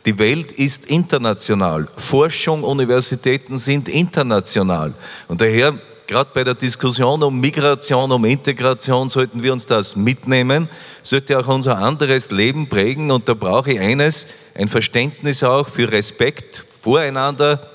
Die 0.07 0.19
Welt 0.19 0.53
ist 0.53 0.87
international. 0.87 1.87
Forschung, 1.97 2.65
Universitäten 2.65 3.59
sind 3.59 3.89
international. 3.89 4.95
Und 5.29 5.43
daher, 5.43 5.79
gerade 6.07 6.31
bei 6.33 6.43
der 6.43 6.55
Diskussion 6.55 7.23
um 7.23 7.39
Migration, 7.39 8.11
um 8.11 8.25
Integration, 8.25 9.11
sollten 9.11 9.43
wir 9.43 9.53
uns 9.53 9.67
das 9.67 9.97
mitnehmen, 9.97 10.71
sollte 11.03 11.39
auch 11.39 11.49
unser 11.49 11.77
anderes 11.77 12.31
Leben 12.31 12.67
prägen. 12.67 13.11
Und 13.11 13.29
da 13.29 13.35
brauche 13.35 13.73
ich 13.73 13.81
eines, 13.81 14.27
ein 14.55 14.69
Verständnis 14.69 15.43
auch 15.43 15.69
für 15.69 15.93
Respekt 15.93 16.65
voreinander 16.81 17.71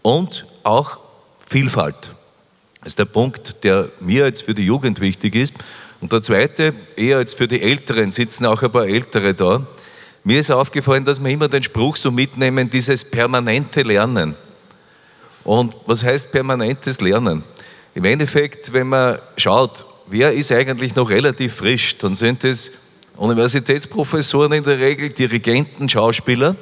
und 0.00 0.46
auch 0.62 0.98
Vielfalt. 1.46 2.14
Das 2.80 2.92
ist 2.92 2.98
der 2.98 3.04
Punkt, 3.04 3.62
der 3.64 3.90
mir 4.00 4.24
jetzt 4.24 4.42
für 4.42 4.54
die 4.54 4.64
Jugend 4.64 5.00
wichtig 5.00 5.34
ist. 5.34 5.54
Und 6.00 6.12
der 6.12 6.22
zweite, 6.22 6.74
eher 6.96 7.18
als 7.18 7.34
für 7.34 7.48
die 7.48 7.60
Älteren, 7.60 8.10
sitzen 8.10 8.46
auch 8.46 8.62
ein 8.62 8.70
paar 8.70 8.86
Ältere 8.86 9.34
da. 9.34 9.66
Mir 10.28 10.40
ist 10.40 10.50
aufgefallen, 10.50 11.06
dass 11.06 11.24
wir 11.24 11.30
immer 11.30 11.48
den 11.48 11.62
Spruch 11.62 11.96
so 11.96 12.10
mitnehmen, 12.10 12.68
dieses 12.68 13.02
permanente 13.02 13.80
Lernen. 13.80 14.34
Und 15.42 15.74
was 15.86 16.04
heißt 16.04 16.30
permanentes 16.30 17.00
Lernen? 17.00 17.44
Im 17.94 18.04
Endeffekt, 18.04 18.70
wenn 18.74 18.88
man 18.88 19.20
schaut, 19.38 19.86
wer 20.06 20.30
ist 20.34 20.52
eigentlich 20.52 20.94
noch 20.94 21.08
relativ 21.08 21.54
frisch, 21.54 21.96
dann 21.96 22.14
sind 22.14 22.44
es 22.44 22.72
Universitätsprofessoren 23.16 24.52
in 24.52 24.64
der 24.64 24.78
Regel, 24.78 25.08
Dirigenten, 25.08 25.88
Schauspieler. 25.88 26.56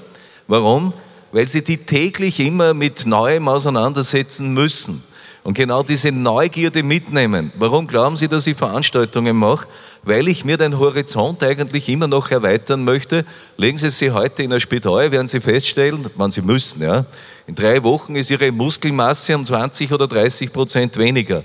Warum? 0.46 0.92
Weil 1.32 1.46
sie 1.46 1.64
die 1.64 1.78
täglich 1.78 2.38
immer 2.38 2.72
mit 2.72 3.04
Neuem 3.04 3.48
auseinandersetzen 3.48 4.54
müssen 4.54 5.02
und 5.46 5.54
genau 5.54 5.84
diese 5.84 6.10
Neugierde 6.10 6.82
mitnehmen. 6.82 7.52
Warum 7.56 7.86
glauben 7.86 8.16
Sie, 8.16 8.26
dass 8.26 8.48
ich 8.48 8.56
Veranstaltungen 8.56 9.36
mache? 9.36 9.68
Weil 10.02 10.26
ich 10.26 10.44
mir 10.44 10.56
den 10.56 10.76
Horizont 10.76 11.40
eigentlich 11.44 11.88
immer 11.88 12.08
noch 12.08 12.32
erweitern 12.32 12.82
möchte. 12.82 13.24
Legen 13.56 13.78
Sie 13.78 13.90
sie 13.90 14.10
heute 14.10 14.42
in 14.42 14.52
ein 14.52 14.58
Spital, 14.58 15.12
werden 15.12 15.28
Sie 15.28 15.38
feststellen, 15.38 16.04
wann 16.16 16.32
Sie 16.32 16.42
müssen, 16.42 16.82
ja. 16.82 17.06
In 17.46 17.54
drei 17.54 17.80
Wochen 17.84 18.16
ist 18.16 18.28
Ihre 18.28 18.50
Muskelmasse 18.50 19.36
um 19.36 19.46
20 19.46 19.92
oder 19.92 20.08
30 20.08 20.52
Prozent 20.52 20.96
weniger. 20.96 21.44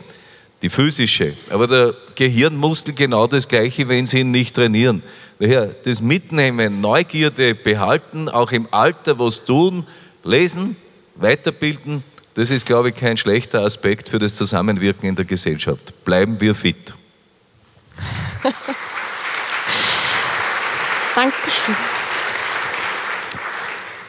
Die 0.63 0.69
physische. 0.69 1.35
Aber 1.51 1.67
der 1.67 1.93
Gehirnmuskel 2.15 2.95
genau 2.95 3.27
das 3.27 3.47
Gleiche, 3.47 3.87
wenn 3.87 4.07
Sie 4.07 4.21
ihn 4.21 4.31
nicht 4.31 4.55
trainieren. 4.55 5.03
Daher 5.37 5.67
das 5.67 6.01
Mitnehmen, 6.01 6.81
Neugierde 6.81 7.53
behalten, 7.53 8.29
auch 8.29 8.51
im 8.51 8.67
Alter 8.71 9.19
was 9.19 9.45
tun, 9.45 9.85
lesen, 10.23 10.75
weiterbilden, 11.17 12.03
das 12.33 12.51
ist, 12.51 12.65
glaube 12.65 12.89
ich, 12.89 12.95
kein 12.95 13.17
schlechter 13.17 13.61
Aspekt 13.61 14.09
für 14.09 14.19
das 14.19 14.35
Zusammenwirken 14.35 15.07
in 15.09 15.15
der 15.15 15.25
Gesellschaft. 15.25 15.93
Bleiben 16.05 16.39
wir 16.39 16.55
fit. 16.55 16.93
Dankeschön. 21.15 21.75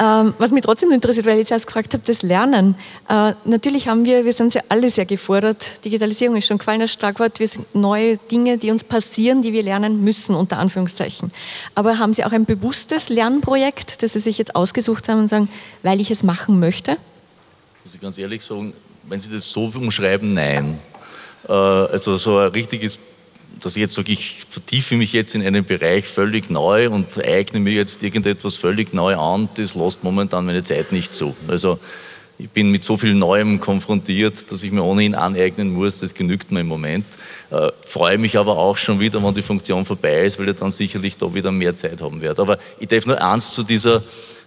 Ähm, 0.02 0.34
was 0.38 0.50
mich 0.50 0.62
trotzdem 0.62 0.90
interessiert, 0.90 1.26
weil 1.26 1.34
ich 1.34 1.40
jetzt 1.40 1.52
erst 1.52 1.66
gefragt 1.68 1.94
habe, 1.94 2.02
das 2.04 2.22
Lernen. 2.22 2.74
Äh, 3.08 3.34
natürlich 3.44 3.86
haben 3.86 4.04
wir, 4.04 4.24
wir 4.24 4.32
sind 4.32 4.52
ja 4.52 4.62
alle 4.68 4.90
sehr 4.90 5.06
gefordert. 5.06 5.84
Digitalisierung 5.84 6.36
ist 6.36 6.46
schon 6.46 6.58
gefallen, 6.58 6.80
als 6.80 6.92
Schlagwort. 6.92 7.38
Wir 7.38 7.46
sind 7.46 7.72
neue 7.74 8.16
Dinge, 8.16 8.58
die 8.58 8.72
uns 8.72 8.82
passieren, 8.82 9.42
die 9.42 9.52
wir 9.52 9.62
lernen 9.62 10.02
müssen, 10.02 10.34
unter 10.34 10.58
Anführungszeichen. 10.58 11.30
Aber 11.76 12.00
haben 12.00 12.12
Sie 12.14 12.24
auch 12.24 12.32
ein 12.32 12.46
bewusstes 12.46 13.10
Lernprojekt, 13.10 14.02
das 14.02 14.14
Sie 14.14 14.20
sich 14.20 14.38
jetzt 14.38 14.56
ausgesucht 14.56 15.08
haben 15.08 15.20
und 15.20 15.28
sagen, 15.28 15.48
weil 15.84 16.00
ich 16.00 16.10
es 16.10 16.24
machen 16.24 16.58
möchte? 16.58 16.96
Ganz 18.02 18.18
ehrlich 18.18 18.42
sagen, 18.42 18.72
wenn 19.08 19.20
Sie 19.20 19.30
das 19.30 19.48
so 19.48 19.70
umschreiben, 19.72 20.34
nein. 20.34 20.80
Äh, 21.48 21.52
also 21.52 22.16
so 22.16 22.36
ein 22.36 22.50
richtiges 22.50 22.98
dass 23.60 23.76
ich 23.76 23.82
jetzt 23.82 23.94
sage, 23.94 24.10
ich 24.10 24.44
vertiefe 24.48 24.96
mich 24.96 25.12
jetzt 25.12 25.36
in 25.36 25.46
einen 25.46 25.64
Bereich 25.64 26.06
völlig 26.06 26.50
neu 26.50 26.90
und 26.90 27.06
eigne 27.22 27.60
mir 27.60 27.74
jetzt 27.74 28.02
irgendetwas 28.02 28.56
völlig 28.56 28.92
neu 28.92 29.14
an, 29.14 29.50
das 29.54 29.76
lässt 29.76 30.02
momentan 30.02 30.46
meine 30.46 30.64
Zeit 30.64 30.90
nicht 30.90 31.14
zu. 31.14 31.36
Also 31.46 31.78
ich 32.38 32.50
bin 32.50 32.72
mit 32.72 32.82
so 32.82 32.96
viel 32.96 33.14
Neuem 33.14 33.60
konfrontiert, 33.60 34.50
dass 34.50 34.64
ich 34.64 34.72
mir 34.72 34.82
ohnehin 34.82 35.14
aneignen 35.14 35.72
muss, 35.72 36.00
das 36.00 36.14
genügt 36.14 36.50
mir 36.50 36.60
im 36.60 36.68
Moment. 36.68 37.06
Äh, 37.50 37.68
freue 37.86 38.18
mich 38.18 38.36
aber 38.36 38.56
auch 38.56 38.78
schon 38.78 38.98
wieder, 38.98 39.22
wenn 39.22 39.34
die 39.34 39.42
Funktion 39.42 39.84
vorbei 39.84 40.22
ist, 40.22 40.40
weil 40.40 40.48
ich 40.48 40.56
dann 40.56 40.72
sicherlich 40.72 41.18
da 41.18 41.32
wieder 41.32 41.52
mehr 41.52 41.76
Zeit 41.76 42.00
haben 42.00 42.20
werde. 42.20 42.42
Aber 42.42 42.58
ich 42.80 42.88
darf 42.88 43.06
nur 43.06 43.22
eins 43.22 43.52
zu 43.52 43.62
dieser, 43.62 44.02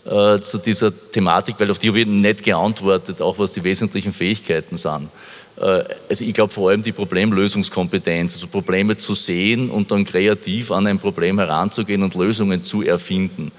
äh, 0.06 0.40
zu 0.40 0.60
dieser 0.60 0.92
Thematik, 1.12 1.56
weil 1.60 1.72
auf 1.72 1.80
die 1.80 1.90
habe 1.90 2.00
ich 2.00 2.06
nicht 2.06 2.44
geantwortet, 2.44 3.22
auch 3.22 3.40
was 3.40 3.54
die 3.54 3.64
wesentlichen 3.64 4.14
Fähigkeiten 4.14 4.78
sind. 4.78 5.10
Äh, 5.58 5.84
also 6.10 6.26
ich 6.26 6.34
glaube 6.34 6.52
vor 6.52 6.70
allem 6.70 6.82
die 6.82 6.92
Problemlösungskompetenz, 6.92 8.34
also 8.34 8.48
Probleme 8.48 8.98
zu 8.98 9.14
sehen 9.14 9.70
und 9.70 9.92
dann 9.92 10.06
kreativ 10.06 10.72
an 10.72 10.88
ein 10.88 11.00
Problem 11.00 11.40
heranzugehen 11.40 12.04
und 12.04 12.16
Lösungen 12.16 12.64
zu 12.64 12.82
erfinden. 12.82 13.52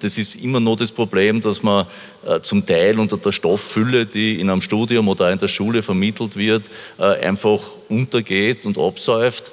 Das 0.00 0.18
ist 0.18 0.36
immer 0.36 0.58
noch 0.58 0.76
das 0.76 0.90
Problem, 0.90 1.40
dass 1.40 1.62
man 1.62 1.86
äh, 2.26 2.40
zum 2.40 2.66
Teil 2.66 2.98
unter 2.98 3.16
der 3.16 3.30
Stofffülle, 3.30 4.06
die 4.06 4.40
in 4.40 4.50
einem 4.50 4.62
Studium 4.62 5.08
oder 5.08 5.30
in 5.30 5.38
der 5.38 5.48
Schule 5.48 5.82
vermittelt 5.82 6.36
wird, 6.36 6.68
äh, 6.98 7.04
einfach 7.24 7.60
untergeht 7.88 8.66
und 8.66 8.78
absäuft 8.78 9.52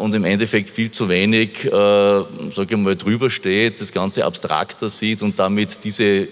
und 0.00 0.14
im 0.14 0.24
Endeffekt 0.24 0.70
viel 0.70 0.90
zu 0.90 1.10
wenig, 1.10 1.68
sage 1.70 2.66
ich 2.70 2.76
mal, 2.76 2.96
drüber 2.96 3.28
steht, 3.28 3.82
das 3.82 3.92
Ganze 3.92 4.24
abstrakter 4.24 4.88
sieht 4.88 5.22
und 5.22 5.38
damit 5.38 5.84
diese 5.84 6.28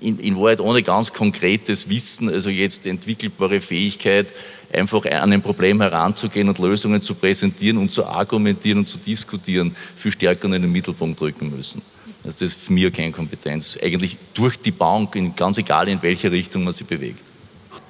in, 0.00 0.18
in 0.18 0.36
Wahrheit 0.36 0.60
ohne 0.60 0.82
ganz 0.82 1.12
konkretes 1.12 1.88
Wissen, 1.88 2.28
also 2.28 2.48
jetzt 2.48 2.86
entwickelbare 2.86 3.60
Fähigkeit, 3.60 4.32
einfach 4.72 5.04
an 5.04 5.32
ein 5.32 5.42
Problem 5.42 5.80
heranzugehen 5.80 6.48
und 6.48 6.58
Lösungen 6.58 7.02
zu 7.02 7.14
präsentieren 7.14 7.78
und 7.78 7.92
zu 7.92 8.06
argumentieren 8.06 8.78
und 8.78 8.88
zu 8.88 8.98
diskutieren, 8.98 9.74
viel 9.96 10.12
stärker 10.12 10.46
in 10.46 10.62
den 10.62 10.72
Mittelpunkt 10.72 11.20
rücken 11.20 11.54
müssen. 11.54 11.82
Also 12.24 12.38
das 12.40 12.42
ist 12.42 12.60
für 12.60 12.72
mich 12.72 12.92
Kernkompetenz. 12.92 13.78
Eigentlich 13.82 14.16
durch 14.34 14.58
die 14.58 14.72
Bank, 14.72 15.16
ganz 15.36 15.58
egal 15.58 15.88
in 15.88 16.02
welche 16.02 16.30
Richtung 16.30 16.64
man 16.64 16.72
sie 16.72 16.84
bewegt. 16.84 17.24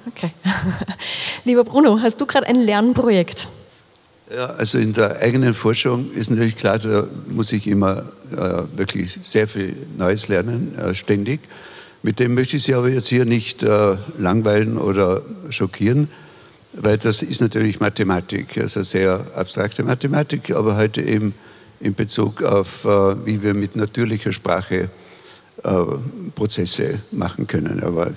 Okay. 0.07 0.31
Lieber 1.45 1.63
Bruno, 1.63 1.99
hast 2.01 2.19
du 2.19 2.25
gerade 2.25 2.47
ein 2.47 2.55
Lernprojekt? 2.55 3.47
Ja, 4.33 4.45
also 4.45 4.77
in 4.77 4.93
der 4.93 5.19
eigenen 5.19 5.53
Forschung 5.53 6.11
ist 6.13 6.29
natürlich 6.29 6.55
klar, 6.55 6.79
da 6.79 7.05
muss 7.27 7.51
ich 7.51 7.67
immer 7.67 8.05
äh, 8.31 8.63
wirklich 8.77 9.19
sehr 9.23 9.47
viel 9.47 9.75
Neues 9.97 10.29
lernen, 10.29 10.77
äh, 10.79 10.93
ständig. 10.93 11.41
Mit 12.03 12.19
dem 12.19 12.33
möchte 12.33 12.57
ich 12.57 12.63
Sie 12.63 12.73
aber 12.73 12.89
jetzt 12.89 13.09
hier 13.09 13.25
nicht 13.25 13.61
äh, 13.61 13.95
langweilen 14.17 14.77
oder 14.77 15.21
schockieren, 15.51 16.07
weil 16.73 16.97
das 16.97 17.21
ist 17.21 17.41
natürlich 17.41 17.79
Mathematik, 17.79 18.57
also 18.57 18.81
sehr 18.81 19.25
abstrakte 19.35 19.83
Mathematik, 19.83 20.49
aber 20.51 20.77
heute 20.77 21.01
eben 21.01 21.35
in 21.79 21.93
Bezug 21.93 22.41
auf, 22.41 22.85
äh, 22.85 23.25
wie 23.25 23.43
wir 23.43 23.53
mit 23.53 23.75
natürlicher 23.75 24.31
Sprache 24.31 24.89
äh, 25.63 25.71
Prozesse 26.33 27.01
machen 27.11 27.45
können. 27.45 27.83
Aber 27.83 28.13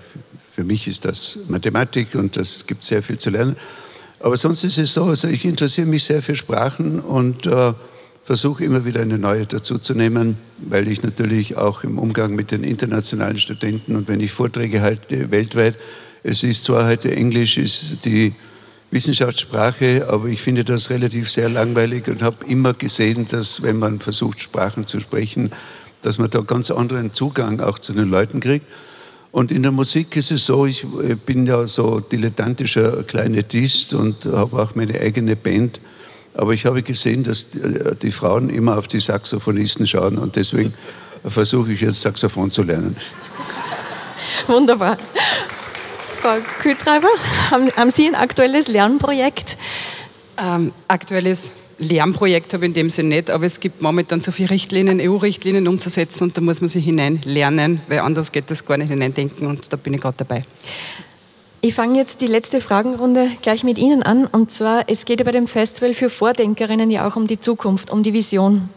für 0.54 0.64
mich 0.64 0.88
ist 0.88 1.04
das 1.04 1.38
Mathematik 1.48 2.14
und 2.14 2.36
das 2.38 2.66
gibt 2.66 2.84
sehr 2.84 3.02
viel 3.02 3.18
zu 3.18 3.28
lernen. 3.28 3.56
Aber 4.20 4.38
sonst 4.38 4.64
ist 4.64 4.78
es 4.78 4.94
so, 4.94 5.04
also 5.04 5.28
ich 5.28 5.44
interessiere 5.44 5.86
mich 5.86 6.04
sehr 6.04 6.22
für 6.22 6.36
Sprachen 6.36 7.00
und 7.00 7.44
äh, 7.44 7.74
versuche 8.24 8.64
immer 8.64 8.84
wieder 8.84 9.02
eine 9.02 9.18
neue 9.18 9.46
dazuzunehmen, 9.46 10.36
weil 10.58 10.88
ich 10.88 11.02
natürlich 11.02 11.56
auch 11.56 11.84
im 11.84 11.98
Umgang 11.98 12.34
mit 12.34 12.50
den 12.50 12.64
internationalen 12.64 13.38
Studenten 13.38 13.96
und 13.96 14.08
wenn 14.08 14.20
ich 14.20 14.32
Vorträge 14.32 14.80
halte 14.80 15.30
weltweit, 15.30 15.76
es 16.22 16.42
ist 16.42 16.64
zwar 16.64 16.86
heute 16.86 17.14
Englisch, 17.14 17.58
ist 17.58 18.04
die 18.06 18.34
Wissenschaftssprache, 18.90 20.08
aber 20.08 20.28
ich 20.28 20.40
finde 20.40 20.64
das 20.64 20.88
relativ 20.88 21.30
sehr 21.30 21.50
langweilig 21.50 22.08
und 22.08 22.22
habe 22.22 22.36
immer 22.48 22.72
gesehen, 22.72 23.26
dass 23.28 23.62
wenn 23.62 23.78
man 23.78 23.98
versucht, 23.98 24.40
Sprachen 24.40 24.86
zu 24.86 25.00
sprechen, 25.00 25.50
dass 26.00 26.18
man 26.18 26.30
da 26.30 26.40
ganz 26.40 26.70
anderen 26.70 27.12
Zugang 27.12 27.60
auch 27.60 27.78
zu 27.78 27.92
den 27.92 28.08
Leuten 28.08 28.40
kriegt. 28.40 28.66
Und 29.32 29.50
in 29.50 29.62
der 29.62 29.72
Musik 29.72 30.16
ist 30.16 30.30
es 30.30 30.46
so, 30.46 30.64
ich 30.64 30.86
bin 31.26 31.44
ja 31.44 31.66
so 31.66 31.98
dilettantischer 31.98 33.02
Kleinetist 33.02 33.92
und 33.92 34.24
habe 34.26 34.62
auch 34.62 34.76
meine 34.76 35.00
eigene 35.00 35.34
Band. 35.34 35.80
Aber 36.34 36.52
ich 36.52 36.66
habe 36.66 36.82
gesehen, 36.82 37.22
dass 37.22 37.54
äh, 37.54 37.94
die 38.00 38.10
Frauen 38.10 38.50
immer 38.50 38.76
auf 38.76 38.88
die 38.88 39.00
Saxophonisten 39.00 39.86
schauen 39.86 40.18
und 40.18 40.36
deswegen 40.36 40.74
versuche 41.26 41.72
ich 41.72 41.80
jetzt 41.80 42.00
Saxophon 42.00 42.50
zu 42.50 42.62
lernen. 42.62 42.96
Wunderbar. 44.46 44.98
Frau 46.20 46.36
Kühltreiber, 46.60 47.08
haben, 47.50 47.70
haben, 47.76 47.90
Sie 47.90 48.06
ein 48.06 48.14
aktuelles 48.14 48.68
Lernprojekt? 48.68 49.56
Ähm, 50.38 50.72
aktuelles 50.88 51.52
Lernprojekt 51.78 52.54
habe 52.54 52.64
ich 52.64 52.70
in 52.70 52.74
dem 52.74 52.90
Sinne 52.90 53.16
nicht, 53.16 53.30
aber 53.30 53.46
es 53.46 53.60
gibt 53.60 53.82
momentan 53.82 54.20
so 54.20 54.32
viele 54.32 54.50
Richtlinien, 54.50 55.00
EU-Richtlinien 55.00 55.68
umzusetzen 55.68 56.24
und 56.24 56.36
da 56.36 56.40
muss 56.40 56.60
man 56.60 56.68
sich 56.68 56.84
hinein 56.84 57.20
lernen, 57.24 57.82
weil 57.88 58.00
anders 58.00 58.32
geht 58.32 58.50
das 58.50 58.64
gar 58.64 58.76
nicht 58.76 58.88
hineindenken 58.88 59.46
und 59.46 59.72
da 59.72 59.76
bin 59.76 59.94
ich 59.94 60.00
gerade 60.00 60.16
dabei. 60.16 60.42
Ich 61.64 61.72
fange 61.72 61.96
jetzt 61.96 62.20
die 62.20 62.26
letzte 62.26 62.60
Fragenrunde 62.60 63.30
gleich 63.40 63.64
mit 63.64 63.78
Ihnen 63.78 64.02
an. 64.02 64.26
Und 64.26 64.52
zwar, 64.52 64.84
es 64.86 65.06
geht 65.06 65.20
ja 65.20 65.24
bei 65.24 65.32
dem 65.32 65.46
Festival 65.46 65.94
für 65.94 66.10
Vordenkerinnen 66.10 66.90
ja 66.90 67.08
auch 67.08 67.16
um 67.16 67.26
die 67.26 67.40
Zukunft, 67.40 67.90
um 67.90 68.02
die 68.02 68.12
Vision. 68.12 68.68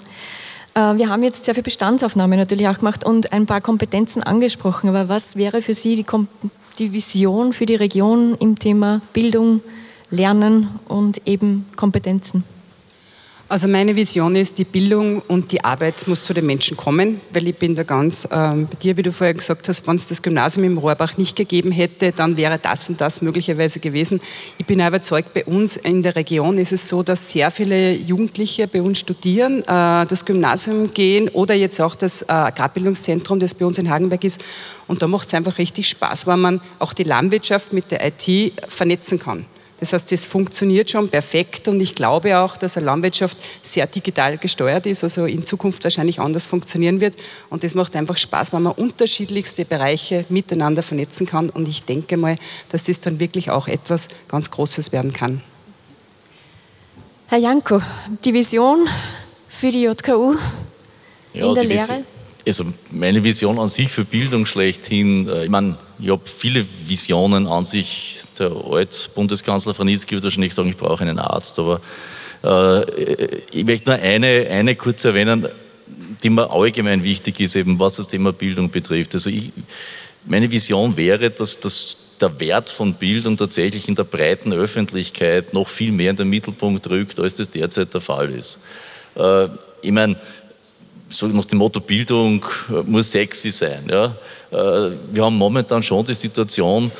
Äh, 0.73 0.95
wir 0.95 1.09
haben 1.09 1.21
jetzt 1.21 1.43
sehr 1.43 1.53
viel 1.53 1.63
Bestandsaufnahme 1.63 2.37
natürlich 2.37 2.69
auch 2.69 2.77
gemacht 2.77 3.03
und 3.03 3.33
ein 3.33 3.45
paar 3.45 3.59
Kompetenzen 3.59 4.23
angesprochen. 4.23 4.87
Aber 4.87 5.09
was 5.09 5.35
wäre 5.35 5.61
für 5.61 5.73
Sie 5.73 5.97
die, 5.97 6.05
die 6.79 6.93
Vision 6.93 7.51
für 7.51 7.65
die 7.65 7.75
Region 7.75 8.37
im 8.39 8.57
Thema 8.57 9.01
Bildung, 9.11 9.59
Lernen 10.09 10.69
und 10.87 11.27
eben 11.27 11.65
Kompetenzen? 11.75 12.45
Also 13.49 13.69
meine 13.69 13.95
Vision 13.95 14.35
ist, 14.35 14.57
die 14.57 14.65
Bildung 14.65 15.21
und 15.29 15.53
die 15.53 15.63
Arbeit 15.63 16.05
muss 16.05 16.25
zu 16.25 16.33
den 16.33 16.45
Menschen 16.45 16.75
kommen, 16.75 17.21
weil 17.31 17.47
ich 17.47 17.55
bin 17.55 17.75
da 17.75 17.83
ganz 17.83 18.27
ähm, 18.29 18.67
bei 18.67 18.75
dir, 18.75 18.97
wie 18.97 19.03
du 19.03 19.13
vorher 19.13 19.33
gesagt 19.33 19.69
hast, 19.69 19.87
wenn 19.87 19.95
es 19.95 20.09
das 20.09 20.21
Gymnasium 20.21 20.65
im 20.65 20.77
Rohrbach 20.77 21.15
nicht 21.15 21.37
gegeben 21.37 21.71
hätte, 21.71 22.11
dann 22.11 22.35
wäre 22.35 22.59
das 22.61 22.89
und 22.89 22.99
das 22.99 23.21
möglicherweise 23.21 23.79
gewesen. 23.79 24.19
Ich 24.57 24.65
bin 24.65 24.81
auch 24.81 24.89
überzeugt, 24.89 25.33
bei 25.33 25.45
uns 25.45 25.77
in 25.77 26.03
der 26.03 26.17
Region 26.17 26.57
ist 26.57 26.73
es 26.73 26.89
so, 26.89 27.03
dass 27.03 27.31
sehr 27.31 27.49
viele 27.49 27.93
Jugendliche 27.93 28.67
bei 28.67 28.81
uns 28.81 28.99
studieren, 28.99 29.61
äh, 29.61 30.05
das 30.05 30.25
Gymnasium 30.25 30.93
gehen 30.93 31.29
oder 31.29 31.53
jetzt 31.53 31.79
auch 31.79 31.95
das 31.95 32.23
äh, 32.23 32.25
Agrarbildungszentrum, 32.25 33.39
das 33.39 33.53
bei 33.53 33.65
uns 33.65 33.79
in 33.79 33.89
Hagenberg 33.89 34.25
ist. 34.25 34.41
Und 34.89 35.01
da 35.01 35.07
macht 35.07 35.27
es 35.27 35.33
einfach 35.33 35.57
richtig 35.57 35.87
Spaß, 35.87 36.27
weil 36.27 36.37
man 36.37 36.59
auch 36.79 36.91
die 36.91 37.03
Landwirtschaft 37.03 37.71
mit 37.71 37.91
der 37.91 38.05
IT 38.05 38.51
vernetzen 38.67 39.19
kann. 39.19 39.45
Das 39.79 39.93
heißt, 39.93 40.11
das 40.11 40.25
funktioniert 40.25 40.89
schon 40.89 41.07
perfekt 41.07 41.67
und 41.67 41.79
ich 41.79 41.93
glaube 41.93 42.39
auch, 42.39 42.57
dass 42.57 42.77
eine 42.77 42.87
Landwirtschaft 42.87 43.37
sehr 43.61 43.85
digital 43.85 44.37
gesteuert 44.37 44.87
ist, 44.87 45.03
also 45.03 45.25
in 45.25 45.45
Zukunft 45.45 45.83
wahrscheinlich 45.83 46.19
anders 46.19 46.47
funktionieren 46.47 46.99
wird. 46.99 47.15
Und 47.49 47.63
das 47.63 47.75
macht 47.75 47.95
einfach 47.95 48.17
Spaß, 48.17 48.53
wenn 48.53 48.63
man 48.63 48.73
unterschiedlichste 48.73 49.65
Bereiche 49.65 50.25
miteinander 50.29 50.81
vernetzen 50.81 51.27
kann. 51.27 51.51
Und 51.51 51.67
ich 51.67 51.83
denke 51.83 52.17
mal, 52.17 52.37
dass 52.69 52.85
das 52.85 53.01
dann 53.01 53.19
wirklich 53.19 53.51
auch 53.51 53.67
etwas 53.67 54.07
ganz 54.27 54.49
Großes 54.49 54.91
werden 54.91 55.13
kann. 55.13 55.43
Herr 57.27 57.39
Janko, 57.39 57.81
die 58.25 58.33
Vision 58.33 58.87
für 59.47 59.71
die 59.71 59.83
JKU 59.83 60.35
ja, 61.33 61.45
in 61.45 61.53
der 61.53 61.63
Lehre? 61.65 62.03
also 62.47 62.65
meine 62.91 63.23
Vision 63.23 63.59
an 63.59 63.67
sich 63.67 63.89
für 63.89 64.05
Bildung 64.05 64.45
schlechthin, 64.45 65.27
äh, 65.27 65.43
ich 65.43 65.49
meine, 65.49 65.77
ich 65.99 66.09
habe 66.09 66.21
viele 66.25 66.65
Visionen 66.85 67.47
an 67.47 67.65
sich. 67.65 68.16
Der 68.39 68.51
Alt-Bundeskanzler 68.51 69.73
Franitzky 69.73 70.15
würde 70.15 70.25
wahrscheinlich 70.25 70.53
sagen, 70.53 70.69
ich 70.69 70.77
brauche 70.77 71.01
einen 71.01 71.19
Arzt, 71.19 71.59
aber 71.59 71.81
äh, 72.43 73.41
ich 73.51 73.65
möchte 73.65 73.89
nur 73.89 73.99
eine, 73.99 74.47
eine 74.49 74.75
kurz 74.75 75.05
erwähnen, 75.05 75.47
die 76.23 76.29
mir 76.29 76.51
allgemein 76.51 77.03
wichtig 77.03 77.39
ist, 77.39 77.55
eben 77.55 77.79
was 77.79 77.97
das 77.97 78.07
Thema 78.07 78.33
Bildung 78.33 78.69
betrifft. 78.69 79.15
Also 79.15 79.29
ich, 79.29 79.51
meine 80.25 80.49
Vision 80.51 80.95
wäre, 80.97 81.29
dass, 81.29 81.59
dass 81.59 81.97
der 82.19 82.39
Wert 82.39 82.69
von 82.69 82.93
Bildung 82.93 83.37
tatsächlich 83.37 83.87
in 83.87 83.95
der 83.95 84.03
breiten 84.03 84.51
Öffentlichkeit 84.53 85.53
noch 85.53 85.69
viel 85.69 85.91
mehr 85.91 86.11
in 86.11 86.15
den 86.15 86.29
Mittelpunkt 86.29 86.89
rückt, 86.89 87.19
als 87.19 87.37
das 87.37 87.49
derzeit 87.49 87.93
der 87.93 88.01
Fall 88.01 88.31
ist. 88.31 88.59
Äh, 89.15 89.47
ich 89.81 89.91
meine, 89.91 90.17
so 91.09 91.27
nach 91.27 91.45
dem 91.45 91.59
Motto 91.59 91.79
Bildung 91.79 92.43
muss 92.85 93.11
sexy 93.11 93.51
sein. 93.51 93.87
Ja? 93.89 94.13
Wir 94.51 95.23
haben 95.23 95.37
momentan 95.37 95.81
schon 95.81 96.05
die 96.05 96.13
Situation, 96.13 96.91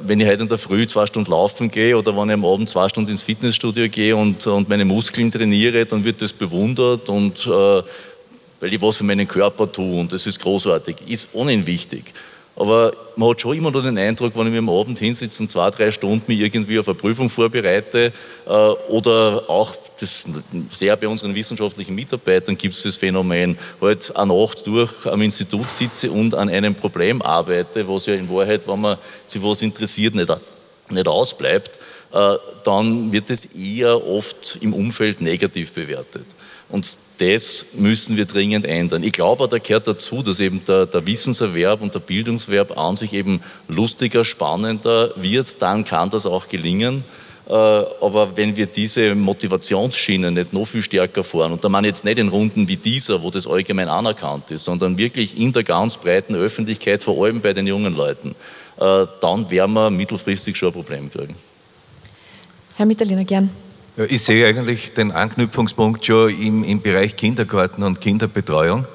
wenn 0.00 0.20
ich 0.20 0.26
heute 0.26 0.42
in 0.42 0.48
der 0.48 0.58
Früh 0.58 0.86
zwei 0.86 1.06
Stunden 1.06 1.30
laufen 1.30 1.70
gehe 1.70 1.96
oder 1.96 2.16
wenn 2.16 2.28
ich 2.28 2.34
am 2.34 2.44
Abend 2.44 2.68
zwei 2.68 2.88
Stunden 2.88 3.10
ins 3.10 3.22
Fitnessstudio 3.22 3.88
gehe 3.88 4.16
und, 4.16 4.46
und 4.46 4.68
meine 4.68 4.84
Muskeln 4.84 5.30
trainiere, 5.30 5.86
dann 5.86 6.04
wird 6.04 6.22
das 6.22 6.32
bewundert 6.32 7.08
und 7.08 7.46
weil 7.46 8.72
ich 8.72 8.80
was 8.80 8.96
für 8.96 9.04
meinen 9.04 9.28
Körper 9.28 9.70
tue 9.70 10.00
und 10.00 10.12
das 10.12 10.26
ist 10.26 10.40
großartig, 10.40 10.96
ist 11.06 11.28
ohnehin 11.32 11.66
wichtig. 11.66 12.12
Aber 12.56 12.92
man 13.16 13.30
hat 13.30 13.40
schon 13.42 13.56
immer 13.56 13.70
noch 13.70 13.82
den 13.82 13.98
Eindruck, 13.98 14.34
wenn 14.34 14.46
ich 14.46 14.52
mir 14.52 14.58
am 14.58 14.70
Abend 14.70 14.98
hinsitze 14.98 15.42
und 15.42 15.50
zwei, 15.50 15.70
drei 15.70 15.90
Stunden 15.90 16.24
mich 16.26 16.40
irgendwie 16.40 16.78
auf 16.78 16.88
eine 16.88 16.94
Prüfung 16.94 17.28
vorbereite 17.28 18.12
äh, 18.46 18.50
oder 18.50 19.44
auch 19.48 19.74
das 20.00 20.26
sehr 20.72 20.96
bei 20.96 21.08
unseren 21.08 21.34
wissenschaftlichen 21.34 21.94
Mitarbeitern 21.94 22.56
gibt 22.56 22.74
es 22.74 22.82
das 22.82 22.96
Phänomen, 22.96 23.56
halt 23.80 24.14
eine 24.16 24.34
Nacht 24.34 24.66
durch 24.66 25.06
am 25.06 25.22
Institut 25.22 25.70
sitze 25.70 26.10
und 26.10 26.34
an 26.34 26.48
einem 26.48 26.74
Problem 26.74 27.22
arbeite, 27.22 27.86
was 27.88 28.06
ja 28.06 28.14
in 28.14 28.28
Wahrheit, 28.28 28.62
wenn 28.66 28.80
man 28.80 28.98
sich 29.26 29.42
was 29.42 29.62
interessiert, 29.62 30.14
nicht, 30.14 30.34
nicht 30.90 31.08
ausbleibt, 31.08 31.78
äh, 32.12 32.36
dann 32.64 33.12
wird 33.12 33.30
es 33.30 33.46
eher 33.46 34.06
oft 34.06 34.58
im 34.60 34.72
Umfeld 34.72 35.20
negativ 35.20 35.72
bewertet. 35.72 36.26
Und 36.68 36.98
das 37.18 37.66
müssen 37.74 38.16
wir 38.16 38.26
dringend 38.26 38.66
ändern. 38.66 39.02
Ich 39.02 39.12
glaube, 39.12 39.46
da 39.48 39.58
gehört 39.58 39.86
dazu, 39.86 40.22
dass 40.22 40.40
eben 40.40 40.64
der, 40.64 40.86
der, 40.86 41.06
Wissenserwerb 41.06 41.80
und 41.80 41.94
der 41.94 42.00
Bildungswerb 42.00 42.76
an 42.76 42.96
sich 42.96 43.12
eben 43.12 43.40
lustiger, 43.68 44.24
spannender 44.24 45.12
wird, 45.16 45.62
dann 45.62 45.84
kann 45.84 46.10
das 46.10 46.26
auch 46.26 46.48
gelingen. 46.48 47.04
Äh, 47.48 47.52
aber 47.52 48.36
wenn 48.36 48.56
wir 48.56 48.66
diese 48.66 49.14
Motivationsschiene 49.14 50.32
nicht 50.32 50.52
noch 50.52 50.66
viel 50.66 50.82
stärker 50.82 51.22
fahren, 51.22 51.52
und 51.52 51.62
da 51.62 51.68
meine 51.68 51.86
ich 51.86 51.92
jetzt 51.92 52.04
nicht 52.04 52.18
in 52.18 52.28
Runden 52.28 52.66
wie 52.66 52.76
dieser, 52.76 53.22
wo 53.22 53.30
das 53.30 53.46
allgemein 53.46 53.88
anerkannt 53.88 54.50
ist, 54.50 54.64
sondern 54.64 54.98
wirklich 54.98 55.38
in 55.38 55.52
der 55.52 55.62
ganz 55.62 55.96
breiten 55.96 56.34
Öffentlichkeit, 56.34 57.04
vor 57.04 57.24
allem 57.24 57.40
bei 57.40 57.52
den 57.52 57.68
jungen 57.68 57.94
Leuten, 57.94 58.32
äh, 58.80 59.06
dann 59.20 59.48
werden 59.48 59.72
wir 59.74 59.90
mittelfristig 59.90 60.56
schon 60.56 60.70
ein 60.70 60.72
Problem 60.72 61.10
kriegen. 61.10 61.36
Herr 62.76 62.86
Mitterlehner, 62.86 63.24
gern. 63.24 63.48
Ich 63.98 64.20
sehe 64.20 64.46
eigentlich 64.46 64.92
den 64.92 65.10
Anknüpfungspunkt 65.10 66.04
schon 66.04 66.28
im, 66.28 66.64
im 66.64 66.82
Bereich 66.82 67.16
Kindergarten 67.16 67.82
und 67.82 67.98
Kinderbetreuung, 67.98 68.86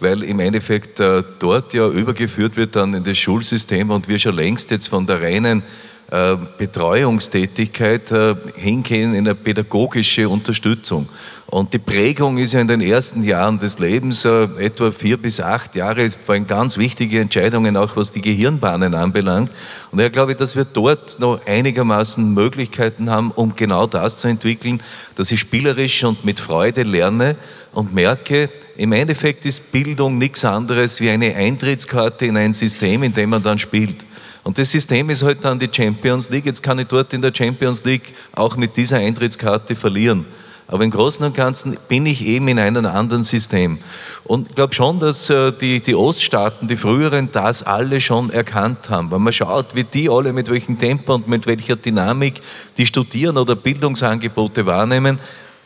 weil 0.00 0.24
im 0.24 0.40
Endeffekt 0.40 0.98
äh, 0.98 1.22
dort 1.38 1.72
ja 1.72 1.86
übergeführt 1.86 2.56
wird 2.56 2.74
dann 2.74 2.92
in 2.94 3.04
das 3.04 3.16
Schulsystem 3.16 3.90
und 3.90 4.08
wir 4.08 4.18
schon 4.18 4.34
längst 4.34 4.72
jetzt 4.72 4.88
von 4.88 5.06
der 5.06 5.22
reinen 5.22 5.62
äh, 6.10 6.36
Betreuungstätigkeit 6.58 8.10
äh, 8.10 8.34
hingehen 8.56 9.14
in 9.14 9.28
eine 9.28 9.36
pädagogische 9.36 10.28
Unterstützung. 10.28 11.08
Und 11.50 11.74
die 11.74 11.80
Prägung 11.80 12.38
ist 12.38 12.52
ja 12.52 12.60
in 12.60 12.68
den 12.68 12.80
ersten 12.80 13.24
Jahren 13.24 13.58
des 13.58 13.80
Lebens, 13.80 14.24
äh, 14.24 14.44
etwa 14.58 14.92
vier 14.92 15.16
bis 15.16 15.40
acht 15.40 15.74
Jahre, 15.74 16.08
vor 16.08 16.36
allem 16.36 16.46
ganz 16.46 16.78
wichtige 16.78 17.18
Entscheidungen, 17.18 17.76
auch 17.76 17.96
was 17.96 18.12
die 18.12 18.20
Gehirnbahnen 18.20 18.94
anbelangt. 18.94 19.50
Und 19.90 19.98
daher 19.98 20.10
glaube 20.10 20.30
ich, 20.30 20.38
dass 20.38 20.54
wir 20.54 20.64
dort 20.64 21.18
noch 21.18 21.44
einigermaßen 21.46 22.32
Möglichkeiten 22.32 23.10
haben, 23.10 23.32
um 23.32 23.56
genau 23.56 23.88
das 23.88 24.18
zu 24.18 24.28
entwickeln, 24.28 24.80
dass 25.16 25.32
ich 25.32 25.40
spielerisch 25.40 26.04
und 26.04 26.24
mit 26.24 26.38
Freude 26.38 26.84
lerne 26.84 27.34
und 27.72 27.92
merke, 27.92 28.48
im 28.76 28.92
Endeffekt 28.92 29.44
ist 29.44 29.72
Bildung 29.72 30.18
nichts 30.18 30.44
anderes 30.44 31.00
wie 31.00 31.10
eine 31.10 31.34
Eintrittskarte 31.34 32.26
in 32.26 32.36
ein 32.36 32.52
System, 32.52 33.02
in 33.02 33.12
dem 33.12 33.30
man 33.30 33.42
dann 33.42 33.58
spielt. 33.58 34.06
Und 34.44 34.56
das 34.56 34.70
System 34.70 35.10
ist 35.10 35.24
halt 35.24 35.44
dann 35.44 35.58
die 35.58 35.68
Champions 35.70 36.30
League. 36.30 36.46
Jetzt 36.46 36.62
kann 36.62 36.78
ich 36.78 36.86
dort 36.86 37.12
in 37.12 37.20
der 37.20 37.34
Champions 37.34 37.82
League 37.82 38.14
auch 38.32 38.56
mit 38.56 38.76
dieser 38.76 38.98
Eintrittskarte 38.98 39.74
verlieren. 39.74 40.24
Aber 40.70 40.84
im 40.84 40.92
Großen 40.92 41.24
und 41.24 41.34
Ganzen 41.34 41.76
bin 41.88 42.06
ich 42.06 42.24
eben 42.24 42.46
in 42.46 42.60
einem 42.60 42.86
anderen 42.86 43.24
System. 43.24 43.78
Und 44.22 44.50
ich 44.50 44.54
glaube 44.54 44.72
schon, 44.72 45.00
dass 45.00 45.28
äh, 45.28 45.50
die, 45.52 45.80
die 45.80 45.96
Oststaaten, 45.96 46.68
die 46.68 46.76
früheren, 46.76 47.28
das 47.32 47.64
alle 47.64 48.00
schon 48.00 48.30
erkannt 48.30 48.88
haben. 48.88 49.10
Wenn 49.10 49.20
man 49.20 49.32
schaut, 49.32 49.74
wie 49.74 49.82
die 49.82 50.08
alle 50.08 50.32
mit 50.32 50.48
welchem 50.48 50.78
Tempo 50.78 51.14
und 51.14 51.26
mit 51.26 51.48
welcher 51.48 51.74
Dynamik 51.74 52.40
die 52.78 52.86
studieren 52.86 53.36
oder 53.36 53.56
Bildungsangebote 53.56 54.64
wahrnehmen, 54.64 55.18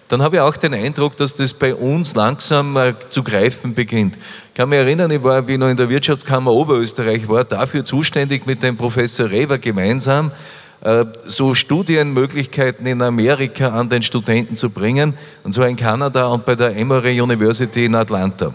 dann 0.09 0.23
habe 0.23 0.37
ich 0.37 0.41
auch 0.41 0.57
den 0.57 0.73
Eindruck, 0.73 1.19
dass 1.19 1.35
das 1.35 1.53
bei 1.53 1.75
uns 1.75 2.15
langsam 2.15 2.75
äh, 2.79 2.95
zu 3.11 3.23
greifen 3.23 3.75
beginnt. 3.75 4.17
Ich 4.17 4.55
kann 4.55 4.71
mich 4.71 4.79
erinnern, 4.79 5.11
ich 5.11 5.23
war, 5.23 5.47
wie 5.47 5.53
ich 5.53 5.59
noch 5.59 5.69
in 5.69 5.77
der 5.77 5.91
Wirtschaftskammer 5.91 6.51
Oberösterreich 6.51 7.29
war, 7.29 7.45
dafür 7.45 7.85
zuständig 7.85 8.47
mit 8.47 8.63
dem 8.63 8.79
Professor 8.79 9.31
Rever 9.31 9.59
gemeinsam, 9.59 10.31
so 11.27 11.55
Studienmöglichkeiten 11.55 12.87
in 12.87 13.01
Amerika 13.01 13.69
an 13.69 13.89
den 13.89 14.03
Studenten 14.03 14.57
zu 14.57 14.71
bringen, 14.71 15.15
und 15.43 15.55
zwar 15.55 15.69
in 15.69 15.77
Kanada 15.77 16.27
und 16.27 16.45
bei 16.45 16.55
der 16.55 16.77
Emory 16.77 17.21
University 17.21 17.87
in 17.87 17.95
Atlanta. 17.95 18.53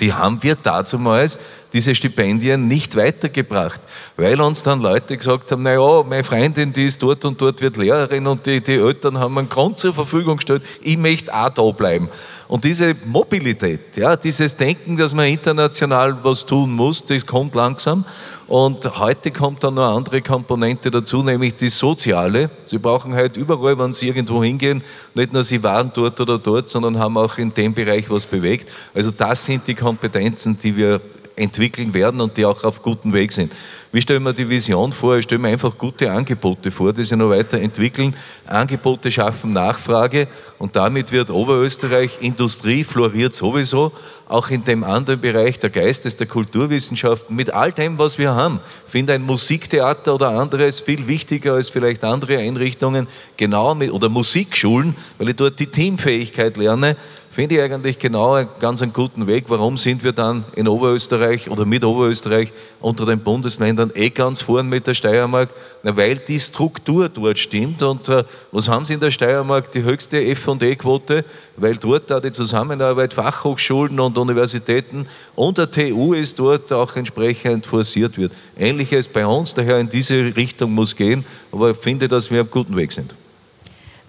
Die 0.00 0.12
haben 0.12 0.42
wir 0.42 0.54
damals 0.54 1.38
diese 1.72 1.94
Stipendien 1.94 2.68
nicht 2.68 2.96
weitergebracht, 2.96 3.80
weil 4.16 4.40
uns 4.40 4.62
dann 4.62 4.80
Leute 4.80 5.16
gesagt 5.16 5.50
haben, 5.52 5.62
naja, 5.62 6.02
meine 6.06 6.24
Freundin, 6.24 6.72
die 6.72 6.84
ist 6.84 7.02
dort 7.02 7.24
und 7.24 7.40
dort 7.40 7.60
wird 7.60 7.76
Lehrerin 7.76 8.26
und 8.26 8.44
die, 8.44 8.60
die 8.60 8.74
Eltern 8.74 9.18
haben 9.18 9.36
einen 9.38 9.48
Grund 9.48 9.78
zur 9.78 9.94
Verfügung 9.94 10.36
gestellt, 10.36 10.62
ich 10.82 10.98
möchte 10.98 11.34
auch 11.34 11.50
da 11.50 11.62
bleiben. 11.70 12.08
Und 12.48 12.64
diese 12.64 12.94
Mobilität, 13.06 13.96
ja, 13.96 14.16
dieses 14.16 14.56
Denken, 14.56 14.96
dass 14.96 15.14
man 15.14 15.26
international 15.26 16.16
was 16.22 16.44
tun 16.44 16.72
muss, 16.72 17.04
das 17.04 17.26
kommt 17.26 17.54
langsam. 17.54 18.04
Und 18.52 18.98
heute 18.98 19.30
kommt 19.30 19.64
dann 19.64 19.72
noch 19.72 19.86
eine 19.86 19.96
andere 19.96 20.20
Komponente 20.20 20.90
dazu, 20.90 21.22
nämlich 21.22 21.56
die 21.56 21.70
soziale. 21.70 22.50
Sie 22.64 22.76
brauchen 22.76 23.14
halt 23.14 23.38
überall, 23.38 23.78
wenn 23.78 23.94
Sie 23.94 24.08
irgendwo 24.08 24.44
hingehen, 24.44 24.84
nicht 25.14 25.32
nur 25.32 25.42
Sie 25.42 25.62
waren 25.62 25.90
dort 25.94 26.20
oder 26.20 26.36
dort, 26.36 26.68
sondern 26.68 26.98
haben 26.98 27.16
auch 27.16 27.38
in 27.38 27.54
dem 27.54 27.72
Bereich 27.72 28.10
was 28.10 28.26
bewegt. 28.26 28.70
Also 28.92 29.10
das 29.10 29.46
sind 29.46 29.66
die 29.66 29.74
Kompetenzen, 29.74 30.58
die 30.58 30.76
wir 30.76 31.00
entwickeln 31.36 31.94
werden 31.94 32.20
und 32.20 32.36
die 32.36 32.44
auch 32.44 32.62
auf 32.64 32.82
gutem 32.82 33.12
Weg 33.12 33.32
sind. 33.32 33.52
Wie 33.94 34.00
stellen 34.00 34.22
wir 34.22 34.32
die 34.32 34.48
Vision 34.48 34.90
vor? 34.90 35.16
Ich 35.16 35.24
stelle 35.24 35.40
mir 35.40 35.48
einfach 35.48 35.76
gute 35.76 36.10
Angebote 36.10 36.70
vor, 36.70 36.94
die 36.94 37.04
sich 37.04 37.16
noch 37.16 37.28
weiterentwickeln. 37.28 38.16
Angebote 38.46 39.10
schaffen 39.10 39.52
Nachfrage 39.52 40.28
und 40.58 40.76
damit 40.76 41.12
wird 41.12 41.30
Oberösterreich, 41.30 42.18
Industrie 42.22 42.84
floriert 42.84 43.34
sowieso, 43.34 43.92
auch 44.28 44.48
in 44.48 44.64
dem 44.64 44.82
anderen 44.82 45.20
Bereich 45.20 45.58
der 45.58 45.68
Geistes-, 45.68 46.16
der 46.16 46.26
Kulturwissenschaften, 46.26 47.36
mit 47.36 47.52
all 47.52 47.70
dem, 47.70 47.98
was 47.98 48.16
wir 48.16 48.34
haben. 48.34 48.60
Ich 48.86 48.92
finde 48.92 49.12
ein 49.12 49.22
Musiktheater 49.22 50.14
oder 50.14 50.30
anderes 50.30 50.80
viel 50.80 51.06
wichtiger 51.06 51.54
als 51.54 51.68
vielleicht 51.68 52.02
andere 52.02 52.38
Einrichtungen, 52.38 53.08
genau 53.36 53.74
mit, 53.74 53.92
oder 53.92 54.08
Musikschulen, 54.08 54.96
weil 55.18 55.28
ich 55.28 55.36
dort 55.36 55.60
die 55.60 55.66
Teamfähigkeit 55.66 56.56
lerne, 56.56 56.96
finde 57.32 57.54
ich 57.54 57.62
eigentlich 57.62 57.98
genau 57.98 58.34
einen 58.34 58.48
ganz 58.60 58.82
einen 58.82 58.92
guten 58.92 59.26
Weg. 59.26 59.46
Warum 59.48 59.78
sind 59.78 60.04
wir 60.04 60.12
dann 60.12 60.44
in 60.54 60.68
Oberösterreich 60.68 61.48
oder 61.48 61.64
mit 61.64 61.82
Oberösterreich 61.82 62.52
unter 62.78 63.06
den 63.06 63.20
Bundesländern 63.20 63.90
eh 63.94 64.10
ganz 64.10 64.42
vorn 64.42 64.68
mit 64.68 64.86
der 64.86 64.92
Steiermark? 64.92 65.48
Na, 65.82 65.96
weil 65.96 66.18
die 66.18 66.38
Struktur 66.38 67.08
dort 67.08 67.38
stimmt. 67.38 67.82
Und 67.82 68.06
äh, 68.10 68.24
was 68.52 68.68
haben 68.68 68.84
sie 68.84 68.92
in 68.94 69.00
der 69.00 69.10
Steiermark? 69.10 69.72
Die 69.72 69.82
höchste 69.82 70.22
F&E-Quote, 70.22 71.24
weil 71.56 71.76
dort 71.76 72.10
da 72.10 72.20
die 72.20 72.32
Zusammenarbeit 72.32 73.14
Fachhochschulen 73.14 73.98
und 73.98 74.18
Universitäten 74.18 75.06
und 75.34 75.56
der 75.56 75.70
TU 75.70 76.12
ist 76.12 76.38
dort 76.38 76.70
auch 76.70 76.94
entsprechend 76.96 77.64
forciert 77.64 78.18
wird. 78.18 78.32
Ähnliches 78.58 79.08
bei 79.08 79.26
uns, 79.26 79.54
daher 79.54 79.78
in 79.78 79.88
diese 79.88 80.36
Richtung 80.36 80.72
muss 80.72 80.94
gehen, 80.94 81.24
aber 81.50 81.70
ich 81.70 81.78
finde, 81.78 82.08
dass 82.08 82.30
wir 82.30 82.42
auf 82.42 82.50
gutem 82.50 82.76
Weg 82.76 82.92
sind. 82.92 83.14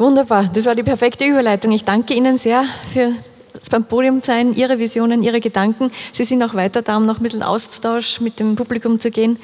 Wunderbar, 0.03 0.49
das 0.53 0.65
war 0.65 0.75
die 0.75 0.83
perfekte 0.83 1.23
Überleitung. 1.23 1.71
Ich 1.71 1.85
danke 1.85 2.13
Ihnen 2.13 2.37
sehr 2.37 2.65
für 2.91 3.13
das 3.53 3.69
beim 3.69 3.85
Podium 3.85 4.19
sein, 4.21 4.53
Ihre 4.53 4.77
Visionen, 4.77 5.23
Ihre 5.23 5.39
Gedanken. 5.39 5.93
Sie 6.11 6.25
sind 6.25 6.43
auch 6.43 6.55
weiter 6.55 6.81
da, 6.81 6.97
um 6.97 7.05
noch 7.05 7.21
ein 7.21 7.23
bisschen 7.23 7.41
Austausch 7.41 8.19
mit 8.19 8.37
dem 8.37 8.57
Publikum 8.57 8.99
zu 8.99 9.11
gehen. 9.11 9.39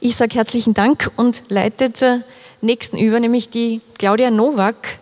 Ich 0.00 0.16
sage 0.16 0.34
herzlichen 0.34 0.74
Dank 0.74 1.10
und 1.16 1.44
leite 1.48 1.94
zur 1.94 2.20
nächsten 2.60 2.98
über, 2.98 3.20
nämlich 3.20 3.48
die 3.48 3.80
Claudia 3.98 4.30
Nowak. 4.30 4.98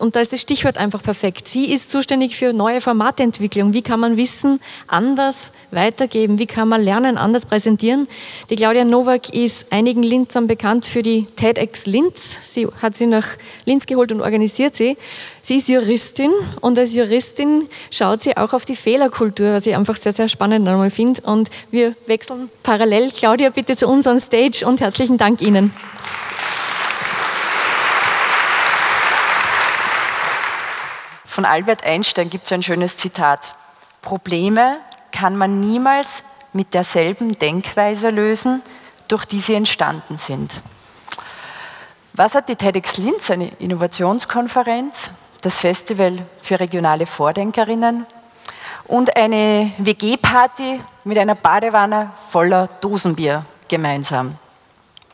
Und 0.00 0.16
da 0.16 0.20
ist 0.20 0.32
das 0.32 0.40
Stichwort 0.40 0.78
einfach 0.78 1.02
perfekt. 1.02 1.46
Sie 1.46 1.70
ist 1.70 1.90
zuständig 1.90 2.34
für 2.34 2.54
neue 2.54 2.80
Formatentwicklung. 2.80 3.74
Wie 3.74 3.82
kann 3.82 4.00
man 4.00 4.16
Wissen 4.16 4.58
anders 4.86 5.52
weitergeben? 5.72 6.38
Wie 6.38 6.46
kann 6.46 6.68
man 6.68 6.80
Lernen 6.80 7.18
anders 7.18 7.44
präsentieren? 7.44 8.08
Die 8.48 8.56
Claudia 8.56 8.84
Nowak 8.84 9.34
ist 9.34 9.70
einigen 9.70 10.02
Linzern 10.02 10.46
bekannt 10.46 10.86
für 10.86 11.02
die 11.02 11.26
TEDx 11.36 11.84
Linz. 11.84 12.38
Sie 12.44 12.66
hat 12.80 12.96
sie 12.96 13.04
nach 13.04 13.26
Linz 13.66 13.84
geholt 13.84 14.10
und 14.10 14.22
organisiert 14.22 14.74
sie. 14.74 14.96
Sie 15.42 15.56
ist 15.56 15.68
Juristin 15.68 16.32
und 16.62 16.78
als 16.78 16.94
Juristin 16.94 17.68
schaut 17.90 18.22
sie 18.22 18.38
auch 18.38 18.54
auf 18.54 18.64
die 18.64 18.76
Fehlerkultur, 18.76 19.52
was 19.52 19.66
ich 19.66 19.76
einfach 19.76 19.96
sehr, 19.96 20.14
sehr 20.14 20.28
spannend 20.28 20.66
einmal 20.66 20.88
finde. 20.88 21.20
Und 21.26 21.50
wir 21.70 21.94
wechseln 22.06 22.48
parallel. 22.62 23.10
Claudia, 23.10 23.50
bitte 23.50 23.76
zu 23.76 23.86
uns 23.86 24.06
on 24.06 24.18
Stage 24.18 24.64
und 24.66 24.80
herzlichen 24.80 25.18
Dank 25.18 25.42
Ihnen. 25.42 25.74
Von 31.30 31.44
Albert 31.44 31.84
Einstein 31.84 32.28
gibt 32.28 32.46
es 32.46 32.52
ein 32.52 32.64
schönes 32.64 32.96
Zitat. 32.96 33.54
Probleme 34.02 34.78
kann 35.12 35.36
man 35.36 35.60
niemals 35.60 36.24
mit 36.52 36.74
derselben 36.74 37.38
Denkweise 37.38 38.10
lösen, 38.10 38.62
durch 39.06 39.26
die 39.26 39.38
sie 39.38 39.54
entstanden 39.54 40.18
sind. 40.18 40.50
Was 42.14 42.34
hat 42.34 42.48
die 42.48 42.56
TEDx 42.56 42.96
Linz, 42.96 43.30
eine 43.30 43.46
Innovationskonferenz, 43.60 45.12
das 45.40 45.60
Festival 45.60 46.18
für 46.42 46.58
regionale 46.58 47.06
Vordenkerinnen 47.06 48.06
und 48.88 49.16
eine 49.16 49.72
WG-Party 49.78 50.80
mit 51.04 51.16
einer 51.16 51.36
Badewanne 51.36 52.10
voller 52.30 52.66
Dosenbier 52.80 53.44
gemeinsam. 53.68 54.34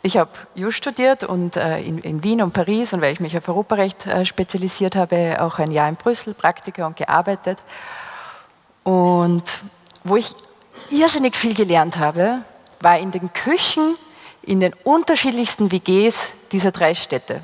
Ich 0.02 0.16
habe 0.16 0.30
Jus 0.54 0.74
studiert 0.74 1.24
und 1.24 1.56
äh, 1.56 1.80
in, 1.80 1.98
in, 1.98 2.22
Wien 2.22 2.42
und 2.42 2.52
Paris 2.52 2.92
und 2.92 3.00
weil 3.00 3.12
ich 3.12 3.20
mich 3.20 3.36
auf 3.36 3.48
Europarecht 3.48 4.06
äh, 4.06 4.24
spezialisiert 4.24 4.94
habe, 4.94 5.38
auch 5.40 5.58
ein 5.58 5.70
Jahr 5.72 5.88
in 5.88 5.96
Brüssel 5.96 6.34
Praktika 6.34 6.86
und 6.86 6.96
gearbeitet. 6.96 7.58
Und 8.84 9.42
wo 10.04 10.16
ich 10.16 10.32
irrsinnig 10.90 11.34
viel 11.34 11.54
gelernt 11.54 11.96
habe, 11.98 12.42
war 12.80 12.98
in 12.98 13.10
den 13.10 13.32
Küchen 13.32 13.96
in 14.42 14.60
den 14.60 14.74
unterschiedlichsten 14.84 15.72
WGs 15.72 16.32
dieser 16.52 16.70
drei 16.70 16.94
Städte. 16.94 17.40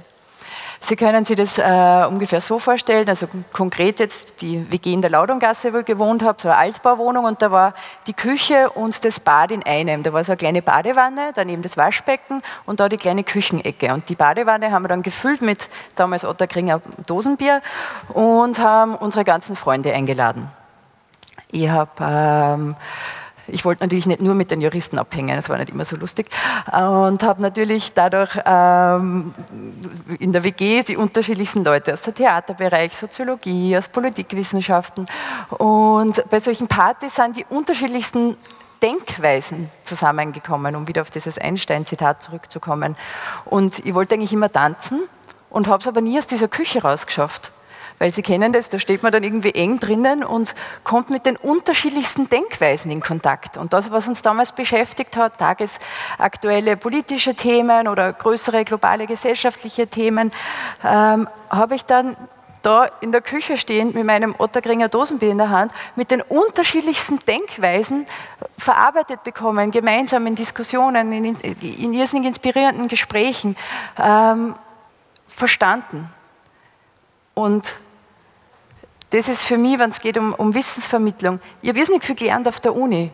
Sie 0.84 0.96
können 0.96 1.24
sich 1.24 1.36
das 1.36 1.58
äh, 1.58 2.06
ungefähr 2.08 2.40
so 2.40 2.58
vorstellen, 2.58 3.08
also 3.08 3.28
konkret 3.52 4.00
jetzt 4.00 4.40
die 4.42 4.70
WG 4.72 4.92
in 4.92 5.00
der 5.00 5.10
Laudongasse, 5.10 5.72
wo 5.72 5.78
ich 5.78 5.84
gewohnt 5.84 6.24
habe, 6.24 6.42
so 6.42 6.48
eine 6.48 6.58
Altbauwohnung 6.58 7.24
und 7.24 7.40
da 7.40 7.52
war 7.52 7.74
die 8.08 8.12
Küche 8.12 8.68
und 8.68 9.04
das 9.04 9.20
Bad 9.20 9.52
in 9.52 9.62
einem. 9.62 10.02
Da 10.02 10.12
war 10.12 10.24
so 10.24 10.32
eine 10.32 10.38
kleine 10.38 10.60
Badewanne, 10.60 11.30
daneben 11.34 11.62
das 11.62 11.76
Waschbecken 11.76 12.42
und 12.66 12.80
da 12.80 12.88
die 12.88 12.96
kleine 12.96 13.22
Küchenecke. 13.22 13.94
Und 13.94 14.08
die 14.08 14.16
Badewanne 14.16 14.72
haben 14.72 14.82
wir 14.82 14.88
dann 14.88 15.04
gefüllt 15.04 15.40
mit 15.40 15.68
damals 15.94 16.24
Otterkringer 16.24 16.82
Dosenbier 17.06 17.62
und 18.08 18.58
haben 18.58 18.96
unsere 18.96 19.22
ganzen 19.22 19.54
Freunde 19.54 19.94
eingeladen. 19.94 20.50
Ich 21.52 21.68
habe 21.68 21.90
ähm, 22.00 22.76
ich 23.46 23.64
wollte 23.64 23.82
natürlich 23.82 24.06
nicht 24.06 24.20
nur 24.20 24.34
mit 24.34 24.50
den 24.50 24.60
Juristen 24.60 24.98
abhängen, 24.98 25.36
das 25.36 25.48
war 25.48 25.58
nicht 25.58 25.70
immer 25.70 25.84
so 25.84 25.96
lustig. 25.96 26.28
Und 26.66 27.22
habe 27.22 27.42
natürlich 27.42 27.92
dadurch 27.92 28.38
ähm, 28.44 29.34
in 30.18 30.32
der 30.32 30.44
WG 30.44 30.82
die 30.82 30.96
unterschiedlichsten 30.96 31.64
Leute 31.64 31.92
aus 31.92 32.02
dem 32.02 32.14
Theaterbereich, 32.14 32.96
Soziologie, 32.96 33.76
aus 33.76 33.88
Politikwissenschaften. 33.88 35.06
Und 35.50 36.28
bei 36.30 36.38
solchen 36.38 36.68
Partys 36.68 37.16
sind 37.16 37.36
die 37.36 37.46
unterschiedlichsten 37.48 38.36
Denkweisen 38.82 39.70
zusammengekommen, 39.84 40.74
um 40.74 40.88
wieder 40.88 41.02
auf 41.02 41.10
dieses 41.10 41.38
Einstein-Zitat 41.38 42.22
zurückzukommen. 42.22 42.96
Und 43.44 43.84
ich 43.86 43.94
wollte 43.94 44.14
eigentlich 44.14 44.32
immer 44.32 44.50
tanzen 44.50 45.02
und 45.50 45.68
habe 45.68 45.80
es 45.80 45.88
aber 45.88 46.00
nie 46.00 46.18
aus 46.18 46.26
dieser 46.26 46.48
Küche 46.48 46.82
rausgeschafft. 46.82 47.52
Weil 48.02 48.12
Sie 48.12 48.22
kennen 48.22 48.52
das, 48.52 48.68
da 48.68 48.80
steht 48.80 49.04
man 49.04 49.12
dann 49.12 49.22
irgendwie 49.22 49.54
eng 49.54 49.78
drinnen 49.78 50.24
und 50.24 50.56
kommt 50.82 51.08
mit 51.08 51.24
den 51.24 51.36
unterschiedlichsten 51.36 52.28
Denkweisen 52.28 52.90
in 52.90 53.00
Kontakt. 53.00 53.56
Und 53.56 53.72
das, 53.72 53.92
was 53.92 54.08
uns 54.08 54.22
damals 54.22 54.50
beschäftigt 54.50 55.16
hat, 55.16 55.38
tagesaktuelle 55.38 56.76
politische 56.76 57.36
Themen 57.36 57.86
oder 57.86 58.12
größere 58.12 58.64
globale 58.64 59.06
gesellschaftliche 59.06 59.86
Themen, 59.86 60.32
ähm, 60.82 61.28
habe 61.48 61.76
ich 61.76 61.84
dann 61.84 62.16
da 62.62 62.86
in 63.02 63.12
der 63.12 63.20
Küche 63.20 63.56
stehend 63.56 63.94
mit 63.94 64.04
meinem 64.04 64.34
Ottergringer 64.36 64.88
Dosenbier 64.88 65.30
in 65.30 65.38
der 65.38 65.50
Hand, 65.50 65.70
mit 65.94 66.10
den 66.10 66.22
unterschiedlichsten 66.22 67.20
Denkweisen 67.20 68.06
verarbeitet 68.58 69.22
bekommen, 69.22 69.70
gemeinsam 69.70 70.26
in 70.26 70.34
Diskussionen, 70.34 71.12
in, 71.12 71.36
in 71.36 71.94
irrsinnig 71.94 72.26
inspirierenden 72.26 72.88
Gesprächen 72.88 73.54
ähm, 73.96 74.56
verstanden. 75.28 76.10
Und 77.34 77.78
das 79.12 79.28
ist 79.28 79.42
für 79.42 79.58
mich, 79.58 79.78
wenn 79.78 79.90
es 79.90 80.00
geht 80.00 80.16
um, 80.16 80.32
um 80.32 80.54
Wissensvermittlung, 80.54 81.38
ich 81.60 81.68
habe 81.68 81.78
nicht 81.78 82.04
viel 82.04 82.14
gelernt 82.14 82.48
auf 82.48 82.60
der 82.60 82.74
Uni, 82.74 83.10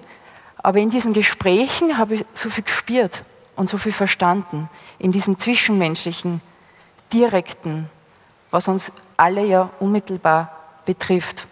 aber 0.59 0.79
in 0.79 0.91
diesen 0.91 1.13
Gesprächen 1.13 1.99
habe 1.99 2.15
ich 2.15 2.27
so 2.33 2.49
viel 2.51 2.65
gespürt 2.65 3.25
und 3.57 3.69
so 3.69 3.79
viel 3.79 3.93
verstanden, 3.93 4.69
in 5.01 5.11
diesen 5.11 5.39
zwischenmenschlichen, 5.39 6.41
direkten, 7.13 7.91
was 8.51 8.69
uns 8.69 8.93
alle 9.17 9.45
ja 9.45 9.71
unmittelbar 9.81 10.53
betrifft. 10.87 11.47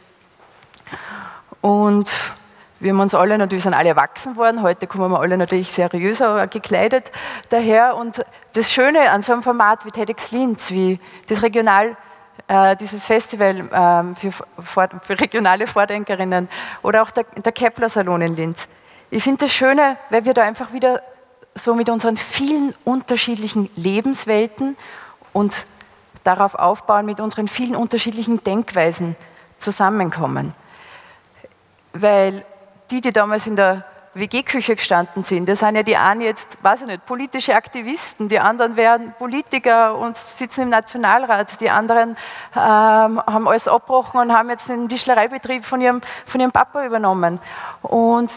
Und 1.61 2.11
wir 2.79 2.93
haben 2.93 3.01
uns 3.01 3.15
alle 3.15 3.39
natürlich 3.39 3.65
sind 3.65 3.75
alle 3.75 3.89
erwachsen 3.89 4.37
worden. 4.37 4.63
Heute 4.63 4.87
kommen 4.87 5.11
wir 5.11 5.19
alle 5.19 5.37
natürlich 5.37 5.73
seriöser 5.73 6.47
gekleidet 6.47 7.11
daher. 7.49 7.97
Und 7.97 8.25
das 8.53 8.71
Schöne 8.71 9.11
an 9.11 9.23
so 9.23 9.33
einem 9.33 9.43
Format 9.43 9.85
wie 9.87 9.91
TEDx 9.91 10.31
Linz, 10.31 10.71
wie 10.71 11.01
das 11.27 11.43
Regional 11.43 11.97
äh, 12.49 12.77
dieses 12.77 13.05
Festival 13.05 13.69
ähm, 13.73 14.17
für, 14.17 14.33
für, 14.33 15.21
regionale 15.21 15.67
Vordenkerinnen 15.67 16.49
oder 16.83 17.03
auch 17.03 17.11
der, 17.11 17.25
der 17.25 17.53
Kepler 17.53 17.89
Salon 17.89 18.23
in 18.23 18.37
Linz. 18.37 18.69
Ich 19.11 19.23
finde 19.23 19.45
das 19.45 19.53
Schöne, 19.53 19.97
weil 20.11 20.25
wir 20.25 20.35
da 20.35 20.43
einfach 20.43 20.73
wieder 20.73 21.03
so 21.55 21.75
mit 21.75 21.89
unseren 21.89 22.17
vielen 22.17 22.75
unterschiedlichen 22.85 23.71
Lebenswelten 23.77 24.77
und 25.33 25.67
darauf 26.23 26.55
aufbauen, 26.55 27.07
mit 27.07 27.21
unseren 27.21 27.49
vielen 27.49 27.77
unterschiedlichen 27.77 28.43
Denkweisen 28.43 29.17
zusammenkommen. 29.59 30.55
Weil 31.93 32.45
die, 32.91 33.01
die 33.01 33.13
damals 33.13 33.47
in 33.47 33.57
der 33.57 33.85
WG-Küche 34.19 34.77
gestanden 34.77 35.23
sind. 35.23 35.49
Das 35.49 35.61
sind 35.61 35.77
ja 35.77 35.83
die 35.83 35.97
einen 35.97 36.21
jetzt, 36.21 36.57
weiß 36.63 36.83
ich 36.83 36.87
nicht, 36.87 37.07
politische 37.07 37.55
Aktivisten, 37.55 38.29
die 38.29 38.41
anderen 38.41 38.77
werden 38.77 39.15
Politiker 39.19 39.97
und 39.97 40.17
sitzen 40.17 40.63
im 40.63 40.69
Nationalrat, 40.71 41.61
die 41.61 41.71
anderen 41.71 42.17
ähm, 42.55 43.21
haben 43.21 43.47
alles 43.47 43.69
abbrochen 43.69 44.21
und 44.21 44.33
haben 44.33 44.51
jetzt 44.51 44.69
den 44.69 44.89
Tischlereibetrieb 44.89 45.65
von 45.65 45.81
ihrem, 45.81 46.01
von 46.25 46.41
ihrem 46.41 46.53
Papa 46.53 46.85
übernommen. 46.85 47.39
Und, 47.83 48.33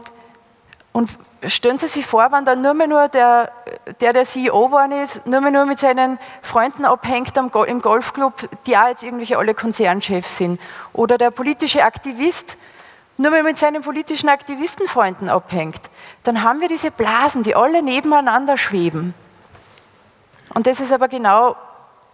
und 0.92 1.10
stellen 1.46 1.80
Sie 1.80 1.88
sich 1.88 2.06
vor, 2.06 2.32
wenn 2.32 2.46
dann 2.46 2.62
nur 2.62 2.74
mehr 2.74 2.88
nur 2.88 3.08
der, 3.08 3.52
der, 4.02 4.14
der 4.14 4.26
CEO 4.26 4.68
geworden 4.68 4.92
ist, 4.92 5.26
nur 5.26 5.42
mehr 5.42 5.52
nur 5.52 5.66
mit 5.66 5.80
seinen 5.80 6.20
Freunden 6.42 6.86
abhängt 6.86 7.38
im 7.38 7.82
Golfclub, 7.82 8.50
die 8.66 8.78
auch 8.78 8.88
jetzt 8.88 9.04
irgendwelche 9.04 9.38
alle 9.38 9.54
Konzernchefs 9.54 10.38
sind. 10.38 10.60
Oder 10.94 11.18
der 11.18 11.32
politische 11.32 11.84
Aktivist, 11.84 12.58
nur 13.20 13.32
mehr 13.32 13.44
mit 13.44 13.58
seinen 13.58 13.82
politischen 13.82 14.30
Aktivistenfreunden 14.30 15.30
abhängt, 15.30 15.82
dann 16.24 16.42
haben 16.42 16.62
wir 16.62 16.70
diese 16.70 16.90
Blasen, 16.90 17.44
die 17.44 17.54
alle 17.54 17.84
nebeneinander 17.84 18.56
schweben. 18.58 19.14
Und 20.54 20.68
das 20.68 20.80
ist 20.80 20.94
aber 20.94 21.10
genau 21.10 21.58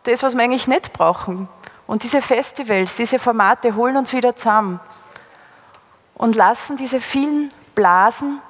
das, 0.01 0.23
was 0.23 0.33
wir 0.33 0.41
eigentlich 0.43 0.67
nicht 0.67 0.93
brauchen. 0.93 1.47
Und 1.85 2.01
diese 2.01 2.23
Festivals, 2.23 2.95
diese 2.95 3.19
Formate 3.19 3.75
holen 3.75 3.97
uns 3.97 4.13
wieder 4.13 4.35
zusammen 4.35 4.79
und 6.15 6.35
lassen 6.35 6.75
diese 6.75 6.99
vielen 6.99 7.53
Blasen 7.75 8.41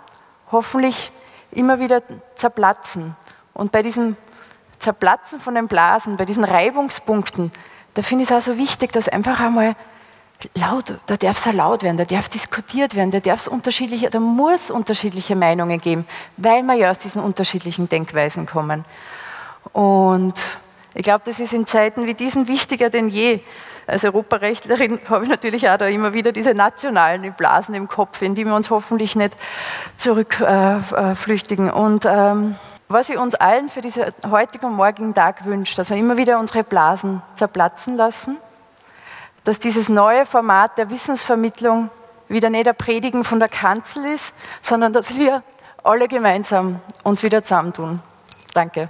hoffentlich 0.50 1.12
immer 1.52 1.80
wieder 1.80 2.04
zerplatzen. 2.36 3.18
Und 3.54 3.74
bei 3.74 3.82
diesem 3.82 4.16
Zerplatzen 4.80 5.42
von 5.42 5.56
den 5.56 5.68
Blasen, 5.68 6.16
bei 6.16 6.24
diesen 6.24 6.46
Reibungspunkten, 6.46 7.52
da 7.96 8.02
finde 8.02 8.24
ich 8.24 8.32
es 8.32 8.36
auch 8.36 8.42
so 8.42 8.58
wichtig, 8.58 8.94
dass 8.94 9.10
einfach 9.10 9.42
einmal 9.42 9.76
laut, 10.54 10.94
da 11.06 11.18
darf 11.18 11.46
es 11.46 11.54
laut 11.54 11.84
werden, 11.84 11.98
da 11.98 12.06
darf 12.06 12.30
diskutiert 12.30 12.96
werden, 12.96 13.12
da 13.12 13.20
darf 13.20 13.42
es 13.42 13.48
unterschiedliche, 13.48 14.10
da 14.10 14.20
muss 14.20 14.70
unterschiedliche 14.70 15.36
Meinungen 15.36 15.80
geben, 15.80 16.06
weil 16.38 16.64
wir 16.64 16.76
ja 16.76 16.92
aus 16.92 17.00
diesen 17.00 17.22
unterschiedlichen 17.22 17.90
Denkweisen 17.90 18.46
kommen. 18.46 18.84
Und 19.74 20.34
ich 20.94 21.04
glaube, 21.04 21.24
das 21.26 21.40
ist 21.40 21.54
in 21.54 21.66
Zeiten 21.66 22.08
wie 22.08 22.14
diesen 22.14 22.48
wichtiger 22.48 22.90
denn 22.90 23.10
je. 23.10 23.42
Als 23.88 24.04
Europarechtlerin 24.04 25.00
habe 25.10 25.26
ich 25.26 25.30
natürlich 25.30 25.70
auch 25.70 25.78
da 25.78 25.88
immer 25.88 26.14
wieder 26.14 26.32
diese 26.32 26.54
nationalen 26.54 27.34
Blasen 27.34 27.76
im 27.76 27.88
Kopf, 27.88 28.22
in 28.22 28.36
die 28.36 28.46
wir 28.46 28.56
uns 28.56 28.70
hoffentlich 28.70 29.16
nicht 29.16 29.36
zurückflüchtigen. 29.98 31.68
Äh, 31.68 31.72
äh 31.72 31.74
und 31.74 32.06
ähm, 32.06 32.56
was 32.88 33.10
ich 33.10 33.18
uns 33.18 33.36
allen 33.36 33.70
für 33.70 33.82
diesen 33.82 34.06
heutigen 34.30 34.68
und 34.68 34.76
morgigen 34.76 35.14
Tag 35.14 35.46
wünsche, 35.46 35.76
dass 35.76 35.90
wir 35.90 35.98
immer 35.98 36.18
wieder 36.18 36.40
unsere 36.40 36.64
Blasen 36.64 37.22
zerplatzen 37.36 37.98
lassen 37.98 38.38
dass 39.46 39.60
dieses 39.60 39.88
neue 39.88 40.26
Format 40.26 40.78
der 40.78 40.90
Wissensvermittlung 40.90 41.90
wieder 42.28 42.50
nicht 42.50 42.68
ein 42.68 42.76
Predigen 42.76 43.24
von 43.24 43.40
der 43.40 43.48
Kanzel 43.48 44.06
ist, 44.06 44.34
sondern 44.62 44.92
dass 44.92 45.16
wir 45.16 45.44
alle 45.84 46.08
gemeinsam 46.08 46.82
uns 47.04 47.24
wieder 47.24 47.44
zusammentun. 47.44 48.02
Danke. 48.54 48.90